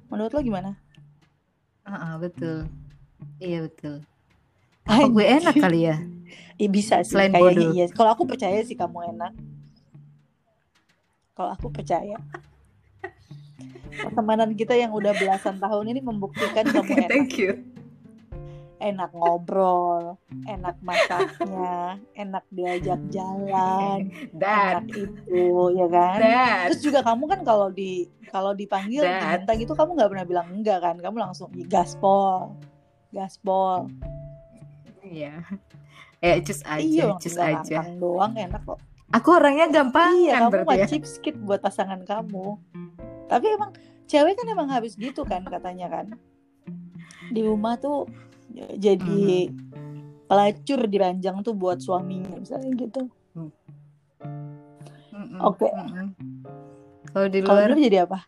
menurut 0.10 0.32
lo 0.34 0.42
gimana 0.42 0.72
Ah, 1.86 2.02
ah, 2.02 2.14
betul. 2.18 2.66
Iya 3.38 3.70
betul. 3.70 4.02
Apa 4.90 5.06
gue 5.06 5.22
enak 5.22 5.54
kali 5.54 5.86
ya? 5.86 6.02
Ih, 6.58 6.66
bisa 6.66 7.06
sih 7.06 7.14
Selain 7.14 7.30
kayaknya 7.30 7.62
bodoh. 7.62 7.72
iya. 7.78 7.86
Kalau 7.94 8.10
aku 8.10 8.26
percaya 8.26 8.58
sih 8.66 8.74
kamu 8.74 9.14
enak. 9.14 9.38
Kalau 11.38 11.54
aku 11.54 11.70
percaya. 11.70 12.18
Pertemanan 14.02 14.58
kita 14.58 14.74
yang 14.74 14.98
udah 14.98 15.14
belasan 15.14 15.62
tahun 15.62 15.94
ini 15.94 16.02
membuktikan 16.02 16.66
kamu 16.74 17.06
enak. 17.06 17.10
Thank 17.14 17.38
you. 17.38 17.62
Enak 18.86 19.18
ngobrol, 19.18 20.22
enak 20.46 20.78
masaknya, 20.86 21.98
enak 22.14 22.46
diajak 22.54 23.02
jalan, 23.10 24.14
Dad, 24.42 24.86
enak 24.86 24.94
itu, 24.94 25.46
ya 25.74 25.88
kan? 25.90 26.18
dad. 26.22 26.66
Terus 26.70 26.82
juga 26.86 27.00
kamu 27.02 27.26
kan 27.26 27.40
kalau 27.42 27.74
di 27.74 28.06
kalau 28.30 28.54
dipanggil 28.54 29.02
Dad. 29.02 29.42
diminta 29.42 29.58
gitu 29.58 29.74
kamu 29.74 29.98
nggak 29.98 30.10
pernah 30.14 30.26
bilang 30.30 30.48
enggak 30.54 30.86
kan? 30.86 30.96
Kamu 31.02 31.18
langsung 31.18 31.50
"Ih, 31.58 31.66
gaspol, 31.66 32.54
gaspol. 33.10 33.90
Iya. 35.02 35.42
Eh, 36.22 36.42
cus 36.46 36.62
aja, 36.62 37.18
cus 37.18 37.34
tinggal 37.34 37.62
aja. 37.62 37.80
doang 37.98 38.34
enak 38.38 38.62
kok. 38.66 38.78
Aku 39.14 39.34
orangnya 39.34 39.70
gampang 39.70 40.30
Iya, 40.30 40.46
kamu 40.46 40.66
berarti 40.66 40.98
mah 41.02 41.10
ya. 41.10 41.34
buat 41.42 41.60
pasangan 41.62 42.02
kamu. 42.06 42.46
Tapi 43.30 43.46
emang 43.50 43.72
cewek 44.06 44.34
kan 44.38 44.46
emang 44.46 44.70
habis 44.70 44.94
gitu 44.94 45.26
kan 45.26 45.42
katanya 45.46 45.90
kan. 45.90 46.18
Di 47.30 47.42
rumah 47.46 47.78
tuh 47.78 48.10
jadi 48.76 49.51
Mhm. 49.51 49.53
pelacur 50.26 50.80
diranjang 50.86 51.38
tuh 51.41 51.53
buat 51.53 51.78
suaminya 51.78 52.36
misalnya 52.36 52.72
gitu. 52.74 53.08
Mm-mm, 55.12 55.39
Oke. 55.39 55.70
mm-mm. 55.70 56.08
Kalau 57.10 57.28
di 57.28 57.39
Kalau 57.39 57.60
luar 57.62 57.70
lu 57.72 57.80
jadi 57.80 57.97
apa? 58.03 58.20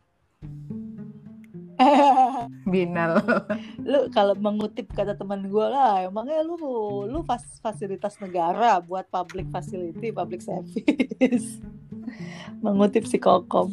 binal. 2.67 3.21
lu 3.79 4.09
kalau 4.09 4.33
mengutip 4.35 4.89
kata 4.89 5.13
teman 5.13 5.45
gue 5.45 5.65
lah, 5.65 6.03
emangnya 6.03 6.41
lu 6.41 6.57
lu 7.05 7.21
fas- 7.21 7.59
fasilitas 7.59 8.17
negara 8.17 8.79
buat 8.79 9.05
public 9.07 9.47
facility, 9.49 10.09
public 10.09 10.41
service. 10.41 11.59
mengutip 12.63 13.05
si 13.05 13.19
Kokom. 13.19 13.69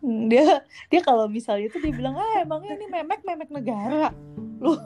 Hmm, 0.00 0.28
Dia 0.28 0.62
dia 0.86 1.00
kalau 1.00 1.26
misalnya 1.26 1.66
itu 1.66 1.80
dia 1.80 1.90
bilang, 1.90 2.14
"Ah, 2.14 2.44
emangnya 2.44 2.76
ini 2.76 2.86
memek 2.86 3.24
memek 3.24 3.50
negara." 3.50 4.14
Lu 4.60 4.76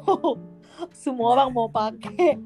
semua 0.95 1.39
orang 1.39 1.49
mau 1.51 1.68
pakai. 1.70 2.39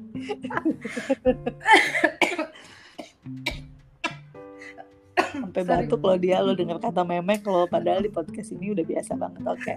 Sampai 5.29 5.61
Sorry. 5.61 5.85
batuk 5.85 6.01
loh 6.01 6.17
dia 6.17 6.41
lo 6.41 6.57
dengar 6.57 6.81
kata 6.81 7.05
memek 7.05 7.45
lo 7.45 7.69
padahal 7.69 8.01
di 8.01 8.09
podcast 8.09 8.49
ini 8.53 8.73
udah 8.73 8.85
biasa 8.85 9.13
banget. 9.13 9.41
Oke. 9.45 9.73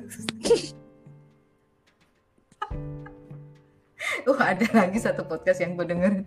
Uh, 4.24 4.40
ada 4.52 4.66
lagi 4.72 4.98
satu 5.00 5.28
podcast 5.28 5.60
yang 5.60 5.76
gue 5.76 5.84
denger. 5.84 6.24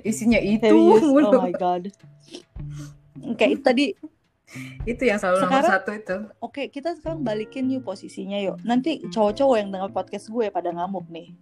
Isinya 0.00 0.40
itu 0.40 0.64
Serius? 0.64 1.04
Oh 1.04 1.40
my 1.40 1.52
god. 1.52 1.92
Kayak 3.36 3.50
itu 3.52 3.62
tadi 3.62 3.84
Itu 4.84 5.02
yang 5.04 5.18
selalu 5.18 5.42
nomor 5.42 5.50
Sekarang- 5.50 5.72
satu 5.72 5.90
itu. 5.94 6.16
Oke, 6.38 6.62
kita 6.68 6.94
sekarang 6.94 7.24
balikin 7.24 7.66
yuk 7.72 7.82
posisinya 7.82 8.38
yuk. 8.38 8.60
Nanti 8.62 9.02
cowok-cowok 9.10 9.56
yang 9.58 9.70
dengar 9.74 9.90
podcast 9.90 10.30
gue 10.30 10.46
pada 10.52 10.70
ngamuk 10.70 11.06
nih. 11.10 11.34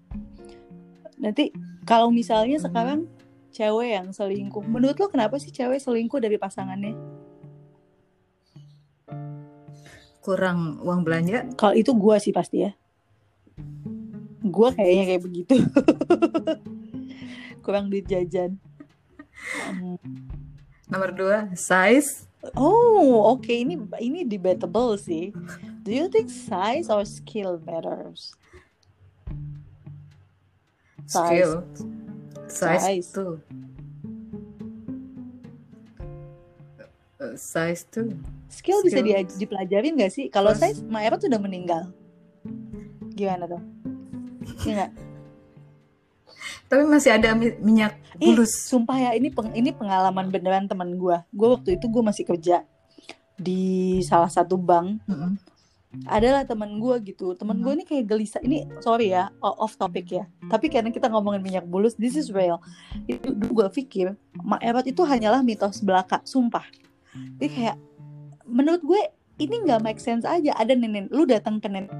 Nanti 1.20 1.52
kalau 1.84 2.08
misalnya 2.10 2.58
sekarang 2.58 3.06
cewek 3.52 4.00
yang 4.00 4.08
selingkuh, 4.10 4.64
menurut 4.64 4.96
lo 4.96 5.06
kenapa 5.12 5.36
sih 5.36 5.52
cewek 5.52 5.78
selingkuh 5.78 6.18
dari 6.18 6.40
pasangannya? 6.40 6.96
Kurang 10.22 10.78
uang 10.80 11.02
belanja. 11.02 11.50
Kalau 11.58 11.74
itu 11.74 11.90
gue 11.90 12.16
sih 12.22 12.30
pasti 12.30 12.62
ya. 12.62 12.72
Gue 14.42 14.68
kayaknya 14.74 15.04
kayak 15.14 15.22
begitu. 15.22 15.54
Kurang 17.66 17.90
duit 17.90 18.06
jajan. 18.06 18.58
Nomor 20.86 21.10
dua, 21.14 21.38
size. 21.58 22.30
Oh, 22.58 23.30
oke 23.30 23.54
ini 23.54 23.78
ini 24.02 24.26
debatable 24.26 24.98
sih. 24.98 25.30
Do 25.82 25.94
you 25.94 26.10
think 26.10 26.26
size 26.26 26.90
or 26.90 27.06
skill 27.06 27.62
matters? 27.62 28.34
Size. 31.06 31.22
Skill. 31.22 31.52
Size, 32.50 32.82
Size. 32.82 33.08
tuh. 33.14 33.34
Size 37.38 37.82
tuh. 37.88 38.10
Skill, 38.50 38.82
bisa 38.82 38.98
Skill. 38.98 39.06
dia 39.06 39.18
dipelajarin 39.24 39.94
gak 39.96 40.10
sih? 40.12 40.26
Kalau 40.26 40.50
Terus- 40.52 40.82
saya 40.82 40.90
Maera 40.90 41.14
tuh 41.16 41.30
udah 41.30 41.38
meninggal. 41.40 41.82
Gimana 43.14 43.46
dong? 43.46 43.64
Iya 44.66 44.72
nggak? 44.74 44.92
Tapi 46.72 46.88
masih 46.88 47.12
ada 47.12 47.36
mi- 47.36 47.60
minyak 47.60 48.00
bulus. 48.16 48.64
sumpah 48.64 48.96
ya 48.96 49.10
ini 49.12 49.28
peng- 49.28 49.52
ini 49.52 49.76
pengalaman 49.76 50.32
beneran 50.32 50.64
teman 50.64 50.96
gue. 50.96 51.20
Gue 51.28 51.48
waktu 51.52 51.76
itu 51.76 51.84
gue 51.84 52.00
masih 52.00 52.24
kerja 52.24 52.64
di 53.36 54.00
salah 54.00 54.32
satu 54.32 54.56
bank. 54.56 55.04
Mm-mm. 55.04 55.36
Adalah 56.08 56.48
teman 56.48 56.80
gue 56.80 57.12
gitu. 57.12 57.36
Teman 57.36 57.60
gue 57.60 57.76
ini 57.76 57.84
kayak 57.84 58.08
gelisah. 58.08 58.40
Ini 58.40 58.80
sorry 58.80 59.12
ya 59.12 59.28
off 59.44 59.76
topic 59.76 60.16
ya. 60.16 60.24
Tapi 60.48 60.72
karena 60.72 60.88
kita 60.88 61.12
ngomongin 61.12 61.44
minyak 61.44 61.68
bulus, 61.68 61.92
this 62.00 62.16
is 62.16 62.32
real. 62.32 62.56
Itu 63.04 63.36
gue 63.36 63.68
pikir 63.68 64.16
Maera 64.40 64.80
itu 64.88 65.04
hanyalah 65.04 65.44
mitos 65.44 65.84
belaka. 65.84 66.24
Sumpah. 66.24 66.64
Jadi 67.36 67.52
kayak 67.52 67.76
menurut 68.48 68.80
gue 68.80 69.02
ini 69.44 69.60
nggak 69.68 69.84
make 69.84 70.00
sense 70.00 70.24
aja. 70.24 70.56
Ada 70.56 70.72
nenek, 70.72 71.12
lu 71.12 71.28
datang 71.28 71.60
ke 71.60 71.68
nenek 71.68 71.92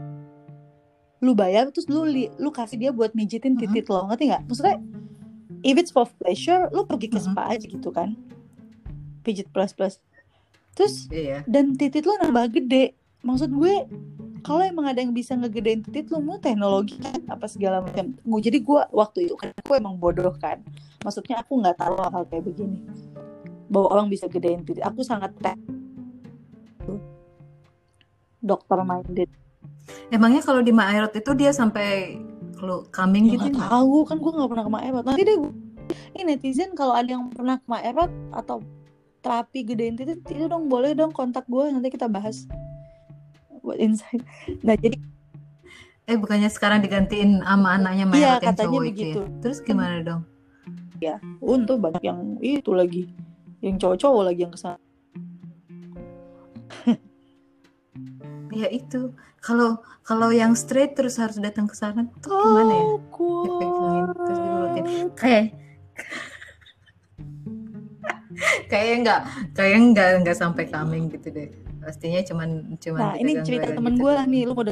lu 1.22 1.32
bayar 1.32 1.70
terus 1.70 1.86
lu 1.86 2.02
li- 2.02 2.34
lu 2.36 2.50
kasih 2.50 2.76
dia 2.76 2.90
buat 2.90 3.14
mijitin 3.14 3.54
Mhm. 3.54 3.60
titit 3.62 3.86
lo 3.86 4.04
ngerti 4.04 4.24
nggak? 4.28 4.42
Maksudnya 4.44 4.76
if 5.62 5.78
it's 5.78 5.88
for 5.88 6.10
pleasure 6.18 6.66
lu 6.68 6.82
pergi 6.82 7.06
ke 7.06 7.16
spa 7.16 7.46
aja 7.48 7.62
gitu 7.62 7.88
kan. 7.88 8.18
Pijit 9.22 9.46
plus 9.48 9.70
plus. 9.70 10.02
Terus 10.74 11.06
Iya. 11.08 11.46
dan 11.46 11.72
titit 11.72 12.02
lo 12.02 12.18
nambah 12.18 12.50
gede. 12.52 12.98
Maksud 13.22 13.54
gue 13.54 13.86
kalau 14.42 14.58
emang 14.60 14.90
ada 14.90 14.98
yang 14.98 15.14
bisa 15.14 15.38
ngegedein 15.38 15.80
titit 15.80 16.10
lu 16.10 16.18
mau 16.18 16.34
teknologi 16.36 16.98
kan 16.98 17.14
apa 17.30 17.46
segala 17.46 17.78
macam. 17.78 18.18
Gue- 18.18 18.42
jadi 18.42 18.58
gue 18.58 18.80
waktu 18.90 19.30
itu 19.30 19.38
kan 19.38 19.54
aku 19.54 19.78
emang 19.78 19.94
bodoh 19.94 20.34
kan. 20.34 20.58
Maksudnya 21.00 21.38
aku 21.38 21.62
nggak 21.62 21.78
tahu 21.78 21.94
hal 22.02 22.26
kayak 22.26 22.44
begini. 22.44 22.82
Bahwa 23.70 23.94
orang 23.94 24.10
bisa 24.10 24.26
gedein 24.26 24.66
titit. 24.66 24.82
Aku 24.82 25.06
sangat 25.06 25.30
te- 25.38 25.54
dokter 28.42 28.82
minded 28.82 29.30
Emangnya 30.08 30.40
kalau 30.40 30.60
di 30.60 30.70
Maerot 30.70 31.12
itu 31.12 31.30
dia 31.32 31.50
sampai 31.50 32.20
kalau 32.54 32.86
coming 32.90 33.26
Ya, 33.26 33.40
gitu 33.40 33.48
nggak? 33.52 33.68
tahu 33.68 33.96
kan 34.06 34.16
gue 34.18 34.32
nggak 34.32 34.50
pernah 34.50 34.64
ke 34.64 34.72
Maerot 34.72 35.04
nanti 35.04 35.22
deh 35.24 35.38
ini 36.14 36.22
netizen 36.24 36.72
kalau 36.72 36.94
ada 36.94 37.08
yang 37.08 37.26
pernah 37.28 37.58
ke 37.58 37.66
Maerot 37.66 38.12
atau 38.30 38.62
terapi 39.20 39.62
gedein 39.62 39.94
titik 39.94 40.22
itu 40.26 40.46
dong 40.46 40.66
boleh 40.66 40.92
dong 40.92 41.10
kontak 41.10 41.46
gue 41.46 41.64
nanti 41.68 41.88
kita 41.88 42.06
bahas. 42.06 42.46
Buat 43.62 43.78
insight. 43.78 44.22
Nah 44.62 44.74
jadi 44.74 44.98
eh 46.02 46.18
bukannya 46.18 46.50
sekarang 46.50 46.82
digantiin 46.82 47.38
sama 47.40 47.78
anaknya 47.78 48.04
Mailot 48.04 48.18
iya 48.18 48.32
yang 48.36 48.42
katanya 48.42 48.66
cowok 48.66 48.82
itu 48.82 48.90
begitu. 48.90 49.20
Ya? 49.22 49.28
terus 49.38 49.58
gimana 49.62 49.96
dong? 50.02 50.22
Ya 50.98 51.14
untuk 51.38 51.78
banyak 51.78 52.02
yang 52.02 52.18
itu 52.38 52.70
lagi. 52.70 53.02
Yang 53.62 53.74
cowok-cowok 53.80 54.22
lagi 54.26 54.40
yang 54.42 54.52
ke 54.52 54.58
sana. 54.58 54.78
Ya 58.52 58.68
itu 58.68 59.14
kalau 59.42 59.82
kalau 60.06 60.30
yang 60.30 60.54
straight 60.54 60.94
terus 60.94 61.18
harus 61.18 61.42
datang 61.42 61.66
ke 61.66 61.74
sana 61.74 62.06
tuh 62.22 62.30
gimana 62.30 62.72
ya? 62.72 62.84
Dipegangin, 63.42 64.04
terus 64.14 64.38
diurutin 64.38 64.84
kayak 65.18 65.46
kayak 68.70 68.94
nggak 69.02 69.20
kayak 69.58 69.78
nggak 69.90 70.08
nggak 70.22 70.36
sampai 70.38 70.64
coming 70.70 71.10
gitu 71.10 71.34
deh. 71.34 71.50
Pastinya 71.82 72.22
cuman 72.22 72.78
cuman 72.78 73.00
nah 73.02 73.14
ini 73.18 73.42
cerita 73.42 73.74
temen 73.74 73.98
gitu. 73.98 74.06
gue 74.06 74.12
lah 74.14 74.24
nih 74.30 74.42
lu 74.46 74.54
mau 74.54 74.62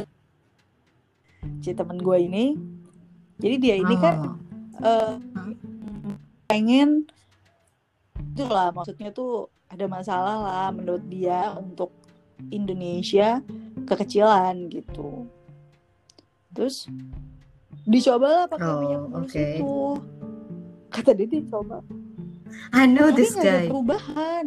cerita 1.58 1.82
temen 1.82 1.98
gue 1.98 2.16
ini. 2.22 2.54
Jadi 3.42 3.54
dia 3.58 3.74
ini 3.74 3.94
kan 3.98 4.38
eh, 4.86 5.14
pengen 6.46 7.10
itulah 8.38 8.70
maksudnya 8.70 9.10
tuh 9.10 9.50
ada 9.70 9.86
masalah 9.90 10.36
lah 10.46 10.66
menurut 10.70 11.02
dia 11.10 11.58
untuk 11.58 11.90
Indonesia 12.48 13.44
kekecilan 13.84 14.68
gitu. 14.68 15.28
Terus 16.50 16.88
dicobalah 17.84 18.48
pakai 18.48 18.66
Oh, 18.66 18.78
minyak 18.80 19.02
oke. 19.14 19.44
itu 19.56 19.72
kata 20.88 21.10
dia 21.14 21.28
dicoba 21.28 21.80
I 22.74 22.84
know 22.84 23.08
tapi 23.08 23.16
this 23.16 23.32
nggak 23.32 23.42
ada 23.42 23.54
guy. 23.54 23.66
perubahan. 23.68 24.46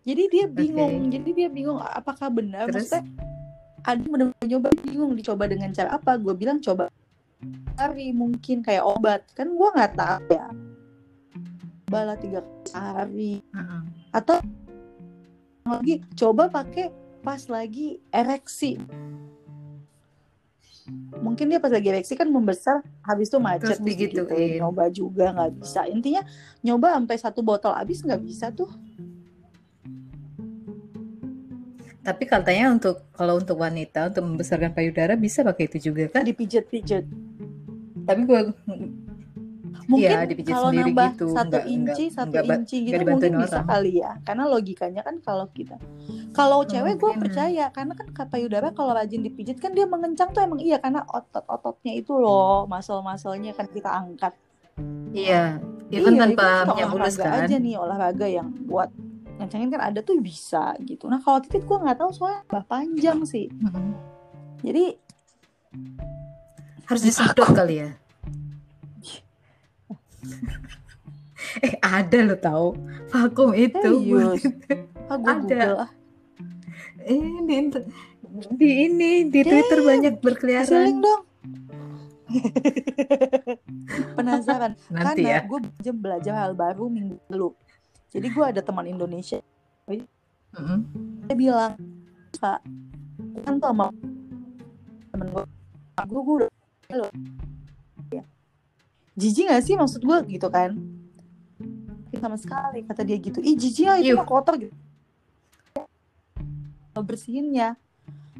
Jadi 0.00 0.22
dia 0.32 0.44
bingung 0.48 1.12
jadi 1.12 1.28
dia 1.30 1.48
bingung 1.48 1.76
apakah 1.78 2.32
benar? 2.32 2.66
Terus? 2.66 2.88
maksudnya 2.88 3.04
ada 3.80 4.00
benar-benar 4.02 4.46
nyoba 4.46 4.68
bingung 4.82 5.12
dicoba 5.14 5.44
dengan 5.46 5.70
cara 5.72 5.94
apa? 5.94 6.16
Gue 6.16 6.32
bilang 6.32 6.58
coba 6.58 6.88
hari 7.76 8.12
mungkin 8.12 8.60
kayak 8.60 8.84
obat. 8.84 9.24
Kan 9.36 9.52
gue 9.54 9.68
nggak 9.70 9.92
tahu 9.94 10.24
ya. 10.30 10.48
Bala 11.86 12.14
tiga 12.16 12.40
kali 12.40 12.64
sehari. 12.64 13.32
Heeh. 13.50 13.80
atau 14.10 14.38
lagi 15.78 15.94
coba 16.18 16.50
pakai 16.50 16.90
pas 17.20 17.40
lagi 17.46 18.02
ereksi. 18.10 18.80
Mungkin 21.22 21.46
dia 21.46 21.62
pas 21.62 21.70
lagi 21.70 21.92
ereksi 21.92 22.18
kan 22.18 22.26
membesar 22.26 22.82
habis 23.06 23.30
itu 23.30 23.38
macet 23.38 23.78
Terus 23.78 23.80
digituin. 23.84 24.26
digituin. 24.26 24.58
nyoba 24.58 24.84
juga 24.90 25.30
nggak 25.30 25.52
bisa. 25.62 25.86
Intinya 25.86 26.22
nyoba 26.66 26.98
sampai 26.98 27.16
satu 27.20 27.40
botol 27.46 27.70
habis 27.76 28.02
nggak 28.02 28.22
bisa 28.26 28.50
tuh. 28.50 28.70
Tapi 32.00 32.24
katanya 32.26 32.72
untuk 32.74 33.06
kalau 33.12 33.38
untuk 33.38 33.60
wanita 33.60 34.10
untuk 34.10 34.24
membesarkan 34.24 34.72
payudara 34.72 35.14
bisa 35.14 35.44
pakai 35.46 35.68
itu 35.68 35.92
juga 35.92 36.10
kan? 36.10 36.24
Dipijet-pijet 36.26 37.06
tapi 38.10 38.26
gue 38.26 38.40
mungkin 39.90 40.16
dipijit 40.30 40.54
kalau 40.54 40.70
sendiri 40.70 40.90
nambah 40.94 41.10
gitu, 41.10 41.26
satu 41.28 41.48
nggak- 41.50 41.66
inci 41.66 41.82
nggak- 42.06 42.14
satu 42.14 42.30
nggak 42.30 42.44
ba- 42.46 42.54
inci 42.56 42.76
nggak 42.78 42.86
gitu 42.86 42.94
dibantuin 42.96 43.32
mungkin 43.34 43.44
bisa 43.50 43.60
kali 43.66 43.92
ya. 43.98 44.12
Karena 44.22 44.44
logikanya 44.46 45.02
kan 45.02 45.14
kalau 45.18 45.46
kita 45.50 45.76
kalau 46.30 46.58
cewek 46.62 46.94
gue 46.96 47.12
percaya. 47.18 47.64
Karena 47.68 47.92
kan 47.92 48.06
payudara 48.26 48.70
kalau 48.70 48.94
rajin 48.94 49.20
dipijit 49.20 49.58
kan 49.58 49.74
dia 49.74 49.84
mengencang 49.84 50.30
tuh 50.30 50.40
emang 50.40 50.62
iya. 50.62 50.78
Karena 50.78 51.02
otot-ototnya 51.04 51.92
itu 51.92 52.14
loh 52.14 52.64
muscle-musclenya 52.64 53.52
kan 53.52 53.66
kita 53.66 53.90
angkat. 53.90 54.32
Iya 55.10 55.58
even 55.90 56.14
Iya, 56.14 56.20
tanpa 56.22 56.70
olahraga 56.70 57.18
kan. 57.18 57.44
aja 57.44 57.56
nih 57.58 57.74
olahraga 57.74 58.26
yang 58.30 58.48
buat 58.64 58.94
ngencangin 59.36 59.68
kan 59.68 59.82
ada 59.82 60.00
tuh 60.00 60.22
bisa 60.22 60.78
gitu. 60.80 61.10
Nah 61.10 61.18
kalau 61.18 61.42
titit 61.42 61.66
gue 61.66 61.74
nggak 61.74 61.98
tahu 61.98 62.14
soalnya 62.14 62.46
bah 62.46 62.62
panjang 62.62 63.26
sih. 63.26 63.50
Jadi 64.62 64.94
harus 66.86 67.02
disedot 67.02 67.50
kali 67.50 67.80
ya 67.80 67.90
eh 71.66 71.74
ada 71.80 72.18
lo 72.24 72.36
tahu 72.36 72.66
vakum 73.10 73.50
itu. 73.56 73.80
Serius? 73.80 74.42
ah 75.10 75.16
gue 75.18 75.34
Ada. 75.50 75.60
ah. 75.88 75.90
Eh 77.04 77.18
di, 78.54 78.68
ini 78.86 79.26
di 79.26 79.40
Twitter 79.42 79.80
banyak 79.82 80.14
Hasil 80.18 80.24
berkeliaran. 80.24 80.84
Link 80.86 81.00
dong. 81.02 81.22
Penasaran. 84.16 84.72
Nanti 84.94 85.26
karena 85.26 85.30
ya. 85.34 85.40
gue 85.42 85.58
aja 85.66 85.92
belajar 85.92 86.34
hal 86.46 86.52
baru 86.54 86.86
minggu 86.86 87.18
lalu. 87.26 87.50
Jadi 88.10 88.26
gue 88.30 88.44
ada 88.44 88.60
teman 88.62 88.86
Indonesia. 88.86 89.42
Mm-mm. 90.50 90.80
dia 91.30 91.34
bilang 91.38 91.72
pak 92.42 92.58
kan 93.46 93.54
tuh 93.62 93.70
sama 93.70 93.86
temen 95.14 95.26
gue 95.30 95.44
gue 96.10 96.22
gue. 96.26 96.48
Jijik 99.20 99.52
gak 99.52 99.62
sih? 99.62 99.76
Maksud 99.76 100.00
gue 100.00 100.18
gitu 100.32 100.48
kan. 100.48 100.80
Sama 102.16 102.36
sekali 102.40 102.84
kata 102.84 103.04
dia 103.04 103.20
gitu. 103.20 103.44
Ih 103.44 103.56
jijik 103.56 103.86
lah 103.86 104.00
itu 104.00 104.16
mah 104.16 104.24
kotor 104.24 104.56
gitu. 104.56 104.72
Bersihinnya. 106.96 107.76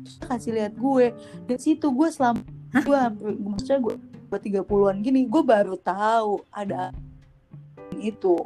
Terus 0.00 0.16
kasih 0.24 0.52
lihat 0.56 0.72
gue. 0.76 1.12
Dan 1.44 1.56
situ 1.60 1.86
gue 1.92 2.08
selama 2.08 2.40
gue 2.72 2.96
hampir 2.96 3.36
maksudnya 3.36 3.78
gue 3.82 3.94
gue 4.30 4.38
tiga 4.46 4.62
puluhan 4.62 5.02
gini 5.02 5.26
gue 5.26 5.42
baru 5.44 5.76
tahu 5.76 6.40
ada 6.48 6.92
itu. 8.00 8.36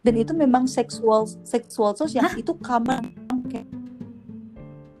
Dan 0.00 0.16
itu 0.16 0.32
memang 0.32 0.64
seksual 0.64 1.28
seksual 1.46 1.94
sos 1.94 2.14
yang 2.14 2.30
itu 2.34 2.54
common. 2.58 3.14
Kayak 3.50 3.66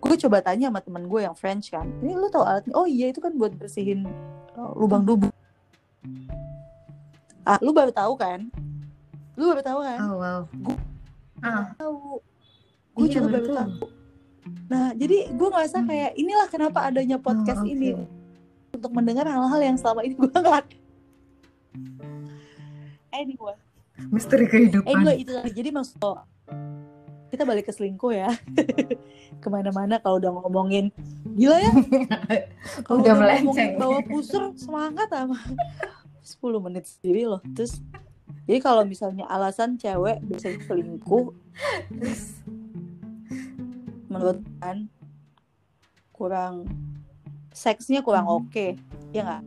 gue 0.00 0.16
coba 0.26 0.42
tanya 0.42 0.66
sama 0.70 0.82
temen 0.82 1.06
gue 1.06 1.20
yang 1.22 1.36
French 1.38 1.70
kan. 1.70 1.86
Ini 2.02 2.14
lu 2.18 2.26
tau 2.30 2.42
alatnya? 2.42 2.74
Oh 2.74 2.90
iya 2.90 3.10
itu 3.10 3.22
kan 3.22 3.34
buat 3.38 3.54
bersihin 3.54 4.06
uh, 4.58 4.74
lubang 4.74 5.06
dubur 5.06 5.30
ah 7.42 7.58
lu 7.60 7.70
baru 7.70 7.90
tahu 7.90 8.12
kan? 8.14 8.48
Lu 9.34 9.50
baru 9.50 9.62
tahu 9.62 9.78
kan? 9.80 9.98
Oh 10.02 10.16
wow. 10.16 10.40
Gua- 10.60 10.82
ah. 11.40 11.72
tahu. 11.74 12.20
Gue 12.90 13.06
iya, 13.06 13.14
juga 13.16 13.28
baru 13.30 13.48
tahu. 13.54 13.72
nah 14.66 14.90
jadi 14.94 15.30
gue 15.30 15.48
ngerasa 15.50 15.78
kayak 15.82 16.10
inilah 16.16 16.48
kenapa 16.48 16.78
adanya 16.82 17.18
podcast 17.18 17.62
Oh, 17.62 17.66
oke. 17.66 17.70
ini 17.70 17.94
untuk 18.70 18.90
mendengar 18.90 19.26
hal-hal 19.26 19.60
yang 19.62 19.76
selama 19.76 20.00
ini 20.02 20.14
gue 20.14 20.26
nggak 20.26 20.64
anyway. 23.12 23.56
Misteri 24.08 24.46
kehidupan. 24.48 24.88
Anyway 24.90 25.16
itu 25.20 25.30
tadi. 25.30 25.52
jadi 25.52 25.68
maksud 25.70 26.00
lo, 26.00 26.24
kita 27.28 27.44
balik 27.44 27.68
ke 27.68 27.72
selingkuh 27.72 28.12
ya. 28.16 28.30
Ke 29.42 29.48
mana-mana 29.48 30.00
kalau 30.00 30.18
udah 30.18 30.30
ngomongin. 30.34 30.88
Gila 31.36 31.56
ya. 31.56 31.72
Kalau 32.84 33.00
Udah 33.00 33.12
udah, 33.12 33.14
melenceng. 33.16 33.44
ngomongin 33.46 33.70
bawa 33.78 33.98
pusur 34.04 34.42
semangat 34.56 35.08
sama 35.08 35.36
10 36.22 36.66
menit 36.66 36.84
sendiri 36.86 37.26
loh. 37.28 37.42
Terus 37.56 37.80
jadi 38.46 38.58
kalau 38.62 38.82
misalnya 38.86 39.26
alasan 39.26 39.78
cewek 39.78 40.22
biasanya 40.26 40.58
selingkuh 40.66 41.34
Terus, 41.90 42.40
menurut 44.10 44.40
kan 44.58 44.88
kurang 46.14 46.66
seksnya 47.54 48.00
kurang 48.02 48.26
oke 48.26 48.78
ya 49.14 49.22
nggak? 49.26 49.44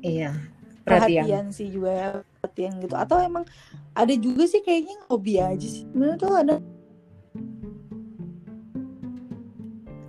Iya 0.00 0.30
perhatian. 0.84 1.24
Perhatian 1.24 1.46
sih 1.52 1.68
juga 1.68 1.90
ya 1.92 2.08
perhatian 2.40 2.72
gitu. 2.80 2.94
Atau 2.96 3.16
emang 3.20 3.44
ada 3.92 4.14
juga 4.16 4.48
sih 4.48 4.64
kayaknya 4.64 4.96
hobi 5.08 5.40
aja 5.40 5.66
sih. 5.66 5.84
Menurut 5.92 6.18
tuh 6.18 6.34
ada. 6.34 6.56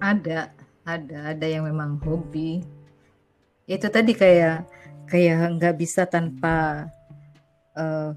Ada 0.02 0.40
ada 0.88 1.18
ada 1.38 1.46
yang 1.46 1.68
memang 1.70 2.02
hobi 2.02 2.66
itu 3.72 3.88
tadi 3.88 4.12
kayak 4.12 4.68
kayak 5.08 5.60
nggak 5.60 5.76
bisa 5.80 6.04
tanpa 6.08 6.88
eh, 7.76 8.12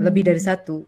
lebih 0.00 0.24
dari 0.28 0.40
satu. 0.40 0.84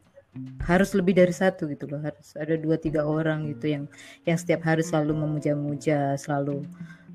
Harus 0.65 0.97
lebih 0.97 1.13
dari 1.13 1.33
satu 1.33 1.69
gitu 1.69 1.85
loh. 1.89 2.01
Harus 2.01 2.33
ada 2.41 2.57
dua 2.57 2.81
tiga 2.81 3.05
orang 3.05 3.45
gitu 3.53 3.69
yang 3.69 3.85
yang 4.25 4.37
setiap 4.41 4.65
hari 4.65 4.81
selalu 4.81 5.13
memuja-muja 5.17 6.17
selalu 6.17 6.65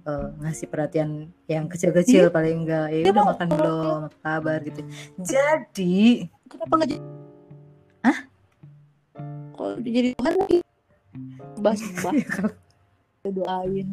eh, 0.05 0.27
ngasih 0.41 0.67
perhatian 0.69 1.09
yang 1.49 1.65
kecil-kecil 1.69 2.29
paling 2.29 2.65
enggak 2.65 2.93
ya 2.93 3.01
Dia 3.09 3.13
udah 3.13 3.25
makan 3.33 3.47
belum? 3.53 3.99
Apa 4.09 4.17
kabar? 4.21 4.59
gitu. 4.65 4.81
Jadi 5.21 6.29
kenapa 6.49 6.73
nggak 6.77 6.89
jadi 6.93 7.03
Hah? 8.05 8.17
kalau 9.57 9.75
jadi 9.81 10.09
Tuhan 10.17 10.33
lagi. 10.37 10.57
Bahas 11.57 11.81
bahas 12.05 12.25
doain 13.27 13.87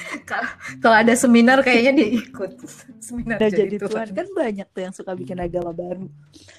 kalau 0.82 0.96
ada 0.96 1.14
seminar 1.14 1.60
kayaknya 1.60 1.92
dia 2.02 2.08
ikut 2.22 2.50
seminar 3.06 3.36
udah 3.38 3.50
jadi 3.50 3.76
Tuhan. 3.76 3.90
Tuhan 3.90 4.08
kan 4.14 4.26
banyak 4.32 4.66
tuh 4.72 4.82
yang 4.82 4.94
suka 4.94 5.12
bikin 5.16 5.38
agama 5.38 5.70
baru 5.74 6.06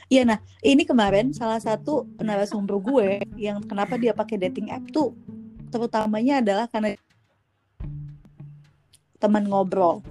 iya 0.08 0.24
nah 0.24 0.40
ini 0.62 0.84
kemarin 0.86 1.32
salah 1.34 1.60
satu 1.60 2.06
narasumber 2.22 2.78
gue 2.80 3.08
yang 3.40 3.62
kenapa 3.64 3.98
dia 3.98 4.14
pakai 4.16 4.38
dating 4.38 4.70
app 4.70 4.86
tuh 4.92 5.14
terutamanya 5.74 6.40
adalah 6.44 6.66
karena 6.70 6.94
teman 9.18 9.48
ngobrol 9.48 10.04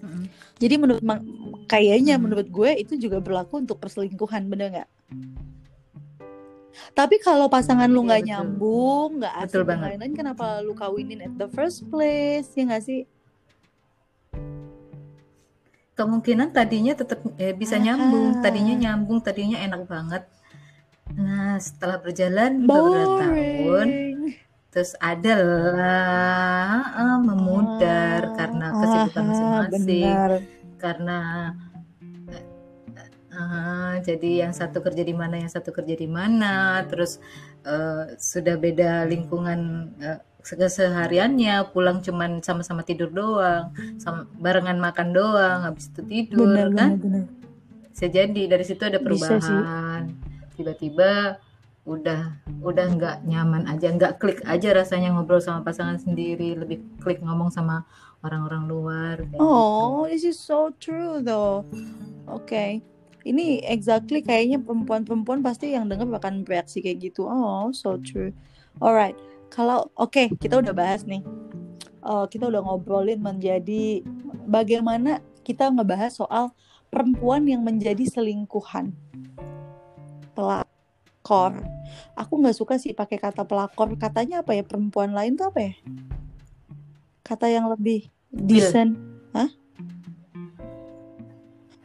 Mm-mm. 0.00 0.30
jadi 0.56 0.74
menurut 0.78 1.02
kayaknya 1.66 2.16
Hmm. 2.16 2.24
menurut 2.28 2.48
gue 2.48 2.70
itu 2.78 2.94
juga 3.00 3.18
berlaku 3.18 3.64
untuk 3.64 3.80
perselingkuhan 3.80 4.46
bener 4.46 4.68
nggak 4.72 4.90
Tapi 6.92 7.16
kalau 7.20 7.46
pasangan 7.48 7.88
lu 7.88 8.02
Iya, 8.02 8.08
nggak 8.08 8.22
nyambung, 8.28 9.08
nggak 9.20 9.34
asik 9.44 9.62
dan 9.64 9.66
banget. 9.68 9.88
lain-lain, 9.96 10.14
kenapa 10.16 10.46
lu 10.64 10.72
kawinin 10.72 11.20
at 11.24 11.34
the 11.36 11.48
first 11.50 11.84
place? 11.92 12.48
Ya 12.56 12.62
nggak 12.68 12.84
sih? 12.84 13.00
Kemungkinan 15.92 16.56
tadinya 16.56 16.96
tetap 16.96 17.20
eh, 17.36 17.52
bisa 17.52 17.76
Aha. 17.76 17.84
nyambung, 17.84 18.40
tadinya 18.40 18.74
nyambung, 18.74 19.20
tadinya 19.20 19.60
enak 19.60 19.84
banget. 19.84 20.24
Nah, 21.12 21.60
setelah 21.60 22.00
berjalan 22.00 22.64
beberapa 22.64 23.28
tahun, 23.28 23.88
terus 24.72 24.96
adalah 24.96 26.80
eh, 26.96 27.18
memudar 27.20 28.20
karena 28.32 28.66
kesibukan 28.72 29.20
Aha, 29.20 29.28
masing-masing, 29.68 30.16
karena 30.80 31.18
eh, 33.32 33.94
jadi 34.04 34.46
yang 34.46 34.52
satu 34.52 34.84
kerja 34.84 35.02
di 35.02 35.16
mana, 35.16 35.40
yang 35.40 35.48
satu 35.48 35.72
kerja 35.72 35.96
di 35.96 36.06
mana, 36.06 36.84
terus 36.86 37.18
eh, 37.64 38.14
sudah 38.20 38.60
beda 38.60 39.08
lingkungan 39.08 39.60
eh, 39.98 40.20
kesehariannya, 40.42 41.70
pulang 41.70 42.02
cuman 42.02 42.42
sama-sama 42.42 42.82
tidur 42.82 43.08
doang, 43.08 43.70
sama 43.96 44.26
barengan 44.36 44.76
makan 44.76 45.14
doang, 45.14 45.64
habis 45.64 45.88
itu 45.88 46.02
tidur 46.04 46.50
Benar, 46.50 46.68
kan? 46.74 46.90
benar, 46.98 46.98
benar. 46.98 47.24
Bisa 47.92 48.06
jadi 48.10 48.42
dari 48.50 48.64
situ 48.66 48.82
ada 48.82 48.98
perubahan. 48.98 50.10
Tiba-tiba 50.58 51.38
udah 51.82 52.38
udah 52.62 52.86
nggak 52.94 53.16
nyaman 53.26 53.66
aja, 53.66 53.90
nggak 53.90 54.18
klik 54.22 54.40
aja 54.46 54.70
rasanya 54.74 55.14
ngobrol 55.14 55.42
sama 55.42 55.66
pasangan 55.66 55.98
sendiri, 55.98 56.54
lebih 56.58 56.82
klik 57.02 57.22
ngomong 57.22 57.50
sama 57.50 57.86
orang-orang 58.22 58.66
luar 58.70 59.16
gitu. 59.26 59.42
Oh, 59.42 60.06
this 60.06 60.22
is 60.22 60.38
so 60.38 60.70
true 60.78 61.22
though. 61.22 61.66
Oke. 62.30 62.82
Ini 63.22 63.62
exactly 63.66 64.22
kayaknya 64.22 64.58
perempuan-perempuan 64.58 65.40
pasti 65.46 65.74
yang 65.74 65.86
denger 65.86 66.10
akan 66.10 66.42
bereaksi 66.42 66.82
kayak 66.82 67.12
gitu. 67.12 67.26
Oh, 67.26 67.70
so 67.70 67.98
true. 68.02 68.34
Alright. 68.82 69.14
Kalau 69.52 69.92
oke, 69.94 70.34
kita 70.40 70.58
udah 70.58 70.74
bahas 70.74 71.06
nih. 71.06 71.22
Eh, 72.02 72.26
kita 72.26 72.50
udah 72.50 72.60
ngobrolin 72.66 73.22
menjadi 73.22 74.02
bagaimana 74.48 75.22
kita 75.46 75.70
ngebahas 75.70 76.18
soal 76.18 76.50
perempuan 76.90 77.46
yang 77.46 77.62
menjadi 77.62 78.02
selingkuhan. 78.10 78.90
Pelakor. 80.34 81.62
Aku 82.18 82.42
nggak 82.42 82.56
suka 82.56 82.74
sih 82.80 82.96
pakai 82.96 83.22
kata 83.22 83.46
pelakor. 83.46 83.94
Katanya 83.94 84.42
apa 84.42 84.56
ya? 84.56 84.66
Perempuan 84.66 85.14
lain 85.14 85.38
tuh 85.38 85.52
apa 85.52 85.60
ya? 85.62 85.74
Kata 87.22 87.46
yang 87.46 87.70
lebih 87.70 88.10
decent. 88.32 88.98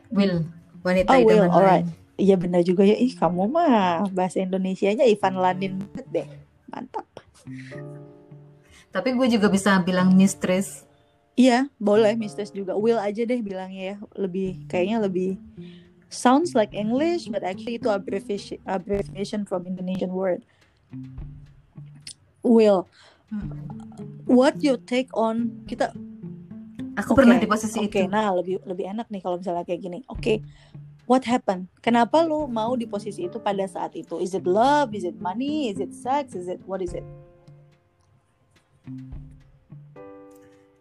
Will, 0.07 0.47
wanita 0.81 1.09
Oh, 1.11 1.21
will, 1.21 1.45
idaman 1.45 1.53
alright. 1.53 1.85
lain. 1.85 1.95
Iya 2.17 2.35
benar 2.35 2.61
juga 2.61 2.81
ya. 2.81 2.97
Ih 2.97 3.13
kamu 3.13 3.45
mah 3.45 4.09
bahasa 4.09 4.41
Indonesianya 4.41 5.05
Ivan 5.05 5.37
Lanin 5.37 5.73
banget 5.85 6.07
deh. 6.09 6.27
Mantap. 6.67 7.05
Tapi 8.89 9.13
gue 9.13 9.27
juga 9.29 9.47
bisa 9.47 9.77
bilang 9.81 10.09
mistress. 10.11 10.83
Iya 11.37 11.69
boleh 11.77 12.17
Mistress 12.17 12.49
juga. 12.49 12.73
Will 12.73 12.97
aja 12.97 13.21
deh 13.21 13.39
bilangnya 13.39 13.93
ya. 13.93 13.95
Lebih 14.17 14.65
kayaknya 14.65 15.05
lebih 15.05 15.37
sounds 16.09 16.57
like 16.57 16.73
English 16.73 17.29
but 17.29 17.45
actually 17.45 17.77
itu 17.77 17.93
abbreviation 17.93 18.57
abbreviation 18.65 19.45
from 19.45 19.69
Indonesian 19.69 20.09
word. 20.09 20.41
Will, 22.41 22.87
Hmm. 23.27 23.51
what 24.23 24.63
your 24.63 24.79
take 24.79 25.11
on 25.11 25.67
kita 25.67 25.91
Aku 26.97 27.13
Oke, 27.13 27.21
pernah 27.21 27.37
di 27.37 27.45
posisi 27.45 27.77
Oke, 27.77 28.01
itu. 28.03 28.09
nah 28.09 28.33
lebih 28.33 28.57
lebih 28.65 28.89
enak 28.89 29.05
nih 29.13 29.21
kalau 29.21 29.37
misalnya 29.37 29.61
kayak 29.61 29.81
gini. 29.85 30.01
Oke, 30.09 30.41
what 31.05 31.21
happened? 31.23 31.69
Kenapa 31.77 32.25
lu 32.25 32.49
mau 32.49 32.73
di 32.73 32.89
posisi 32.89 33.29
itu 33.29 33.37
pada 33.37 33.61
saat 33.69 33.93
itu? 33.93 34.17
Is 34.17 34.33
it 34.33 34.49
love? 34.49 34.97
Is 34.97 35.05
it 35.05 35.13
money? 35.21 35.69
Is 35.69 35.77
it 35.77 35.93
sex? 35.93 36.33
Is 36.33 36.49
it 36.49 36.57
what 36.65 36.81
is 36.81 36.97
it? 36.97 37.05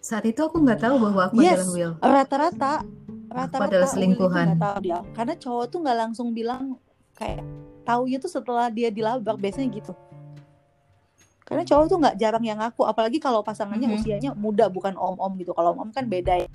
Saat 0.01 0.25
itu 0.25 0.41
aku 0.41 0.63
nggak 0.63 0.81
tahu 0.81 0.97
bahwa 1.03 1.21
aku 1.29 1.43
Yes. 1.43 1.61
adalah 1.61 1.69
Will. 1.75 1.93
Rata-rata, 1.99 2.73
rata-rata 3.29 3.67
adalah 3.67 3.89
itu 3.91 3.95
selingkuhan. 3.99 4.47
tahu 4.57 4.77
dia. 4.81 4.99
Karena 5.13 5.35
cowok 5.37 5.65
tuh 5.69 5.79
nggak 5.83 5.99
langsung 5.99 6.29
bilang 6.33 6.79
kayak 7.13 7.43
taunya 7.83 8.17
tuh 8.17 8.31
setelah 8.31 8.71
dia 8.71 8.89
dilabrak 8.89 9.37
biasanya 9.37 9.69
gitu. 9.69 9.93
Karena 11.47 11.63
cowok 11.63 11.85
tuh 11.87 11.99
nggak 12.03 12.17
jarang 12.19 12.43
yang 12.43 12.59
ngaku, 12.59 12.83
apalagi 12.83 13.23
kalau 13.23 13.47
pasangannya 13.47 13.87
Mhm. 13.87 13.97
usianya 14.03 14.31
muda 14.35 14.67
bukan 14.67 14.99
om-om 14.99 15.39
gitu. 15.39 15.55
Kalau 15.55 15.79
om 15.79 15.95
kan 15.95 16.11
beda 16.11 16.43
ya. 16.43 16.51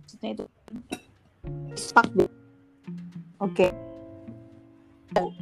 Maksudnya 0.00 0.28
itu 0.32 0.44
stuck 1.76 2.08
deh. 2.16 2.30
Oke. 3.36 3.68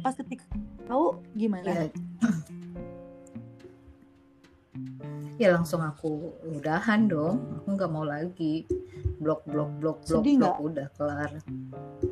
Pas 0.03 0.11
ketika 0.19 0.43
tahu 0.83 1.15
gimana? 1.31 1.63
Ya, 1.63 1.87
ya 5.39 5.47
langsung 5.55 5.79
aku 5.79 6.35
udahan 6.51 7.07
dong. 7.07 7.39
Aku 7.63 7.79
nggak 7.79 7.91
mau 7.91 8.03
lagi. 8.03 8.67
Blok, 9.19 9.47
blok, 9.47 9.71
blok, 9.79 10.03
blok, 10.03 10.19
Sedih 10.23 10.43
blok. 10.43 10.59
Udah 10.59 10.87
kelar. 10.99 11.31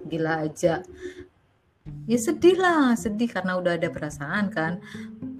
Gila 0.07 0.47
aja. 0.47 0.87
Ya 2.07 2.19
sedih 2.19 2.59
lah, 2.59 2.95
sedih 2.95 3.27
karena 3.31 3.59
udah 3.59 3.75
ada 3.75 3.91
perasaan 3.91 4.51
kan. 4.51 4.79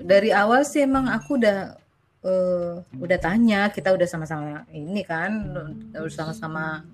Dari 0.08 0.32
awal 0.32 0.64
sih 0.64 0.88
emang 0.88 1.12
aku 1.12 1.36
udah 1.36 1.76
eh, 2.24 2.74
udah 2.96 3.18
tanya, 3.20 3.68
kita 3.70 3.92
udah 3.92 4.08
sama-sama 4.08 4.64
ini 4.72 5.04
kan, 5.04 5.52
udah 5.52 6.08
sama-sama 6.08 6.88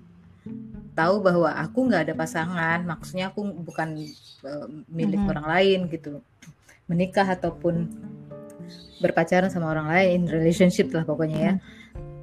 tahu 0.94 1.22
bahwa 1.22 1.50
aku 1.58 1.90
nggak 1.90 2.10
ada 2.10 2.14
pasangan, 2.14 2.82
maksudnya 2.86 3.30
aku 3.30 3.40
bukan 3.62 4.02
eh, 4.44 4.66
milik 4.90 5.22
Mhm. 5.22 5.30
orang 5.30 5.46
lain 5.46 5.78
gitu, 5.90 6.20
menikah 6.90 7.26
ataupun 7.26 7.88
berpacaran 9.02 9.50
sama 9.50 9.70
orang 9.74 9.88
lain, 9.90 10.20
relationship 10.30 10.90
lah 10.94 11.02
pokoknya 11.06 11.38
ya. 11.38 11.54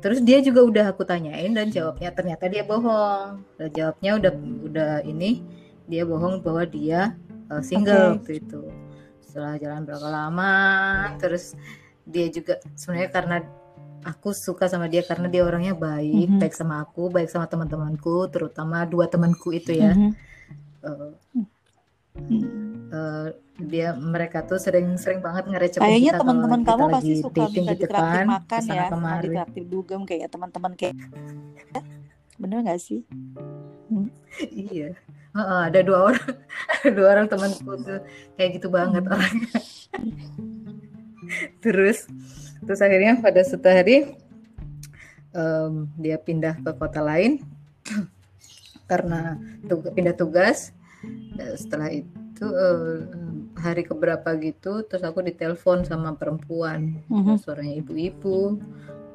Terus 0.02 0.18
dia 0.26 0.42
juga 0.42 0.66
udah 0.66 0.86
aku 0.89 1.06
tanyain 1.06 1.54
dan 1.54 1.70
jawabnya 1.70 2.10
ternyata 2.10 2.50
dia 2.50 2.66
bohong. 2.66 3.38
Dan 3.62 3.70
jawabnya 3.70 4.12
udah 4.18 4.32
udah 4.66 4.92
ini 5.06 5.46
dia 5.86 6.02
bohong 6.10 6.42
bahwa 6.42 6.66
dia 6.66 7.14
uh, 7.54 7.62
single 7.62 8.18
Oke. 8.18 8.26
waktu 8.26 8.32
itu. 8.42 8.62
Setelah 9.32 9.55
jalan 9.55 9.88
berapa 9.88 10.07
lama, 10.11 10.53
terus 11.15 11.55
dia 12.03 12.27
juga 12.27 12.59
sebenarnya 12.75 13.09
karena 13.15 13.38
aku 14.03 14.36
suka 14.36 14.67
sama 14.67 14.91
dia 14.91 15.07
karena 15.07 15.32
dia 15.32 15.47
orangnya 15.47 15.71
baik, 15.71 16.36
Mhm. 16.36 16.39
baik 16.43 16.51
sama 16.51 16.84
aku, 16.84 17.07
baik 17.07 17.32
sama 17.32 17.47
teman-temanku, 17.47 18.27
terutama 18.27 18.84
dua 18.84 19.07
temanku 19.07 19.55
itu 19.55 19.71
ya. 19.71 19.95
Uh, 20.84 21.15
Hmm. 22.11 22.43
uh, 22.91 23.32
dia 23.55 23.95
mereka 23.95 24.43
tuh 24.43 24.59
sering-sering 24.59 25.23
banget 25.23 25.47
ngerecokin 25.47 25.79
Kayaknya 25.79 26.11
teman-teman 26.19 26.59
kamu 26.67 26.84
lagi 26.84 26.91
pasti 26.91 27.13
suka 27.23 27.38
dating 27.47 27.63
minta 27.63 27.71
gitu 27.71 27.84
ditraktir 27.88 28.19
kan, 28.19 28.27
makan 28.27 28.59
ya, 28.59 28.67
sama 28.67 28.89
kemari. 28.91 29.23
ditraktir 29.32 29.63
dugem 29.63 30.01
kayak 30.03 30.27
teman-teman 30.27 30.71
kayak 30.75 30.95
bener 32.36 32.57
gak 32.67 32.82
sih? 32.84 33.05
Iya. 34.42 34.96
Heeh, 35.32 35.62
ada 35.72 35.80
dua 35.80 36.12
orang, 36.12 36.28
dua 36.98 37.08
orang 37.16 37.28
temanku 37.28 37.72
tuh 37.80 38.00
kayak 38.36 38.60
gitu 38.60 38.68
banget 38.68 39.04
Hmm. 39.04 39.14
orangnya. 39.16 39.60
terus, 41.64 42.08
terus 42.60 42.82
akhirnya 42.82 43.16
pada 43.20 43.39
suatu 43.44 43.70
hari 43.70 44.12
em, 45.32 45.88
dia 45.96 46.20
pindah 46.20 46.60
ke 46.60 46.72
kota 46.76 47.00
lain 47.00 47.39
karena 48.92 49.39
tug- 49.68 49.92
pindah 49.96 50.16
tugas. 50.16 50.76
Dan 51.34 51.56
Setelah 51.56 51.89
itu 51.89 52.46
eh, 52.46 52.98
hari 53.58 53.88
keberapa 53.88 54.36
gitu, 54.38 54.84
terus 54.84 55.02
aku 55.02 55.24
ditelepon 55.24 55.88
sama 55.88 56.12
perempuan, 56.14 57.00
Mhm. 57.08 57.39
suaranya 57.39 57.80
ibu-ibu, 57.80 58.60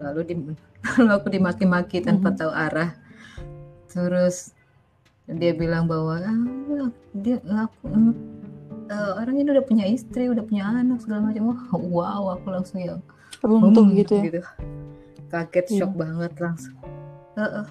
lalu 0.01 0.21
di, 0.25 0.35
lalu 0.97 1.11
aku 1.13 1.29
dimaki-maki 1.29 2.01
tanpa 2.01 2.33
Mhm. 2.33 2.39
tahu 2.41 2.53
arah. 2.53 2.91
Terus 3.87 4.57
dia 5.27 5.53
bilang 5.55 5.91
bahwa 5.91 6.23
ah, 6.23 6.91
dia 7.19 7.43
aku 7.43 7.91
em, 7.91 8.15
eh, 8.87 9.13
orang 9.19 9.37
ini 9.43 9.49
udah 9.51 9.67
punya 9.67 9.85
istri, 9.91 10.31
udah 10.31 10.47
punya 10.47 10.71
anak 10.71 11.03
segala 11.03 11.31
macam. 11.31 11.51
Wah, 11.51 11.63
wow, 11.75 12.23
aku 12.39 12.47
langsung 12.55 12.79
yang 12.79 13.03
Runtuh 13.43 13.85
"Hmm," 13.85 13.99
gitu 13.99 14.15
ya. 14.23 14.43
Kaget, 15.29 15.67
Iya. 15.69 15.79
shock 15.83 15.93
banget 15.99 16.33
langsung. 16.39 16.77
Heeh. 17.37 17.67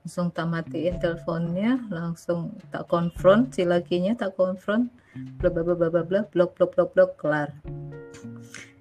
langsung 0.00 0.32
tak 0.32 0.48
matiin 0.48 0.96
teleponnya, 0.96 1.76
langsung 1.92 2.56
tak 2.72 2.88
konfront 2.88 3.52
si 3.52 3.68
lakinya, 3.68 4.16
tak 4.16 4.32
konfront, 4.32 4.88
bla 5.36 5.52
bla 5.52 5.60
bla 5.60 5.76
bla 5.76 6.00
bla, 6.00 6.24
blok 6.24 6.56
blok 6.56 6.72
blok 6.72 6.90
blok 6.96 7.10
kelar. 7.20 7.52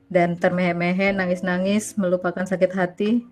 Dan 0.07 0.39
termehe-mehe, 0.39 1.11
nangis-nangis, 1.11 1.99
melupakan 1.99 2.47
sakit 2.47 2.71
hati. 2.71 3.27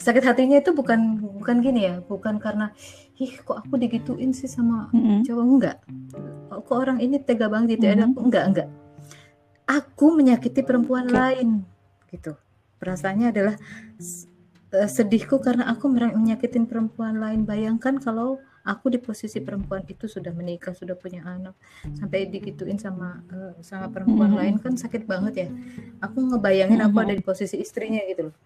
Sakit 0.00 0.24
hatinya 0.24 0.56
itu 0.56 0.72
bukan 0.72 1.20
bukan 1.20 1.60
gini 1.60 1.84
ya, 1.84 2.00
bukan 2.00 2.40
karena 2.40 2.72
ih 3.18 3.34
kok 3.42 3.66
aku 3.66 3.74
digituin 3.76 4.30
sih 4.30 4.46
sama 4.46 4.88
Mhm. 4.94 5.26
cowok 5.26 5.44
enggak. 5.44 5.76
Kok 6.48 6.76
orang 6.78 6.98
ini 7.02 7.18
tega 7.18 7.50
banget 7.50 7.78
gitu 7.78 7.84
ya, 7.90 7.94
Mhm. 7.98 8.06
aku 8.14 8.18
enggak 8.22 8.44
enggak. 8.46 8.68
Aku 9.68 10.06
menyakiti 10.16 10.62
perempuan 10.64 11.10
Oke. 11.10 11.14
lain 11.18 11.48
gitu. 12.08 12.32
Perasaannya 12.78 13.28
adalah 13.34 13.54
uh, 14.70 14.88
sedihku 14.88 15.42
karena 15.42 15.66
aku 15.68 15.90
menyakitin 15.90 16.64
perempuan 16.64 17.18
lain. 17.18 17.42
Bayangkan 17.44 17.98
kalau 17.98 18.38
aku 18.62 18.92
di 18.92 19.00
posisi 19.00 19.40
perempuan 19.40 19.82
itu 19.88 20.06
sudah 20.06 20.30
menikah, 20.30 20.72
sudah 20.72 20.94
punya 20.94 21.24
anak, 21.24 21.56
sampai 21.96 22.28
digituin 22.28 22.78
sama 22.78 23.24
uh, 23.32 23.56
sama 23.60 23.90
perempuan 23.90 24.30
Mhm. 24.30 24.38
lain 24.38 24.54
kan 24.62 24.72
sakit 24.76 25.04
banget 25.04 25.34
ya. 25.36 25.48
Aku 26.00 26.22
ngebayangin 26.22 26.80
aku 26.80 26.96
ada 27.02 27.12
di 27.12 27.24
posisi 27.24 27.58
istrinya 27.58 27.98
gitu 28.06 28.30
loh. 28.30 28.36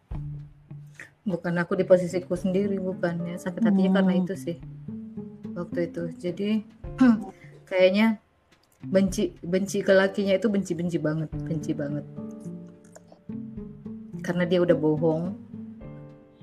Bukan 1.22 1.54
aku 1.54 1.78
di 1.78 1.86
posisiku 1.86 2.34
sendiri, 2.34 2.82
bukan 2.82 3.22
ya. 3.30 3.36
Sakit 3.38 3.62
hatinya 3.62 4.02
karena 4.02 4.12
Hmm. 4.18 4.22
itu 4.26 4.34
sih 4.34 4.56
waktu 5.54 5.92
itu. 5.92 6.02
Jadi 6.18 6.48
kayaknya 7.70 8.18
benci 8.82 9.30
benci 9.46 9.78
ke 9.86 9.94
lakinya 9.94 10.34
itu 10.34 10.50
benci-benci 10.50 10.98
banget, 10.98 11.30
benci 11.46 11.72
banget. 11.72 12.02
Karena 14.22 14.44
dia 14.46 14.58
udah 14.62 14.74
bohong. 14.74 15.24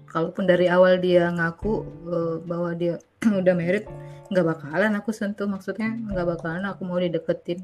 Kalaupun 0.09 0.49
dari 0.49 0.65
awal 0.71 0.97
dia 0.97 1.30
ngaku 1.30 1.73
uh, 2.07 2.36
bahwa 2.47 2.71
dia 2.73 2.97
udah 3.43 3.53
married, 3.53 3.86
nggak 4.32 4.45
bakalan 4.47 4.95
aku 4.95 5.11
sentuh. 5.11 5.45
Maksudnya 5.45 5.91
nggak 5.91 6.39
bakalan 6.39 6.63
aku 6.71 6.88
mau 6.88 6.97
dideketin. 6.97 7.59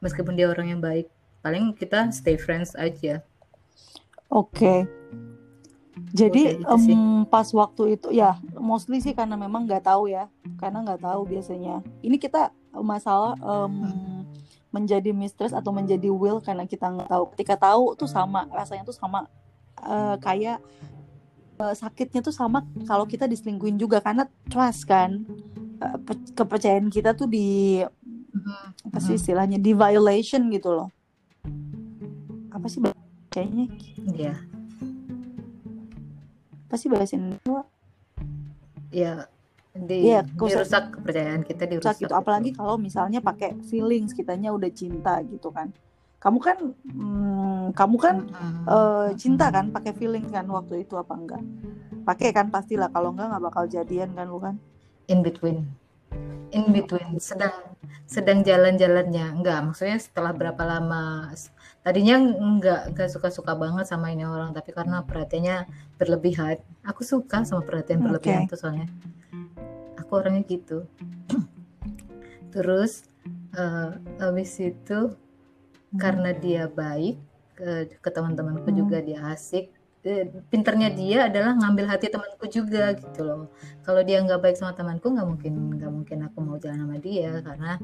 Meskipun 0.00 0.32
dia 0.32 0.48
orang 0.48 0.72
yang 0.72 0.80
baik. 0.80 1.12
Paling 1.44 1.76
kita 1.76 2.10
stay 2.10 2.34
friends 2.40 2.74
aja. 2.74 3.22
Oke. 4.28 4.97
Jadi 6.08 6.64
sih. 6.64 6.94
em, 6.94 7.24
pas 7.28 7.46
waktu 7.52 7.94
itu 7.94 8.08
ya 8.10 8.36
mostly 8.56 8.98
sih 8.98 9.12
karena 9.12 9.36
memang 9.36 9.68
nggak 9.68 9.84
tahu 9.84 10.08
ya, 10.08 10.26
karena 10.56 10.80
nggak 10.82 11.02
tahu 11.04 11.28
biasanya. 11.28 11.84
Ini 12.00 12.16
kita 12.16 12.50
masalah 12.72 13.36
em, 13.36 13.74
menjadi 14.68 15.10
mistress 15.12 15.56
atau 15.56 15.72
menjadi 15.72 16.08
will 16.08 16.40
karena 16.40 16.64
kita 16.64 16.88
nggak 16.88 17.08
tahu. 17.08 17.24
Ketika 17.36 17.54
tahu 17.56 17.94
tuh 17.94 18.08
sama 18.08 18.48
rasanya 18.50 18.84
tuh 18.84 18.96
sama 18.96 19.28
eh, 19.80 20.16
kayak 20.18 20.58
eh, 21.58 21.74
sakitnya 21.74 22.20
tuh 22.20 22.32
sama 22.32 22.64
kalau 22.84 23.04
kita 23.04 23.24
diselingkuhin 23.24 23.76
juga 23.76 24.00
karena 24.00 24.26
trust 24.48 24.84
kan 24.84 25.24
Eh, 25.78 25.94
pe- 26.02 26.34
kepercayaan 26.34 26.90
kita 26.90 27.14
tuh 27.14 27.30
di 27.30 27.78
apa 28.82 28.98
sih 28.98 29.14
istilahnya 29.14 29.62
di 29.62 29.70
violation 29.70 30.50
gitu 30.50 30.74
loh. 30.74 30.90
Apa 32.50 32.66
sih 32.66 32.82
kayaknya 33.30 33.70
Iya. 34.10 34.34
apa 34.42 34.57
sih 36.76 36.90
bahasa 36.90 37.16
Indonesia? 37.16 37.64
Ya 38.90 39.14
di 39.72 40.10
Iya, 40.10 40.26
rusak- 40.34 40.66
dirusak 40.66 40.84
kepercayaan 40.98 41.42
kita 41.46 41.62
rusak 41.64 41.70
dirusak 41.70 41.96
gitu. 42.02 42.12
Apalagi 42.12 42.50
kalau 42.50 42.74
misalnya 42.74 43.22
pakai 43.22 43.54
feelings 43.64 44.10
kitanya 44.10 44.50
udah 44.50 44.68
cinta 44.74 45.22
gitu 45.22 45.54
kan. 45.54 45.70
Kamu 46.18 46.38
kan 46.42 46.58
hmm, 46.82 47.64
kamu 47.78 47.96
kan 47.96 48.16
eh, 48.66 49.08
cinta 49.14 49.54
kan? 49.54 49.70
Pakai 49.70 49.94
feelings 49.94 50.28
kan 50.28 50.44
waktu 50.50 50.82
itu 50.82 50.98
apa 50.98 51.14
enggak? 51.14 51.42
Pakai 52.02 52.34
kan 52.34 52.50
pastilah 52.50 52.90
kalau 52.90 53.14
enggak 53.14 53.30
nggak 53.30 53.44
bakal 53.44 53.64
jadian 53.70 54.10
kan 54.18 54.26
lu 54.26 54.42
kan? 54.42 54.58
In 55.06 55.22
between. 55.22 55.62
In 56.50 56.74
between. 56.74 57.22
Sedang 57.22 57.54
sedang 58.08 58.42
jalan-jalannya. 58.42 59.36
Enggak 59.38 59.62
maksudnya 59.62 60.00
setelah 60.02 60.34
berapa 60.34 60.58
lama 60.66 61.30
tadinya 61.88 62.20
enggak 62.20 62.92
enggak 62.92 63.08
suka-suka 63.08 63.56
banget 63.56 63.88
sama 63.88 64.12
ini 64.12 64.28
orang 64.28 64.52
tapi 64.52 64.76
karena 64.76 65.00
perhatiannya 65.00 65.64
berlebihan. 65.96 66.60
Aku 66.84 67.00
suka 67.00 67.48
sama 67.48 67.64
perhatian 67.64 68.04
berlebihan 68.04 68.44
Oke. 68.44 68.52
tuh 68.52 68.58
soalnya. 68.60 68.92
Aku 69.96 70.20
orangnya 70.20 70.44
gitu. 70.44 70.84
Terus 72.52 73.08
eh, 73.56 73.90
habis 74.20 74.52
itu 74.60 75.16
karena 75.96 76.36
dia 76.36 76.68
baik 76.68 77.16
ke, 77.56 77.96
ke 78.04 78.10
teman-temanku 78.12 78.68
Hmm. 78.68 78.78
juga 78.84 79.00
dia 79.00 79.24
asik 79.32 79.72
pinternya 80.48 80.88
dia 80.94 81.26
adalah 81.28 81.52
ngambil 81.58 81.84
hati 81.90 82.12
temanku 82.12 82.46
juga 82.52 82.92
gitu 82.96 83.24
loh. 83.24 83.48
Kalau 83.82 84.04
dia 84.04 84.20
nggak 84.20 84.40
baik 84.44 84.56
sama 84.60 84.76
temanku 84.76 85.08
nggak 85.08 85.24
mungkin 85.24 85.52
nggak 85.80 85.92
mungkin 85.92 86.18
aku 86.28 86.38
mau 86.44 86.60
jalan 86.60 86.84
sama 86.84 86.96
dia 87.00 87.40
karena 87.40 87.80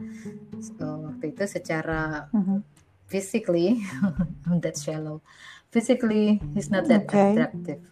eh, 0.53 0.97
waktu 1.09 1.25
itu 1.33 1.45
secara 1.49 2.29
Mhm. 2.37 2.74
Physically 3.15 3.79
I'm 4.51 4.59
that 4.67 4.75
shallow. 4.75 5.23
Physically 5.71 6.43
he's 6.51 6.67
not 6.67 6.91
that 6.91 7.07
Okay. 7.07 7.39
attractive. 7.39 7.83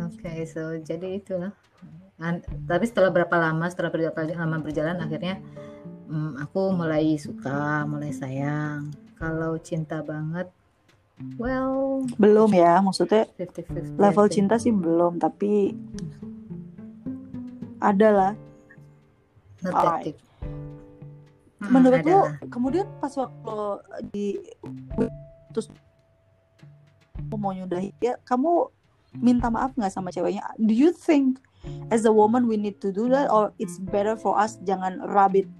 Oke 0.00 0.32
so 0.48 0.80
jadi 0.80 1.20
itulah 1.20 1.52
tapi 2.64 2.84
setelah 2.88 3.12
berapa 3.12 3.36
lama 3.36 3.68
setelah 3.68 3.92
berapa 3.92 4.16
lama 4.32 4.56
berjalan 4.64 4.96
akhirnya 5.04 5.44
mm, 6.08 6.40
aku 6.40 6.72
mulai 6.72 7.20
suka 7.20 7.84
mulai 7.84 8.16
sayang. 8.16 8.96
Kalau 9.20 9.60
cinta 9.60 10.00
banget 10.00 10.48
well 11.36 12.06
belum 12.16 12.54
ya 12.56 12.80
maksudnya 12.80 13.28
50-50 13.36 14.00
level 14.00 14.24
I 14.24 14.30
think. 14.30 14.34
cinta 14.34 14.54
sih 14.56 14.72
belum 14.72 15.20
tapi 15.20 15.74
ada 17.82 18.08
lah 18.10 18.32
not 19.62 20.27
Hmm, 21.58 21.74
menurut 21.74 22.00
ada 22.00 22.06
lu 22.06 22.18
lah. 22.22 22.32
kemudian 22.54 22.86
pas 23.02 23.10
waktu 23.18 23.56
di 24.14 24.26
terus 25.50 25.66
mau 27.34 27.50
nyudahi 27.50 27.92
ya 27.98 28.14
kamu 28.22 28.70
minta 29.18 29.50
maaf 29.50 29.74
nggak 29.74 29.90
sama 29.90 30.14
ceweknya 30.14 30.46
do 30.62 30.70
you 30.70 30.94
think 30.94 31.42
as 31.90 32.06
a 32.06 32.12
woman 32.12 32.46
we 32.46 32.54
need 32.54 32.78
to 32.78 32.94
do 32.94 33.10
that 33.10 33.26
or 33.28 33.50
it's 33.58 33.82
better 33.90 34.14
for 34.14 34.38
us 34.38 34.56
jangan 34.62 35.02
rub 35.10 35.34
it 35.34 35.50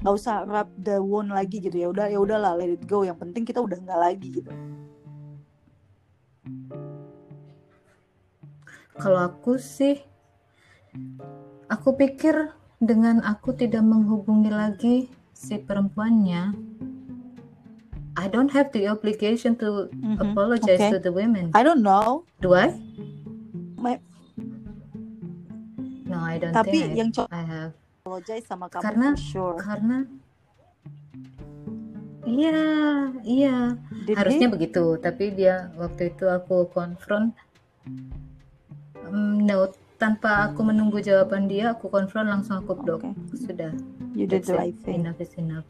nggak 0.00 0.14
usah 0.16 0.48
rub 0.48 0.68
the 0.80 0.96
wound 0.96 1.28
lagi 1.28 1.60
gitu 1.60 1.76
ya 1.76 1.92
udah 1.92 2.06
ya 2.08 2.18
udahlah 2.20 2.56
let 2.56 2.72
it 2.72 2.84
go 2.88 3.04
yang 3.04 3.16
penting 3.20 3.44
kita 3.44 3.60
udah 3.60 3.76
nggak 3.76 4.00
lagi 4.00 4.28
gitu 4.40 4.52
Kalau 8.94 9.18
aku 9.26 9.58
sih, 9.58 9.98
aku 11.66 11.98
pikir 11.98 12.54
dengan 12.78 13.18
aku 13.26 13.50
tidak 13.50 13.82
menghubungi 13.82 14.54
lagi 14.54 14.96
si 15.44 15.60
perempuannya, 15.60 16.56
I 18.16 18.24
don't 18.30 18.48
have 18.48 18.72
the 18.72 18.88
obligation 18.88 19.52
to 19.60 19.92
Mhm, 19.92 20.16
apologize 20.22 20.80
okay. 20.80 20.88
to 20.88 20.98
the 20.98 21.12
women. 21.12 21.52
I 21.52 21.60
don't 21.60 21.84
know 21.84 22.24
Do 22.40 22.56
I? 22.56 22.72
My- 23.76 24.00
No, 26.04 26.16
I 26.22 26.40
don't 26.40 26.54
tapi 26.54 26.72
think 26.72 26.94
I, 26.94 26.96
yang 26.96 27.10
cowok 27.12 27.28
I 27.28 27.42
have. 27.44 27.72
apologize 28.00 28.44
sama 28.46 28.70
kamu 28.70 28.80
Karena- 28.80 29.16
sure 29.18 29.58
Karena, 29.58 29.98
iya, 32.24 32.60
iya, 33.20 33.56
Did 34.06 34.14
harusnya 34.16 34.48
he? 34.48 34.52
begitu. 34.52 34.84
Tapi 34.96 35.24
dia 35.34 35.74
waktu 35.74 36.14
itu 36.14 36.24
aku 36.24 36.70
konfront, 36.70 37.34
mm, 39.02 39.42
no, 39.42 39.68
tanpa 39.96 40.50
aku 40.50 40.60
menunggu 40.62 40.98
jawaban 40.98 41.46
dia, 41.46 41.72
aku 41.72 41.86
konfront 41.88 42.26
langsung 42.26 42.58
aku 42.58 42.74
blok. 42.74 43.02
Okay. 43.02 43.14
Sudah. 43.38 43.72
you 44.14 44.26
did 44.26 44.42
That's 44.42 44.50
the 44.50 44.54
it. 44.54 44.62
right 44.62 44.76
thing 44.82 45.02
Enough 45.02 45.18
is 45.18 45.34
enough. 45.34 45.66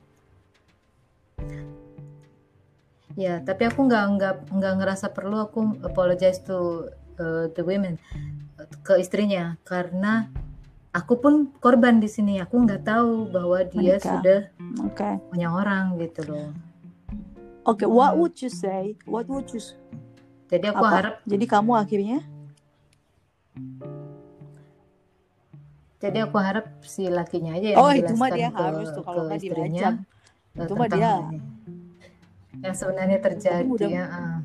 Ya, 3.14 3.38
tapi 3.40 3.70
aku 3.70 3.86
nggak 3.86 4.04
nggak 4.18 4.34
nggak 4.50 4.74
ngerasa 4.82 5.06
perlu 5.14 5.38
aku 5.38 5.78
apologize 5.86 6.42
to 6.42 6.90
uh, 7.16 7.46
the 7.54 7.62
women 7.62 7.94
ke 8.82 8.98
istrinya 8.98 9.54
karena 9.62 10.26
aku 10.90 11.22
pun 11.22 11.34
korban 11.62 12.02
di 12.02 12.10
sini. 12.10 12.42
Aku 12.42 12.58
nggak 12.66 12.82
tahu 12.82 13.30
bahwa 13.30 13.62
dia 13.62 14.02
Menikah. 14.02 14.10
sudah 14.18 14.40
oke 14.82 15.08
punya 15.30 15.48
orang 15.54 15.94
gitu 16.02 16.26
loh. 16.26 16.50
Oke, 17.64 17.86
what 17.86 18.12
Hmm. 18.12 18.20
would 18.20 18.36
you 18.42 18.50
say? 18.50 18.98
What 19.06 19.30
would 19.30 19.48
you 19.54 19.62
Jadi 20.52 20.68
aku 20.68 20.84
apa? 20.84 20.90
harap, 20.92 21.14
Jadi 21.24 21.44
kamu 21.48 21.72
akhirnya 21.72 22.18
jadi 26.02 26.28
aku 26.28 26.36
harap 26.36 26.66
si 26.82 27.06
lakinya 27.08 27.54
aja 27.56 27.74
yang 27.74 27.80
Oh, 27.80 27.90
itu 27.90 28.14
mah 28.14 28.30
dia 28.30 28.48
ke, 28.50 28.58
harus 28.58 28.88
tuh 28.92 29.02
kalau 29.02 29.26
nggak 29.26 29.38
istrinya 29.40 29.90
Itu 30.54 30.72
mah 30.74 30.88
dia. 30.88 31.12
ini. 31.28 31.38
yang 32.62 32.72
sebenarnya 32.72 33.18
terjadi. 33.20 33.66
mudah- 33.66 33.90
ya, 33.90 34.04
ah. 34.08 34.36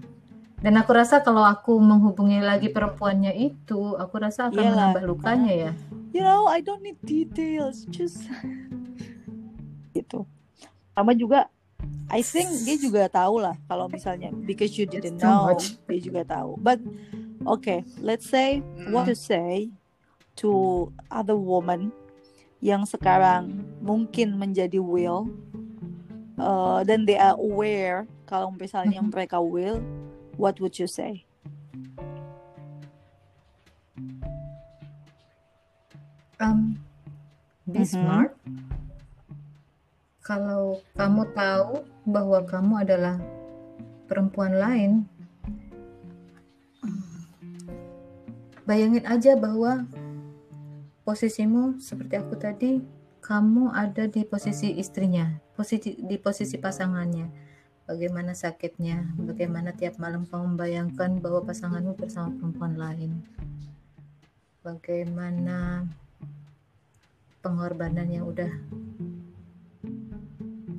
Dan 0.59 0.75
aku 0.75 0.91
rasa 0.91 1.23
kalau 1.23 1.39
aku 1.47 1.79
menghubungi 1.79 2.43
lagi 2.43 2.67
perempuannya 2.67 3.31
itu, 3.31 3.95
aku 3.95 4.15
rasa 4.19 4.51
akan 4.51 4.59
Iyalah, 4.59 4.91
menambah 4.91 5.03
lukanya 5.07 5.53
ya. 5.55 5.71
You 6.11 6.25
know, 6.25 6.51
I 6.51 6.59
don't 6.59 6.83
need 6.83 6.99
details, 6.99 7.87
just 7.87 8.27
gitu. 9.95 10.27
Sama 10.91 11.15
juga 11.15 11.47
I 12.11 12.19
think 12.19 12.49
dia 12.65 12.75
juga 12.75 13.07
tahu 13.07 13.39
lah 13.39 13.55
kalau 13.69 13.87
misalnya 13.87 14.33
because 14.43 14.75
you 14.75 14.83
didn't 14.83 15.15
know, 15.21 15.53
dia 15.87 16.01
juga 16.01 16.27
tahu. 16.27 16.57
But 16.59 16.81
okay, 17.47 17.85
let's 18.01 18.27
say 18.27 18.59
what 18.91 19.07
to 19.07 19.15
say 19.15 19.71
to 20.39 20.87
other 21.11 21.35
woman 21.35 21.91
yang 22.63 22.87
sekarang 22.87 23.63
mungkin 23.79 24.35
menjadi 24.39 24.79
will 24.79 25.27
uh, 26.39 26.79
dan 26.87 27.03
they 27.03 27.19
are 27.19 27.35
aware 27.35 28.07
kalau 28.23 28.53
misalnya 28.53 29.03
Mhm. 29.03 29.11
mereka 29.11 29.41
will, 29.41 29.83
what 30.39 30.55
would 30.63 30.77
you 30.77 30.85
say? 30.85 31.25
Um, 36.39 36.79
be 37.67 37.83
Mhm. 37.83 37.89
smart. 37.89 38.31
Kalau 40.23 40.79
kamu 40.93 41.25
tahu 41.33 41.83
bahwa 42.05 42.39
kamu 42.45 42.73
adalah 42.85 43.17
perempuan 44.05 44.53
lain, 44.55 44.91
bayangin 48.63 49.03
aja 49.09 49.33
bahwa 49.33 49.89
posisimu 51.09 51.81
seperti 51.81 52.21
aku 52.21 52.37
tadi 52.37 52.85
kamu 53.25 53.73
ada 53.73 54.05
di 54.05 54.21
posisi 54.21 54.77
istrinya 54.77 55.49
posisi 55.59 55.91
di 55.99 56.15
posisi 56.15 56.55
pasangannya. 56.55 57.27
Bagaimana 57.83 58.31
sakitnya? 58.31 59.11
Bagaimana 59.19 59.75
tiap 59.75 59.99
malam 59.99 60.23
kamu 60.23 60.55
membayangkan 60.55 61.19
bahwa 61.19 61.43
pasanganmu 61.43 61.99
bersama 61.99 62.31
perempuan 62.31 62.79
lain? 62.79 63.11
Bagaimana 64.63 65.83
pengorbanan 67.43 68.07
yang 68.07 68.23
udah 68.23 68.55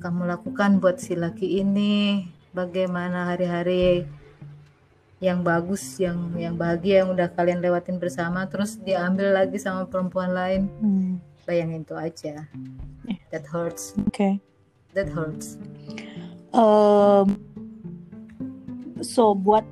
kamu 0.01 0.21
lakukan 0.25 0.81
buat 0.81 0.97
si 0.97 1.13
laki 1.13 1.61
ini? 1.61 2.25
Bagaimana 2.57 3.29
hari-hari 3.29 4.09
yang 5.21 5.45
bagus 5.45 6.01
yang 6.01 6.33
yang 6.33 6.57
bahagia 6.57 7.05
yang 7.05 7.13
udah 7.13 7.29
kalian 7.31 7.61
lewatin 7.61 8.01
bersama 8.01 8.49
terus 8.49 8.81
diambil 8.81 9.37
lagi 9.37 9.61
sama 9.61 9.85
perempuan 9.85 10.33
lain 10.33 10.65
Hmm. 10.81 11.21
bayangin 11.45 11.85
itu 11.85 11.93
aja 11.93 12.49
that 13.29 13.45
hurts 13.45 13.93
Oke. 14.09 14.41
that 14.97 15.07
hurts 15.07 15.61
Um, 16.51 17.39
so 18.99 19.31
buat 19.31 19.63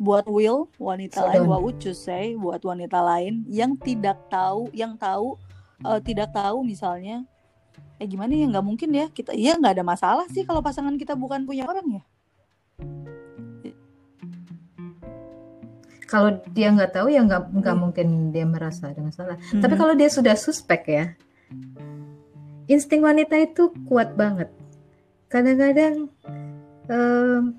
buat 0.00 0.24
Will 0.24 0.72
wanita 0.80 1.20
So 1.20 1.28
lain, 1.28 1.44
don't. 1.44 1.50
what 1.52 1.60
would 1.60 1.76
you 1.84 1.92
say 1.92 2.32
buat 2.32 2.64
wanita 2.64 2.98
lain 3.04 3.44
yang 3.44 3.76
tidak 3.76 4.16
tahu, 4.32 4.72
yang 4.72 4.96
tahu 4.96 5.36
eh, 5.84 6.00
tidak 6.00 6.32
tahu 6.32 6.64
misalnya, 6.64 7.28
eh 8.00 8.08
gimana 8.08 8.32
ya 8.32 8.48
nggak 8.48 8.64
mungkin 8.64 8.90
ya 8.96 9.06
kita, 9.12 9.36
ya 9.36 9.60
nggak 9.60 9.76
ada 9.76 9.84
masalah 9.84 10.24
sih 10.32 10.40
kalau 10.42 10.64
pasangan 10.64 10.96
kita 10.96 11.12
bukan 11.12 11.44
punya 11.44 11.68
orang 11.68 12.00
ya. 12.00 12.02
Kalau 16.12 16.28
dia 16.52 16.68
nggak 16.68 16.92
tahu 16.92 17.08
ya 17.08 17.24
nggak 17.24 17.42
nggak 17.50 17.72
Hmm. 17.72 17.82
mungkin 17.82 18.06
dia 18.28 18.44
merasa 18.44 18.92
ada 18.92 19.00
masalah 19.00 19.40
tapi 19.54 19.72
Mhm. 19.72 19.80
kalau 19.80 19.94
dia 19.96 20.08
sudah 20.08 20.36
suspek 20.36 20.82
ya 20.86 21.04
insting 22.66 23.00
wanita 23.00 23.32
itu 23.34 23.72
kuat 23.82 24.12
banget 24.12 24.52
kadang-kadang 25.26 26.12
em, 26.86 27.56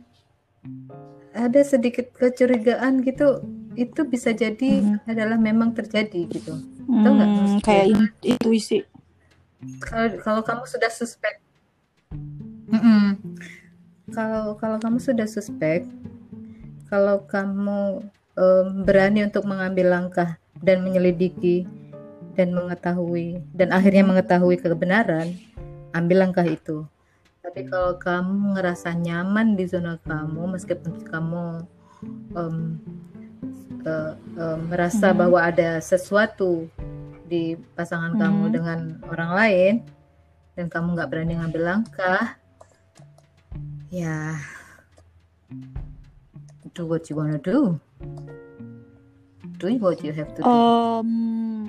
ada 1.33 1.61
sedikit 1.65 2.13
kecurigaan 2.13 3.01
gitu 3.01 3.41
itu 3.73 4.05
bisa 4.05 4.29
jadi 4.29 4.85
Mhm. 4.85 5.09
adalah 5.09 5.37
memang 5.39 5.73
terjadi 5.73 6.29
gitu 6.29 6.53
Tahu 6.83 7.09
nggak 7.11 7.31
Hmm, 7.31 7.57
kayak 7.59 7.85
in- 7.89 8.17
intuisi. 8.21 8.85
kalau 9.81 10.13
kalau 10.21 10.41
kamu 10.43 10.63
sudah 10.67 10.91
suspek 10.93 11.41
Mm-mm. 12.69 13.17
kalau 14.11 14.53
kalau 14.55 14.77
kamu 14.77 14.99
sudah 14.99 15.25
suspek 15.25 15.89
kalau 16.85 17.25
kamu 17.25 18.05
em, 18.33 18.83
berani 18.83 19.25
untuk 19.25 19.45
mengambil 19.45 19.93
langkah 19.93 20.37
dan 20.61 20.81
menyelidiki 20.81 21.65
dan 22.33 22.49
mengetahui 22.53 23.41
dan 23.53 23.69
akhirnya 23.69 24.01
mengetahui 24.01 24.57
kebenaran 24.57 25.37
ambil 25.93 26.25
langkah 26.25 26.45
itu 26.45 26.85
tapi 27.43 27.67
kalau 27.67 27.99
kamu 27.99 28.55
ngerasa 28.57 28.95
nyaman 28.97 29.53
di 29.53 29.67
zona 29.69 29.99
kamu 30.01 30.57
meskipun 30.57 31.05
kamu 31.05 31.67
em, 32.33 32.55
eh, 33.85 34.13
em, 34.39 34.59
merasa 34.71 35.13
Mhm. 35.13 35.17
bahwa 35.19 35.39
ada 35.43 35.77
sesuatu 35.83 36.65
di 37.29 37.53
pasangan 37.77 38.17
kamu 38.17 38.43
Mhm. 38.49 38.53
dengan 38.53 38.79
orang 39.09 39.31
lain 39.37 39.73
dan 40.57 40.65
kamu 40.69 40.97
nggak 40.97 41.09
berani 41.09 41.33
ngambil 41.37 41.61
langkah 41.65 42.37
ya 43.93 44.37
do 46.73 46.89
what 46.89 47.05
you 47.09 47.15
wanna 47.17 47.37
do 47.37 47.77
do 49.59 49.67
what 49.79 49.99
you 50.03 50.11
have 50.11 50.31
to 50.35 50.39
do 50.43 50.47
Um, 50.47 51.09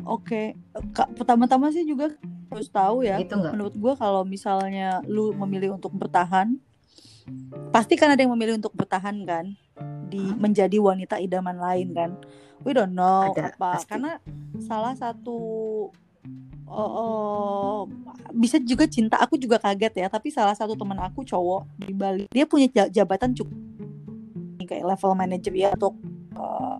Oke, 0.05 0.53
Kak, 0.93 1.16
pertama-tama 1.16 1.72
sih 1.72 1.87
juga 1.87 2.12
harus 2.53 2.68
tahu 2.68 3.07
ya. 3.07 3.16
itu 3.16 3.32
nggak 3.32 3.57
Menurut 3.57 3.74
gue 3.74 3.93
kalau 3.97 4.22
misalnya 4.26 5.01
lu 5.09 5.32
memilih 5.32 5.80
untuk 5.80 5.97
bertahan, 5.97 6.61
pasti 7.72 7.97
kan 7.97 8.12
ada 8.12 8.20
yang 8.20 8.35
memilih 8.37 8.61
untuk 8.61 8.76
bertahan 8.76 9.16
kan, 9.24 9.57
di 10.12 10.20
Hah? 10.20 10.37
menjadi 10.37 10.76
wanita 10.76 11.16
idaman 11.22 11.57
lain 11.57 11.89
kan. 11.97 12.11
We 12.64 12.76
don't 12.76 12.93
know 12.93 13.32
Ada, 13.32 13.57
apa, 13.57 13.80
pasti. 13.80 13.89
karena 13.97 14.20
salah 14.61 14.93
satu 14.93 15.37
oh, 16.68 16.91
oh, 17.01 17.78
bisa 18.37 18.61
juga 18.61 18.85
cinta. 18.85 19.16
Aku 19.24 19.41
juga 19.41 19.57
kaget 19.57 20.05
ya, 20.05 20.07
tapi 20.12 20.28
salah 20.28 20.53
satu 20.53 20.76
teman 20.76 21.01
aku 21.01 21.24
cowok 21.24 21.64
di 21.80 21.97
Bali, 21.97 22.24
dia 22.28 22.45
punya 22.45 22.68
ja- 22.68 22.93
jabatan 22.93 23.32
cukup 23.32 23.57
kayak 24.64 24.85
level 24.85 25.12
manager 25.12 25.53
ya 25.53 25.72
untuk 25.76 25.97
eh, 26.35 26.76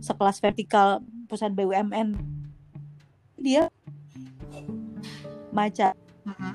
sekelas 0.00 0.38
vertikal 0.40 1.02
perusahaan 1.26 1.54
BUMN. 1.54 2.14
Dia 3.38 3.68
macam 5.54 5.92
Mhm. 6.24 6.54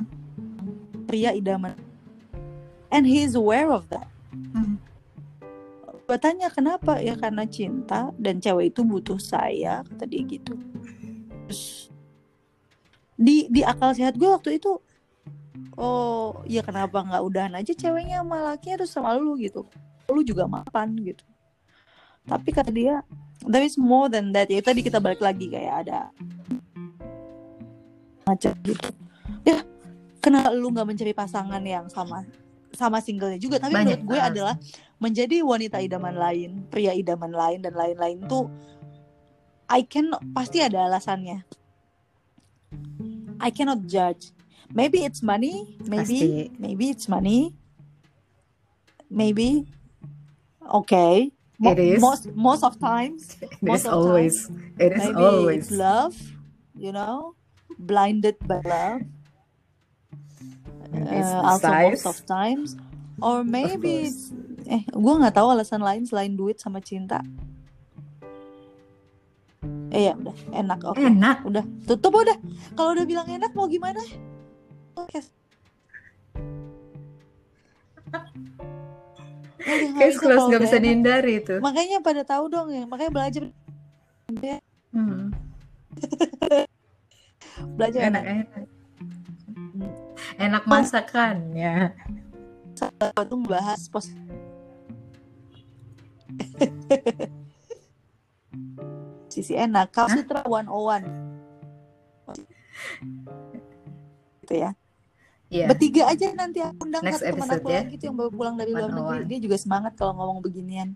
pria 1.08 1.32
idaman. 1.32 1.78
And 2.90 3.06
he 3.06 3.22
is 3.22 3.38
aware 3.38 3.70
of 3.70 3.88
that. 3.94 4.10
Mhm. 4.34 4.82
Gue 6.10 6.18
tanya 6.18 6.50
kenapa 6.50 6.98
ya 6.98 7.14
karena 7.14 7.46
cinta 7.46 8.10
dan 8.18 8.42
cewek 8.42 8.74
itu 8.74 8.82
butuh 8.82 9.22
saya 9.22 9.86
kata 9.86 10.10
dia 10.10 10.26
gitu. 10.26 10.58
Terus 11.46 11.94
di 13.14 13.46
di 13.54 13.62
akal 13.62 13.94
sehat 13.94 14.18
gue 14.18 14.26
waktu 14.26 14.58
itu 14.58 14.82
oh 15.78 16.42
ya 16.50 16.66
kenapa 16.66 17.04
nggak 17.04 17.24
udahan 17.24 17.54
aja 17.62 17.78
ceweknya 17.78 18.26
sama 18.26 18.42
lakinya 18.42 18.82
terus 18.82 18.90
sama 18.90 19.14
lu 19.22 19.38
gitu. 19.38 19.70
Lu 20.10 20.26
juga 20.26 20.50
mapan 20.50 20.98
gitu. 21.06 21.22
Tapi 22.26 22.50
kata 22.52 22.72
dia 22.74 23.06
there 23.48 23.64
is 23.64 23.80
more 23.80 24.12
than 24.12 24.36
that 24.36 24.52
ya 24.52 24.60
tadi 24.60 24.84
kita 24.84 25.00
balik 25.00 25.24
lagi 25.24 25.48
kayak 25.48 25.88
ada 25.88 26.12
macam 28.28 28.54
gitu. 28.62 28.90
Ya 29.48 29.66
kenapa 30.20 30.52
lu 30.54 30.70
nggak 30.70 30.88
mencari 30.88 31.14
pasangan 31.16 31.64
yang 31.64 31.88
sama 31.90 32.28
sama 32.76 33.02
singlenya 33.02 33.40
juga 33.42 33.58
tapi 33.58 33.74
Banyak, 33.74 34.04
menurut 34.04 34.04
gue 34.06 34.20
ah. 34.20 34.30
adalah 34.30 34.56
menjadi 35.02 35.42
wanita 35.42 35.82
idaman 35.82 36.16
lain 36.16 36.50
pria 36.70 36.94
idaman 36.94 37.34
lain 37.34 37.60
dan 37.66 37.74
lain-lain 37.74 38.24
tuh 38.30 38.46
I 39.70 39.86
can 39.86 40.14
pasti 40.32 40.62
ada 40.62 40.86
alasannya 40.86 41.44
I 43.42 43.50
cannot 43.50 43.84
judge 43.90 44.32
maybe 44.70 45.02
it's 45.02 45.26
money 45.26 45.76
maybe 45.82 46.20
Pasti. 46.20 46.54
maybe 46.62 46.86
it's 46.94 47.10
money 47.10 47.58
maybe 49.10 49.66
okay 50.62 51.34
Mo- 51.60 51.76
It 51.76 51.80
is. 51.80 52.00
most 52.00 52.24
most 52.32 52.64
of 52.64 52.80
times 52.80 53.36
it 53.44 53.60
Most 53.60 53.84
is 53.84 53.92
always. 53.92 54.36
It 54.80 54.96
is 54.96 55.04
maybe 55.04 55.20
always. 55.20 55.68
it's 55.68 55.76
love 55.76 56.16
you 56.72 56.96
know 56.96 57.36
blinded 57.76 58.40
by 58.48 58.64
love. 58.64 59.04
Uh, 60.90 61.44
also 61.44 61.68
most 61.68 62.08
of 62.08 62.18
times. 62.26 62.80
Or 63.20 63.44
maybe 63.44 64.08
it's 64.08 64.32
eh 64.72 64.88
gue 64.88 65.14
nggak 65.20 65.36
tahu 65.36 65.52
alasan 65.52 65.84
lain 65.84 66.08
selain 66.08 66.32
duit 66.34 66.64
sama 66.64 66.80
cinta. 66.80 67.20
Eh 69.92 70.08
ya 70.08 70.16
udah 70.16 70.36
enak 70.56 70.80
oke. 70.88 70.96
Enak. 70.96 71.44
Udah 71.44 71.64
tutup 71.84 72.16
udah. 72.16 72.40
Kalau 72.80 72.96
udah 72.96 73.04
bilang 73.04 73.28
enak 73.28 73.52
mau 73.52 73.68
gimana? 73.68 74.00
Oke. 74.96 75.20
nggak 78.10 78.79
case 80.00 80.18
close 80.18 80.36
kalau 80.36 80.50
nggak 80.50 80.64
bisa 80.66 80.78
dihindari 80.82 81.34
itu. 81.44 81.56
makanya 81.62 81.98
pada 82.02 82.22
tahu 82.26 82.50
dong 82.50 82.70
ya 82.74 82.84
makanya 82.90 83.12
belajar. 83.14 83.44
Hmm. 84.90 85.30
belajar 87.78 88.00
enak 88.10 88.24
enak. 88.24 88.66
enak. 90.38 90.62
Masakannya 90.66 91.94
waktu 93.18 93.36
membahas 93.36 93.90
pos 93.92 94.10
sisi 99.34 99.54
enak. 99.58 99.92
Kal 99.94 100.10
Sutra 100.10 100.42
101 100.46 101.30
gitu 104.50 104.66
ya 104.66 104.74
Iya. 105.50 105.66
bertiga 105.66 106.06
aja 106.06 106.30
nanti 106.38 106.62
aku 106.62 106.86
undang 106.86 107.02
Next 107.02 107.26
satu 107.26 107.34
teman 107.34 107.50
aku 107.58 107.74
ya. 107.74 107.82
lagi 107.82 107.98
tuh 107.98 108.06
yang 108.14 108.18
baru 108.22 108.30
pulang 108.30 108.54
dari 108.54 108.70
luar 108.70 108.94
negeri. 108.94 109.26
101. 109.26 109.30
dia 109.34 109.40
juga 109.42 109.58
semangat 109.58 109.94
kalau 109.98 110.14
ngomong 110.14 110.46
beginian. 110.46 110.94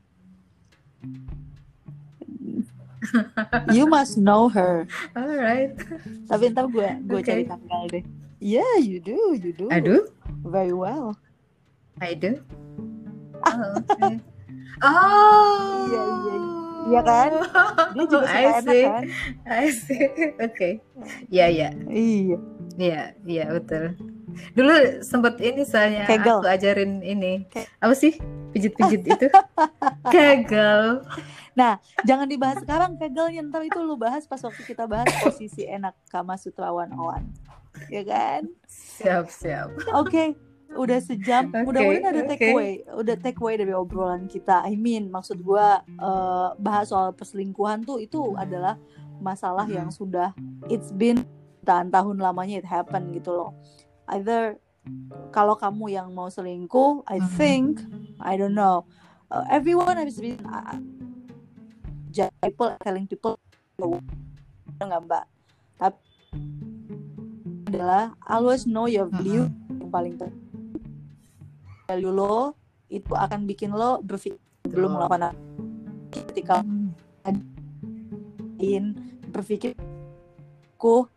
You 3.76 3.86
must 3.86 4.16
know 4.16 4.48
her. 4.48 4.88
Alright. 5.18 5.76
Tapi 6.30 6.54
ntar 6.54 6.70
gue 6.72 6.88
gue 7.04 7.20
Oke. 7.20 7.28
cari 7.28 7.44
tanggal 7.44 7.82
deh. 7.92 8.04
Yeah 8.40 8.78
you 8.80 9.02
do 9.02 9.36
you 9.36 9.52
do. 9.52 9.68
Aduh. 9.74 10.08
Very 10.46 10.72
well. 10.72 11.18
I 12.00 12.14
do. 12.16 12.40
Oh, 13.44 13.60
okay. 13.76 14.16
oh. 14.82 15.84
Iya, 15.84 16.02
iya, 16.24 16.36
iya. 16.88 17.00
Kan? 17.04 17.32
dia 17.94 18.04
juga 18.08 18.24
suka 18.24 18.38
I 18.40 18.44
enak 18.44 18.64
see. 18.72 18.84
kan? 18.86 19.04
I 19.44 19.66
see. 19.72 20.06
Oke 20.40 20.70
ya 21.28 21.46
ya 21.52 21.70
iya. 21.90 22.38
Iya, 22.74 23.02
iya 23.28 23.46
betul. 23.52 23.94
Dulu 24.54 24.72
sempet 25.02 25.40
ini 25.40 25.64
saya 25.64 26.06
Kegel. 26.10 26.40
aku 26.40 26.48
ajarin 26.48 27.00
ini. 27.00 27.46
Ke- 27.48 27.68
Apa 27.80 27.94
sih? 27.94 28.16
Pijit-pijit 28.52 29.02
itu. 29.04 29.28
Kegel. 30.14 31.02
Nah, 31.54 31.78
jangan 32.02 32.26
dibahas 32.26 32.58
sekarang 32.60 32.98
kegelnya 32.98 33.46
ntar 33.46 33.62
itu 33.62 33.78
lu 33.78 33.94
bahas 33.94 34.26
pas 34.26 34.42
waktu 34.42 34.62
kita 34.66 34.90
bahas 34.90 35.06
posisi 35.22 35.64
enak 35.64 35.94
Kama 36.08 36.34
Sutra 36.34 36.74
One 36.74 36.94
on 36.94 37.24
Ya 37.90 38.02
kan? 38.02 38.50
Siap, 38.66 39.30
siap. 39.30 39.70
Oke, 39.92 40.34
udah 40.72 40.98
sejam. 40.98 41.50
Oke, 41.50 41.66
Mudah-mudahan 41.66 42.06
ada 42.08 42.22
oke. 42.22 42.30
take 42.32 42.46
away, 42.48 42.72
udah 42.88 43.16
take 43.18 43.38
away 43.38 43.56
dari 43.58 43.74
obrolan 43.74 44.26
kita. 44.26 44.62
I 44.64 44.74
mean, 44.74 45.10
maksud 45.10 45.42
gua 45.42 45.82
eh, 45.84 46.50
bahas 46.58 46.90
soal 46.90 47.14
perselingkuhan 47.14 47.82
tuh 47.82 47.98
itu 47.98 48.34
adalah 48.34 48.78
masalah 49.18 49.66
yang 49.66 49.90
sudah 49.90 50.34
it's 50.68 50.90
been 50.92 51.22
tahan 51.62 51.88
tahun 51.88 52.18
lamanya 52.18 52.60
it 52.60 52.68
happen 52.68 53.10
gitu 53.12 53.30
loh. 53.32 53.52
Either 54.12 54.60
kalau 55.32 55.56
kamu 55.56 55.96
yang 55.96 56.12
mau 56.12 56.28
selingkuh, 56.28 57.08
I 57.08 57.24
Mhm. 57.24 57.30
think 57.40 57.68
I 58.20 58.36
don't 58.36 58.56
know. 58.56 58.84
Uh, 59.32 59.48
everyone 59.50 59.98
has 59.98 60.20
been 60.20 60.38
uh, 60.46 60.78
people 62.44 62.70
telling 62.86 63.10
people 63.10 63.34
nggak 64.84 65.02
mbak 65.08 65.26
tapi 65.80 65.98
adalah 67.72 68.14
always 68.28 68.68
know 68.70 68.86
your 68.86 69.08
value 69.10 69.48
yang 69.80 69.90
paling 69.90 70.14
penting 70.20 70.44
value 71.88 72.14
lo 72.14 72.54
itu 72.92 73.10
akan 73.16 73.50
bikin 73.50 73.74
lo 73.74 74.04
berpikir 74.04 74.38
belum 74.70 75.00
melakukan 75.00 75.34
apa. 75.34 75.40
ketika 76.30 76.62
lain 78.60 78.94
berpikir 79.34 79.74
ku 80.78 81.08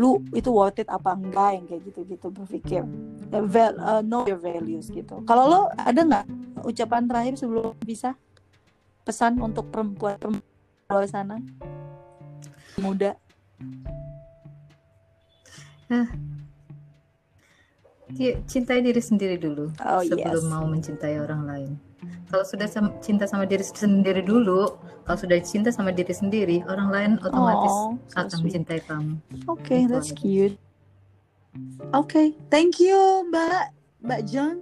lu 0.00 0.24
itu 0.32 0.48
worth 0.48 0.80
it 0.80 0.88
apa 0.88 1.12
enggak 1.12 1.60
yang 1.60 1.64
kayak 1.68 1.82
gitu 1.92 2.00
gitu 2.08 2.26
berpikir. 2.32 2.82
Uh, 3.28 3.44
val- 3.44 3.76
uh, 3.76 4.00
know 4.00 4.24
your 4.24 4.40
values 4.40 4.88
gitu. 4.88 5.20
Kalau 5.28 5.44
lo 5.44 5.60
ada 5.76 6.00
nggak 6.00 6.24
ucapan 6.64 7.04
terakhir 7.04 7.36
sebelum 7.36 7.76
bisa? 7.84 8.16
Pesan 9.04 9.36
untuk 9.44 9.68
perempuan 9.68 10.16
perempuan 10.16 11.04
sana? 11.04 11.36
Muda? 12.80 13.12
Cintai 18.48 18.80
diri 18.80 19.02
sendiri 19.02 19.36
dulu 19.36 19.68
oh 19.84 20.02
sebelum 20.02 20.44
yes. 20.46 20.50
mau 20.50 20.64
mencintai 20.64 21.20
orang 21.20 21.42
lain. 21.44 21.89
Kalau 22.30 22.44
sudah 22.46 22.66
cinta 23.02 23.26
sama 23.26 23.42
diri 23.44 23.66
sendiri 23.66 24.22
dulu, 24.22 24.78
kalau 25.02 25.18
sudah 25.18 25.38
cinta 25.42 25.74
sama 25.74 25.90
diri 25.90 26.14
sendiri, 26.14 26.62
orang 26.64 26.88
lain 26.88 27.12
otomatis 27.20 27.74
Oh, 27.74 27.98
so 28.06 28.16
akan 28.22 28.30
sweet. 28.30 28.42
mencintai 28.54 28.80
kamu. 28.86 29.14
Okay, 29.50 29.84
Gitu 29.84 29.90
that's 29.90 30.10
cute. 30.14 30.56
Okay, 31.90 32.38
thank 32.46 32.78
you 32.78 33.26
Mbak 33.26 33.74
Mbak 34.06 34.20
Jeng. 34.30 34.56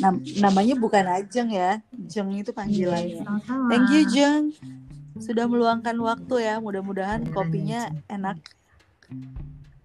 Nam- 0.00 0.24
namanya 0.40 0.74
bukan 0.80 1.04
Ajeng 1.04 1.52
ya, 1.52 1.84
Jeng 1.92 2.32
itu 2.32 2.56
panggilannya. 2.56 3.20
Thank 3.68 3.92
you 3.92 4.08
Jeng, 4.08 4.56
sudah 5.20 5.44
meluangkan 5.44 5.92
waktu 6.00 6.48
ya. 6.48 6.56
Mudah-mudahan 6.56 7.28
Iya, 7.28 7.32
kopinya 7.36 7.80
enak. 8.08 8.40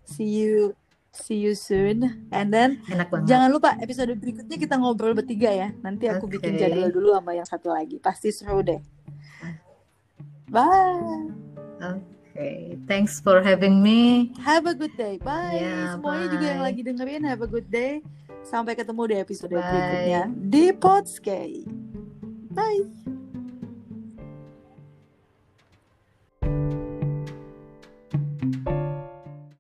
See 0.07 0.39
you, 0.39 0.71
see 1.15 1.39
you 1.39 1.55
soon. 1.55 2.27
And 2.29 2.51
then 2.51 2.83
Enak 2.85 3.07
banget. 3.09 3.25
jangan 3.27 3.49
lupa 3.49 3.75
episode 3.79 4.11
berikutnya 4.15 4.57
kita 4.57 4.75
ngobrol 4.75 5.15
bertiga 5.15 5.49
ya. 5.49 5.69
Nanti 5.79 6.05
aku 6.05 6.27
bikin 6.27 6.55
Oke. 6.55 6.61
jadwal 6.61 6.89
dulu 6.91 7.07
sama 7.13 7.31
yang 7.31 7.47
satu 7.47 7.71
lagi. 7.71 7.97
Pasti 7.97 8.29
seru 8.29 8.59
deh. 8.59 8.79
Bye. 10.45 11.31
Oke, 11.81 12.49
thanks 12.85 13.17
for 13.17 13.41
having 13.41 13.81
me. 13.81 14.31
Have 14.39 14.67
a 14.67 14.75
good 14.75 14.93
day. 14.95 15.17
Bye. 15.17 15.59
Ya, 15.59 15.95
Semuanya 15.97 16.27
juga 16.29 16.45
yang 16.45 16.61
bye. 16.61 16.67
lagi 16.69 16.81
dengerin 16.83 17.23
have 17.25 17.41
a 17.41 17.49
good 17.49 17.67
day. 17.67 17.99
Sampai 18.45 18.77
ketemu 18.77 19.01
di 19.09 19.15
episode 19.17 19.51
Bye. 19.51 19.65
berikutnya 19.65 20.21
di 20.29 20.63
Podskay. 20.71 21.51
Bye. 22.53 23.24